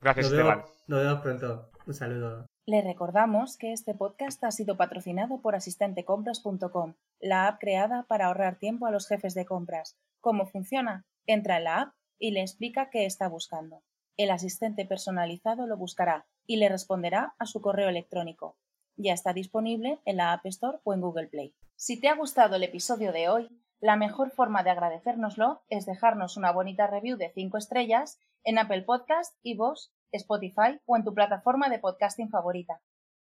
Gracias, 0.00 0.26
Esteban. 0.26 0.64
nos 0.88 1.00
vemos 1.00 1.22
pronto. 1.22 1.70
Un 1.86 1.94
saludo. 1.94 2.46
Le 2.64 2.80
recordamos 2.80 3.56
que 3.56 3.72
este 3.72 3.92
podcast 3.92 4.44
ha 4.44 4.52
sido 4.52 4.76
patrocinado 4.76 5.40
por 5.40 5.56
asistentecompras.com, 5.56 6.94
la 7.18 7.48
app 7.48 7.58
creada 7.58 8.04
para 8.04 8.26
ahorrar 8.26 8.60
tiempo 8.60 8.86
a 8.86 8.92
los 8.92 9.08
jefes 9.08 9.34
de 9.34 9.44
compras. 9.44 9.98
¿Cómo 10.20 10.46
funciona? 10.46 11.04
Entra 11.26 11.56
en 11.56 11.64
la 11.64 11.80
app 11.80 11.94
y 12.20 12.30
le 12.30 12.40
explica 12.40 12.88
qué 12.88 13.04
está 13.04 13.26
buscando. 13.28 13.82
El 14.16 14.30
asistente 14.30 14.84
personalizado 14.86 15.66
lo 15.66 15.76
buscará 15.76 16.28
y 16.46 16.58
le 16.58 16.68
responderá 16.68 17.34
a 17.40 17.46
su 17.46 17.60
correo 17.60 17.88
electrónico. 17.88 18.56
Ya 18.96 19.12
está 19.12 19.32
disponible 19.32 19.98
en 20.04 20.18
la 20.18 20.32
App 20.32 20.46
Store 20.46 20.78
o 20.84 20.94
en 20.94 21.00
Google 21.00 21.26
Play. 21.26 21.56
Si 21.74 22.00
te 22.00 22.08
ha 22.08 22.14
gustado 22.14 22.54
el 22.54 22.62
episodio 22.62 23.10
de 23.10 23.28
hoy, 23.28 23.48
la 23.80 23.96
mejor 23.96 24.30
forma 24.30 24.62
de 24.62 24.70
agradecérnoslo 24.70 25.64
es 25.68 25.84
dejarnos 25.84 26.36
una 26.36 26.52
bonita 26.52 26.86
review 26.86 27.16
de 27.16 27.32
5 27.34 27.58
estrellas 27.58 28.20
en 28.44 28.58
Apple 28.58 28.82
Podcast, 28.82 29.34
y 29.42 29.56
vos 29.56 29.92
Spotify 30.12 30.80
o 30.86 30.96
en 30.96 31.04
tu 31.04 31.14
plataforma 31.14 31.68
de 31.68 31.78
podcasting 31.78 32.30
favorita. 32.30 32.80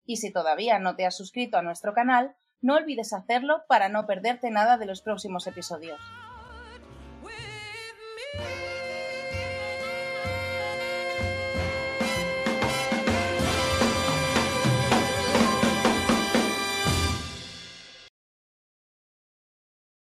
Y 0.06 0.18
si 0.18 0.32
todavía 0.32 0.80
no 0.80 0.96
te 0.96 1.06
has 1.06 1.18
suscrito 1.18 1.58
a 1.58 1.62
nuestro 1.62 1.94
canal, 1.94 2.36
no 2.62 2.76
olvides 2.76 3.14
hacerlo 3.14 3.64
para 3.68 3.90
no 3.90 4.08
perderte 4.08 4.50
nada 4.50 4.78
de 4.78 4.86
los 4.86 5.02
próximos 5.02 5.48
episodios. 5.48 6.00